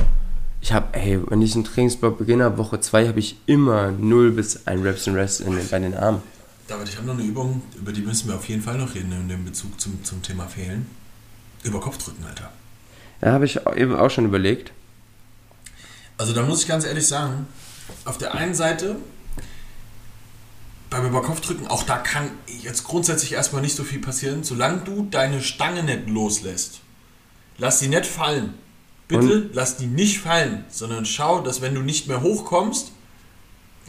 ich 0.61 0.73
habe, 0.73 0.87
ey, 0.93 1.19
wenn 1.27 1.41
ich 1.41 1.53
einen 1.53 1.63
Trainingsblock 1.63 2.17
beginne, 2.17 2.57
Woche 2.57 2.79
2, 2.79 3.07
habe 3.07 3.19
ich 3.19 3.37
immer 3.45 3.91
0 3.91 4.31
bis 4.31 4.67
1 4.67 4.83
Reps 4.83 5.07
and 5.07 5.15
Rest 5.15 5.41
in, 5.41 5.57
bei 5.69 5.79
den 5.79 5.95
Armen. 5.95 6.21
David, 6.69 6.87
ich 6.87 6.97
habe 6.97 7.07
noch 7.07 7.15
eine 7.15 7.23
Übung, 7.23 7.63
über 7.75 7.91
die 7.91 8.01
müssen 8.01 8.27
wir 8.27 8.35
auf 8.35 8.47
jeden 8.47 8.61
Fall 8.61 8.77
noch 8.77 8.93
reden 8.93 9.11
in 9.11 9.27
dem 9.27 9.43
Bezug 9.43 9.81
zum, 9.81 10.03
zum 10.03 10.21
Thema 10.21 10.45
Fehlen. 10.45 10.85
Über 11.63 11.79
Kopfdrücken, 11.79 12.23
Alter. 12.23 12.51
Ja, 13.21 13.31
habe 13.31 13.45
ich 13.45 13.59
eben 13.75 13.95
auch 13.95 14.11
schon 14.11 14.25
überlegt. 14.25 14.71
Also 16.17 16.31
da 16.33 16.43
muss 16.43 16.61
ich 16.61 16.67
ganz 16.67 16.85
ehrlich 16.85 17.07
sagen, 17.07 17.47
auf 18.05 18.19
der 18.19 18.35
einen 18.35 18.53
Seite 18.53 18.97
beim 20.91 21.07
Überkopfdrücken, 21.07 21.67
auch 21.67 21.83
da 21.83 21.97
kann 21.97 22.29
jetzt 22.61 22.83
grundsätzlich 22.83 23.33
erstmal 23.33 23.63
nicht 23.63 23.75
so 23.75 23.83
viel 23.83 23.99
passieren, 23.99 24.43
solange 24.43 24.81
du 24.81 25.07
deine 25.09 25.41
Stange 25.41 25.81
nicht 25.81 26.07
loslässt. 26.07 26.81
Lass 27.57 27.79
sie 27.79 27.87
nicht 27.87 28.05
fallen. 28.05 28.53
Bitte 29.07 29.41
Und? 29.41 29.55
lass 29.55 29.77
die 29.77 29.87
nicht 29.87 30.19
fallen, 30.19 30.65
sondern 30.69 31.05
schau, 31.05 31.41
dass 31.41 31.61
wenn 31.61 31.73
du 31.73 31.81
nicht 31.81 32.07
mehr 32.07 32.21
hochkommst, 32.21 32.91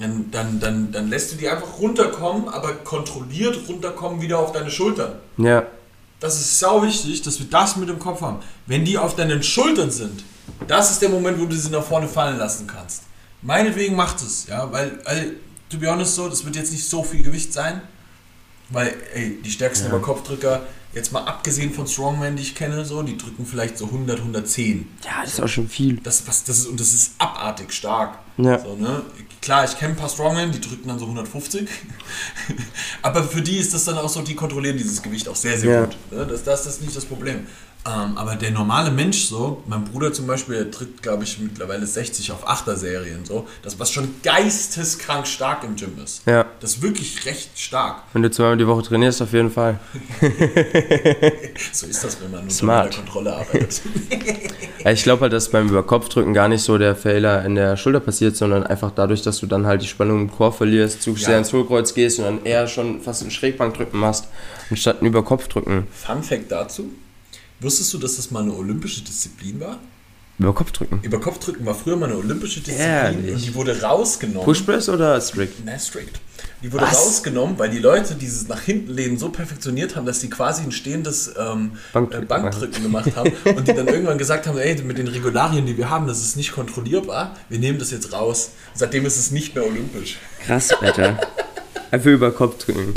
dann, 0.00 0.30
dann, 0.30 0.60
dann, 0.60 0.92
dann 0.92 1.08
lässt 1.08 1.32
du 1.32 1.36
die 1.36 1.48
einfach 1.48 1.78
runterkommen, 1.78 2.48
aber 2.48 2.72
kontrolliert 2.74 3.58
runterkommen 3.68 4.20
wieder 4.20 4.38
auf 4.38 4.52
deine 4.52 4.70
Schultern. 4.70 5.12
Ja. 5.36 5.66
Das 6.20 6.38
ist 6.38 6.58
sau 6.58 6.82
wichtig, 6.82 7.22
dass 7.22 7.38
wir 7.38 7.46
das 7.46 7.76
mit 7.76 7.88
dem 7.88 7.98
Kopf 7.98 8.20
haben. 8.20 8.40
Wenn 8.66 8.84
die 8.84 8.98
auf 8.98 9.16
deinen 9.16 9.42
Schultern 9.42 9.90
sind, 9.90 10.22
das 10.68 10.90
ist 10.90 11.02
der 11.02 11.08
Moment, 11.08 11.40
wo 11.40 11.46
du 11.46 11.56
sie 11.56 11.70
nach 11.70 11.82
vorne 11.82 12.08
fallen 12.08 12.38
lassen 12.38 12.66
kannst. 12.66 13.04
Meinetwegen 13.42 13.96
macht 13.96 14.20
es, 14.20 14.46
ja, 14.46 14.70
weil, 14.70 14.98
weil, 15.04 15.36
to 15.70 15.78
be 15.78 15.90
honest 15.90 16.14
so, 16.14 16.28
das 16.28 16.44
wird 16.44 16.56
jetzt 16.56 16.72
nicht 16.72 16.86
so 16.86 17.02
viel 17.02 17.22
Gewicht 17.22 17.54
sein, 17.54 17.80
weil, 18.68 18.94
ey, 19.14 19.40
die 19.42 19.50
stärksten 19.50 19.90
ja. 19.90 19.98
Kopfdrücker, 19.98 20.62
jetzt 20.92 21.12
mal 21.12 21.24
abgesehen 21.24 21.72
von 21.72 21.86
Strongman, 21.86 22.36
die 22.36 22.42
ich 22.42 22.54
kenne, 22.54 22.84
so, 22.84 23.02
die 23.02 23.16
drücken 23.16 23.46
vielleicht 23.46 23.78
so 23.78 23.86
100, 23.86 24.18
110. 24.18 24.88
Ja, 25.04 25.22
das 25.22 25.34
ist 25.34 25.40
auch 25.40 25.48
schon 25.48 25.68
viel. 25.68 25.96
Das, 26.02 26.26
was, 26.26 26.44
das 26.44 26.58
ist, 26.58 26.66
und 26.66 26.78
das 26.78 26.92
ist 26.92 27.12
abartig 27.18 27.72
stark. 27.72 28.18
Ja. 28.36 28.58
So, 28.58 28.76
ne? 28.76 29.02
Klar, 29.42 29.64
ich 29.64 29.78
kenne 29.78 29.94
ein 29.94 29.96
paar 29.96 30.08
Strongmen, 30.08 30.52
die 30.52 30.60
drücken 30.60 30.88
dann 30.88 30.98
so 30.98 31.06
150. 31.06 31.66
Aber 33.02 33.24
für 33.24 33.40
die 33.40 33.56
ist 33.56 33.72
das 33.72 33.84
dann 33.84 33.96
auch 33.96 34.08
so, 34.08 34.20
die 34.20 34.34
kontrollieren 34.34 34.76
dieses 34.76 35.02
Gewicht 35.02 35.28
auch 35.28 35.36
sehr, 35.36 35.58
sehr 35.58 35.72
ja. 35.72 35.84
gut. 35.86 35.96
Ne? 36.10 36.26
Das, 36.26 36.44
das, 36.44 36.64
das 36.64 36.74
ist 36.74 36.82
nicht 36.82 36.94
das 36.94 37.06
Problem. 37.06 37.46
Ähm, 37.86 38.18
aber 38.18 38.36
der 38.36 38.50
normale 38.50 38.90
Mensch 38.90 39.24
so, 39.24 39.62
mein 39.66 39.84
Bruder 39.84 40.12
zum 40.12 40.26
Beispiel, 40.26 40.56
der 40.56 40.70
tritt, 40.70 41.02
glaube 41.02 41.24
ich, 41.24 41.38
mittlerweile 41.38 41.86
60 41.86 42.30
auf 42.32 42.46
8er 42.46 42.76
Serien 42.76 43.24
so, 43.24 43.46
das 43.62 43.78
was 43.78 43.90
schon 43.90 44.16
geisteskrank 44.22 45.26
stark 45.26 45.64
im 45.64 45.76
Gym 45.76 45.98
ist. 46.04 46.26
Ja. 46.26 46.44
Das 46.60 46.74
ist 46.74 46.82
wirklich 46.82 47.24
recht 47.24 47.58
stark. 47.58 48.02
Wenn 48.12 48.22
du 48.22 48.30
zweimal 48.30 48.58
die 48.58 48.66
Woche 48.66 48.82
trainierst, 48.82 49.22
auf 49.22 49.32
jeden 49.32 49.50
Fall. 49.50 49.80
so 51.72 51.86
ist 51.86 52.04
das, 52.04 52.20
wenn 52.20 52.30
man 52.30 52.42
nur 52.42 52.50
Smart. 52.50 52.84
mit 52.84 52.92
der 52.92 53.02
Kontrolle 53.02 53.36
arbeitet. 53.36 53.80
ich 54.84 55.02
glaube 55.02 55.22
halt, 55.22 55.32
dass 55.32 55.50
beim 55.50 55.68
Überkopfdrücken 55.68 56.34
gar 56.34 56.48
nicht 56.48 56.62
so 56.62 56.76
der 56.76 56.94
Fehler 56.94 57.44
in 57.46 57.54
der 57.54 57.78
Schulter 57.78 58.00
passiert, 58.00 58.36
sondern 58.36 58.66
einfach 58.66 58.90
dadurch, 58.94 59.22
dass 59.22 59.38
du 59.38 59.46
dann 59.46 59.64
halt 59.64 59.80
die 59.80 59.88
Spannung 59.88 60.20
im 60.20 60.30
Chor 60.30 60.52
verlierst, 60.52 61.02
zu 61.02 61.12
ja. 61.12 61.16
sehr 61.16 61.38
ins 61.38 61.52
Hohlkreuz 61.54 61.94
gehst 61.94 62.18
und 62.18 62.26
dann 62.26 62.44
eher 62.44 62.66
schon 62.66 63.00
fast 63.00 63.22
ein 63.22 63.30
Schrägbankdrücken 63.30 63.98
machst, 63.98 64.28
anstatt 64.68 65.00
ein 65.00 65.06
Überkopfdrücken. 65.06 65.86
Fun 65.92 66.22
Fact 66.22 66.52
dazu, 66.52 66.90
Wusstest 67.60 67.92
du, 67.92 67.98
dass 67.98 68.16
das 68.16 68.30
mal 68.30 68.42
eine 68.42 68.54
olympische 68.54 69.02
Disziplin 69.02 69.60
war? 69.60 69.78
Über 70.38 70.54
Kopfdrücken. 70.54 71.00
Über 71.02 71.20
Kopfdrücken 71.20 71.66
war 71.66 71.74
früher 71.74 71.96
mal 71.96 72.06
eine 72.06 72.16
olympische 72.16 72.60
Disziplin 72.60 72.88
Ehrlich? 72.88 73.34
und 73.34 73.46
die 73.46 73.54
wurde 73.54 73.82
rausgenommen. 73.82 74.44
Pushpress 74.44 74.88
oder 74.88 75.20
strict? 75.20 75.62
Nein, 75.66 75.78
strict. 75.78 76.18
Die 76.62 76.72
wurde 76.72 76.84
Was? 76.84 76.96
rausgenommen, 76.96 77.58
weil 77.58 77.68
die 77.68 77.78
Leute 77.78 78.14
dieses 78.14 78.48
nach 78.48 78.62
hinten 78.62 78.92
lehnen 78.94 79.18
so 79.18 79.28
perfektioniert 79.28 79.96
haben, 79.96 80.06
dass 80.06 80.20
sie 80.20 80.30
quasi 80.30 80.62
ein 80.62 80.72
stehendes 80.72 81.34
ähm, 81.38 81.72
Bankdrücken, 81.92 82.22
äh, 82.22 82.26
Bankdrücken 82.26 82.82
gemacht 82.82 83.14
haben 83.16 83.32
und 83.54 83.68
die 83.68 83.74
dann 83.74 83.88
irgendwann 83.88 84.16
gesagt 84.16 84.46
haben, 84.46 84.56
ey, 84.56 84.82
mit 84.82 84.96
den 84.96 85.08
Regularien, 85.08 85.66
die 85.66 85.76
wir 85.76 85.90
haben, 85.90 86.06
das 86.06 86.22
ist 86.22 86.38
nicht 86.38 86.52
kontrollierbar, 86.52 87.36
wir 87.50 87.58
nehmen 87.58 87.78
das 87.78 87.90
jetzt 87.90 88.10
raus. 88.14 88.52
Seitdem 88.72 89.04
ist 89.04 89.18
es 89.18 89.30
nicht 89.30 89.54
mehr 89.54 89.66
olympisch. 89.66 90.18
Krass, 90.46 90.72
Alter. 90.72 91.20
Einfach 91.90 92.10
über 92.10 92.30
Kopfdrücken. 92.30 92.94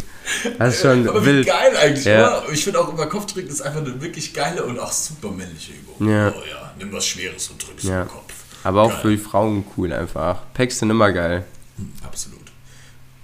Das 0.57 0.75
ist 0.75 0.81
schon 0.81 1.07
Aber 1.07 1.25
wild. 1.25 1.45
wie 1.45 1.49
geil 1.49 1.77
eigentlich, 1.77 2.05
ja. 2.05 2.41
oder? 2.41 2.51
Ich 2.51 2.63
finde 2.63 2.79
auch 2.79 2.93
über 2.93 3.07
Kopfdrücken 3.07 3.49
ist 3.49 3.61
einfach 3.61 3.81
eine 3.81 4.01
wirklich 4.01 4.33
geile 4.33 4.63
und 4.63 4.79
auch 4.79 4.91
super 4.91 5.31
männliche 5.31 5.73
Übung. 5.73 6.09
Ja. 6.09 6.29
Oh 6.29 6.41
ja, 6.49 6.73
nimm 6.77 6.91
was 6.91 7.05
Schweres 7.05 7.49
und 7.49 7.65
drückst 7.65 7.85
ja. 7.85 8.03
im 8.03 8.07
Kopf. 8.07 8.33
Aber 8.63 8.83
auch 8.83 8.89
geil. 8.89 8.99
für 9.01 9.11
die 9.11 9.17
Frauen 9.17 9.65
cool 9.75 9.91
einfach. 9.91 10.41
Packs 10.53 10.79
sind 10.79 10.89
immer 10.89 11.11
geil. 11.11 11.43
Hm, 11.77 11.91
absolut. 12.03 12.39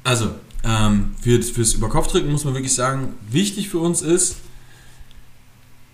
Also, 0.03 0.31
ähm, 0.65 1.15
für, 1.21 1.41
fürs 1.41 1.73
Überkopfdrücken 1.73 2.31
muss 2.31 2.45
man 2.45 2.55
wirklich 2.55 2.73
sagen, 2.73 3.15
wichtig 3.29 3.69
für 3.69 3.79
uns 3.79 4.01
ist, 4.01 4.37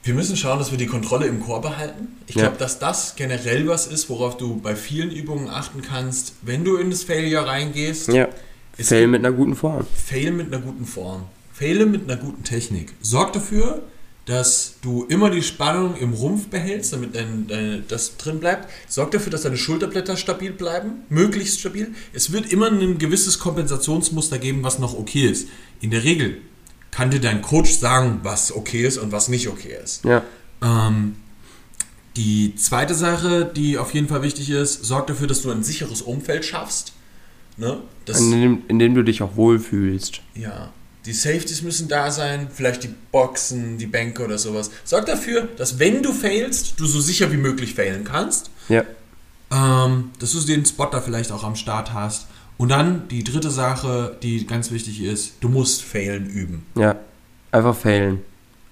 wir 0.03 0.13
müssen 0.13 0.37
schauen, 0.37 0.59
dass 0.59 0.71
wir 0.71 0.77
die 0.77 0.85
Kontrolle 0.85 1.25
im 1.25 1.43
Chor 1.43 1.61
behalten. 1.61 2.15
Ich 2.27 2.35
glaube, 2.35 2.51
ja. 2.51 2.57
dass 2.57 2.79
das 2.79 3.15
generell 3.15 3.67
was 3.67 3.87
ist, 3.87 4.09
worauf 4.09 4.37
du 4.37 4.61
bei 4.61 4.75
vielen 4.75 5.11
Übungen 5.11 5.49
achten 5.49 5.81
kannst, 5.81 6.33
wenn 6.43 6.63
du 6.63 6.77
in 6.77 6.91
das 6.91 7.03
Failure 7.03 7.45
reingehst. 7.45 8.09
Ja 8.09 8.29
Fail 8.77 9.07
mit 9.07 9.25
einer 9.25 9.35
guten 9.35 9.55
Form. 9.55 9.85
Fail 9.93 10.31
mit 10.31 10.47
einer 10.47 10.61
guten 10.61 10.85
Form. 10.85 11.23
Fail 11.53 11.85
mit 11.85 12.09
einer 12.09 12.17
guten 12.19 12.43
Technik. 12.43 12.93
Sorg 13.01 13.33
dafür, 13.33 13.83
dass 14.25 14.75
du 14.81 15.05
immer 15.05 15.29
die 15.29 15.43
Spannung 15.43 15.95
im 15.97 16.13
Rumpf 16.13 16.47
behältst, 16.47 16.93
damit 16.93 17.15
dein, 17.15 17.47
dein, 17.47 17.85
das 17.87 18.17
drin 18.17 18.39
bleibt. 18.39 18.69
Sorg 18.89 19.11
dafür, 19.11 19.31
dass 19.31 19.43
deine 19.43 19.57
Schulterblätter 19.57 20.17
stabil 20.17 20.51
bleiben, 20.51 21.03
möglichst 21.09 21.59
stabil. 21.59 21.93
Es 22.11 22.31
wird 22.31 22.51
immer 22.51 22.67
ein 22.71 22.97
gewisses 22.97 23.39
Kompensationsmuster 23.39 24.39
geben, 24.39 24.63
was 24.63 24.79
noch 24.79 24.97
okay 24.97 25.27
ist. 25.27 25.47
In 25.79 25.91
der 25.91 26.03
Regel 26.03 26.39
kann 26.89 27.11
dir 27.11 27.21
dein 27.21 27.41
Coach 27.41 27.71
sagen, 27.71 28.21
was 28.23 28.51
okay 28.51 28.85
ist 28.85 28.97
und 28.97 29.11
was 29.11 29.27
nicht 29.27 29.47
okay 29.47 29.77
ist. 29.83 30.03
Ja. 30.05 30.23
Ähm, 30.63 31.17
die 32.15 32.55
zweite 32.55 32.95
Sache, 32.95 33.51
die 33.55 33.77
auf 33.77 33.93
jeden 33.93 34.07
Fall 34.07 34.23
wichtig 34.23 34.49
ist, 34.49 34.85
sorg 34.85 35.05
dafür, 35.07 35.27
dass 35.27 35.41
du 35.41 35.51
ein 35.51 35.63
sicheres 35.63 36.01
Umfeld 36.01 36.45
schaffst. 36.45 36.93
Ne? 37.57 37.77
Das, 38.05 38.19
in, 38.19 38.31
dem, 38.31 38.61
in 38.67 38.79
dem 38.79 38.95
du 38.95 39.03
dich 39.03 39.21
auch 39.21 39.35
wohlfühlst. 39.35 40.21
Ja. 40.35 40.71
Die 41.05 41.13
Safeties 41.13 41.61
müssen 41.61 41.87
da 41.87 42.09
sein, 42.09 42.47
vielleicht 42.51 42.83
die 42.83 42.93
Boxen, 43.11 43.77
die 43.77 43.85
Bänke 43.85 44.23
oder 44.23 44.37
sowas. 44.37 44.71
Sorg 44.83 45.05
dafür, 45.05 45.47
dass 45.57 45.77
wenn 45.77 46.01
du 46.01 46.11
failst, 46.11 46.79
du 46.79 46.85
so 46.85 46.99
sicher 46.99 47.31
wie 47.31 47.37
möglich 47.37 47.75
failen 47.75 48.03
kannst. 48.03 48.49
Ja. 48.69 48.83
Ähm, 49.51 50.11
dass 50.19 50.31
du 50.31 50.39
den 50.41 50.65
Spotter 50.65 51.01
vielleicht 51.01 51.31
auch 51.31 51.43
am 51.43 51.55
Start 51.55 51.93
hast. 51.93 52.27
Und 52.57 52.69
dann 52.69 53.07
die 53.09 53.23
dritte 53.23 53.51
Sache, 53.51 54.17
die 54.23 54.47
ganz 54.47 54.71
wichtig 54.71 55.03
ist, 55.03 55.33
du 55.41 55.49
musst 55.49 55.83
failen 55.83 56.27
üben. 56.27 56.65
Ja, 56.75 56.95
einfach 57.51 57.75
failen. 57.75 58.21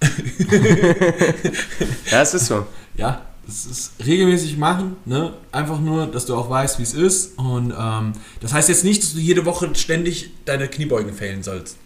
ja, 2.10 2.22
es 2.22 2.34
ist 2.34 2.46
so. 2.46 2.66
Ja, 2.96 3.22
das 3.46 3.66
ist 3.66 3.92
regelmäßig 4.04 4.56
machen, 4.56 4.96
ne? 5.04 5.34
Einfach 5.52 5.80
nur, 5.80 6.06
dass 6.06 6.26
du 6.26 6.34
auch 6.34 6.48
weißt, 6.48 6.78
wie 6.78 6.82
es 6.82 6.94
ist. 6.94 7.38
Und 7.38 7.74
ähm, 7.78 8.12
das 8.40 8.52
heißt 8.52 8.68
jetzt 8.68 8.84
nicht, 8.84 9.02
dass 9.02 9.14
du 9.14 9.20
jede 9.20 9.44
Woche 9.44 9.70
ständig 9.74 10.30
deine 10.44 10.68
Kniebeugen 10.68 11.12
failen 11.12 11.42
sollst. 11.42 11.76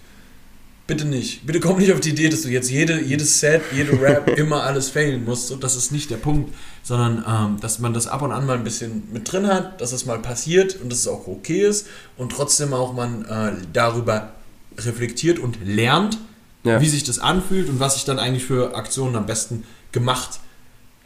Bitte 0.87 1.05
nicht. 1.05 1.45
Bitte 1.45 1.61
komm 1.61 1.79
nicht 1.79 1.93
auf 1.93 2.01
die 2.01 2.11
Idee, 2.11 2.31
dass 2.31 2.43
du 2.43 2.49
jetzt 2.49 2.71
jede, 2.71 3.03
jedes 3.03 3.41
Set, 3.41 3.61
jede 3.75 4.01
Rap 4.01 4.29
immer 4.39 4.63
alles 4.63 4.89
failen 4.89 5.25
musst. 5.25 5.51
Und 5.51 5.63
das 5.63 5.77
ist 5.77 5.93
nicht 5.93 6.11
der 6.11 6.17
Punkt, 6.17 6.55
sondern 6.83 7.25
ähm, 7.29 7.61
dass 7.61 7.79
man 7.79 7.93
das 7.93 8.07
ab 8.07 8.23
und 8.23 8.33
an 8.33 8.47
mal 8.47 8.57
ein 8.57 8.65
bisschen 8.65 9.03
mit 9.13 9.31
drin 9.31 9.47
hat, 9.47 9.81
dass 9.81 9.93
es 9.93 10.07
mal 10.07 10.19
passiert 10.21 10.81
und 10.81 10.91
dass 10.91 11.01
es 11.01 11.09
auch 11.09 11.27
okay 11.27 11.67
ist 11.67 11.87
und 12.17 12.33
trotzdem 12.33 12.73
auch 12.73 12.95
man 12.95 13.25
äh, 13.27 13.53
darüber 13.73 14.33
reflektiert 14.79 15.39
und 15.39 15.59
lernt, 15.63 16.19
ja. 16.65 16.81
wie 16.81 16.89
sich 16.89 17.05
das 17.05 17.19
anfühlt 17.19 17.69
und 17.69 17.81
was 17.81 17.97
ich 17.97 18.05
dann 18.05 18.19
eigentlich 18.19 18.45
für 18.45 18.75
Aktionen 18.75 19.17
am 19.17 19.27
besten 19.27 19.65
gemacht 19.93 20.41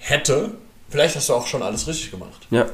hätte. 0.02 0.50
Vielleicht 0.90 1.16
hast 1.16 1.28
du 1.28 1.34
auch 1.34 1.46
schon 1.46 1.62
alles 1.62 1.86
richtig 1.86 2.10
gemacht. 2.10 2.46
Ja. 2.50 2.66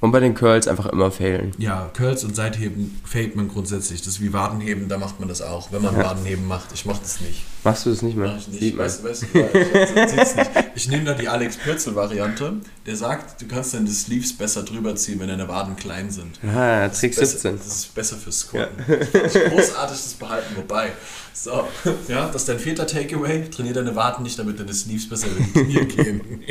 Und 0.00 0.12
bei 0.12 0.20
den 0.20 0.34
Curls 0.34 0.68
einfach 0.68 0.86
immer 0.86 1.10
failen. 1.10 1.52
Ja, 1.56 1.90
Curls 1.94 2.22
und 2.22 2.36
Seitheben 2.36 3.00
failt 3.04 3.34
man 3.34 3.48
grundsätzlich. 3.48 4.00
Das 4.00 4.08
ist 4.08 4.20
wie 4.20 4.32
Wadenheben, 4.32 4.88
da 4.88 4.98
macht 4.98 5.20
man 5.20 5.28
das 5.28 5.40
auch, 5.40 5.72
wenn 5.72 5.80
man 5.80 5.96
ja. 5.96 6.04
Wadenheben 6.04 6.46
macht. 6.46 6.66
Ich 6.74 6.84
mach 6.84 6.98
das 6.98 7.20
nicht. 7.20 7.44
Machst 7.64 7.86
du 7.86 7.90
das 7.90 8.02
nicht 8.02 8.16
mehr? 8.16 8.28
Mach 8.28 8.38
ich 8.38 8.48
nicht. 8.48 8.60
Sieht 8.60 8.76
weißt, 8.76 9.02
weißt 9.02 9.22
du, 9.22 9.38
ich, 9.38 10.22
ich, 10.22 10.64
ich 10.74 10.88
nehme 10.88 11.04
da 11.04 11.14
die 11.14 11.28
Alex 11.28 11.56
Pürzel-Variante. 11.56 12.56
Der 12.84 12.94
sagt, 12.94 13.40
du 13.40 13.46
kannst 13.46 13.72
die 13.72 13.86
Sleeves 13.86 14.36
besser 14.36 14.62
drüber 14.64 14.94
ziehen, 14.96 15.18
wenn 15.18 15.28
deine 15.28 15.48
Waden 15.48 15.76
klein 15.76 16.10
sind. 16.10 16.38
Ah, 16.44 16.88
Trick 16.88 17.14
17. 17.14 17.56
Das 17.56 17.66
ist 17.66 17.94
besser 17.94 18.16
fürs 18.16 18.40
Squatten. 18.40 18.84
Ja. 18.86 19.48
großartig 19.48 19.96
das 19.96 20.14
behalten. 20.18 20.56
Wobei, 20.56 20.92
so, 21.32 21.66
ja, 22.08 22.26
das 22.26 22.42
ist 22.42 22.48
dein 22.50 22.58
vierter 22.58 22.86
Takeaway. 22.86 23.48
Trainier 23.48 23.72
deine 23.72 23.96
Waden 23.96 24.24
nicht, 24.24 24.38
damit 24.38 24.60
deine 24.60 24.74
Sleeves 24.74 25.08
besser 25.08 25.28
über 25.28 25.40
die 25.40 25.52
Knie 25.52 25.86
gehen. 25.86 26.44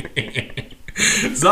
so. 1.36 1.50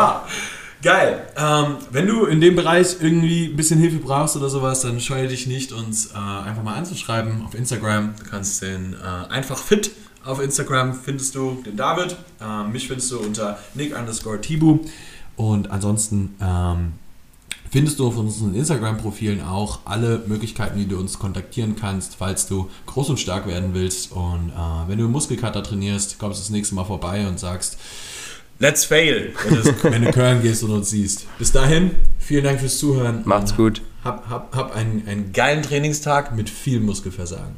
Geil. 0.84 1.26
Ähm, 1.36 1.78
wenn 1.90 2.06
du 2.06 2.26
in 2.26 2.40
dem 2.40 2.54
Bereich 2.54 2.96
irgendwie 3.00 3.46
ein 3.46 3.56
bisschen 3.56 3.80
Hilfe 3.80 3.96
brauchst 3.96 4.36
oder 4.36 4.50
sowas, 4.50 4.82
dann 4.82 5.00
scheue 5.00 5.26
dich 5.26 5.46
nicht, 5.46 5.72
uns 5.72 6.12
äh, 6.12 6.18
einfach 6.18 6.62
mal 6.62 6.74
anzuschreiben 6.74 7.42
auf 7.44 7.54
Instagram. 7.54 8.14
Du 8.18 8.30
kannst 8.30 8.62
den 8.62 8.94
äh, 8.94 9.32
einfach 9.32 9.58
fit 9.58 9.90
auf 10.24 10.40
Instagram 10.40 10.94
findest 10.94 11.34
du 11.34 11.62
den 11.64 11.76
David. 11.76 12.16
Ähm, 12.40 12.72
mich 12.72 12.88
findest 12.88 13.10
du 13.12 13.18
unter 13.18 13.58
Nick 13.74 13.96
underscore 13.96 14.40
Tibu. 14.40 14.80
Und 15.36 15.70
ansonsten 15.70 16.34
ähm, 16.40 16.92
findest 17.70 17.98
du 17.98 18.06
auf 18.06 18.16
unseren 18.16 18.54
Instagram-Profilen 18.54 19.42
auch 19.42 19.80
alle 19.84 20.22
Möglichkeiten, 20.26 20.78
wie 20.78 20.86
du 20.86 20.98
uns 20.98 21.18
kontaktieren 21.18 21.76
kannst, 21.76 22.16
falls 22.16 22.46
du 22.46 22.70
groß 22.86 23.10
und 23.10 23.20
stark 23.20 23.46
werden 23.46 23.70
willst. 23.74 24.12
Und 24.12 24.50
äh, 24.50 24.88
wenn 24.88 24.98
du 24.98 25.08
Muskelkater 25.08 25.62
trainierst, 25.62 26.18
kommst 26.18 26.38
du 26.38 26.42
das 26.42 26.50
nächste 26.50 26.74
Mal 26.74 26.84
vorbei 26.84 27.26
und 27.26 27.38
sagst, 27.38 27.78
Let's 28.64 28.86
fail, 28.86 29.34
wenn, 29.82 30.06
du 30.06 30.10
Köln 30.10 30.40
gehst 30.40 30.62
und 30.62 30.70
uns 30.70 30.88
siehst. 30.88 31.26
Bis 31.38 31.52
dahin, 31.52 31.90
vielen 32.18 32.44
Dank 32.44 32.60
fürs 32.60 32.78
Zuhören. 32.78 33.20
Macht's 33.26 33.54
gut. 33.54 33.82
Hab, 34.02 34.30
hab, 34.30 34.56
hab 34.56 34.74
einen, 34.74 35.06
einen 35.06 35.34
geilen 35.34 35.62
Trainingstag 35.62 36.34
mit 36.34 36.48
viel 36.48 36.80
Muskelversagen. 36.80 37.56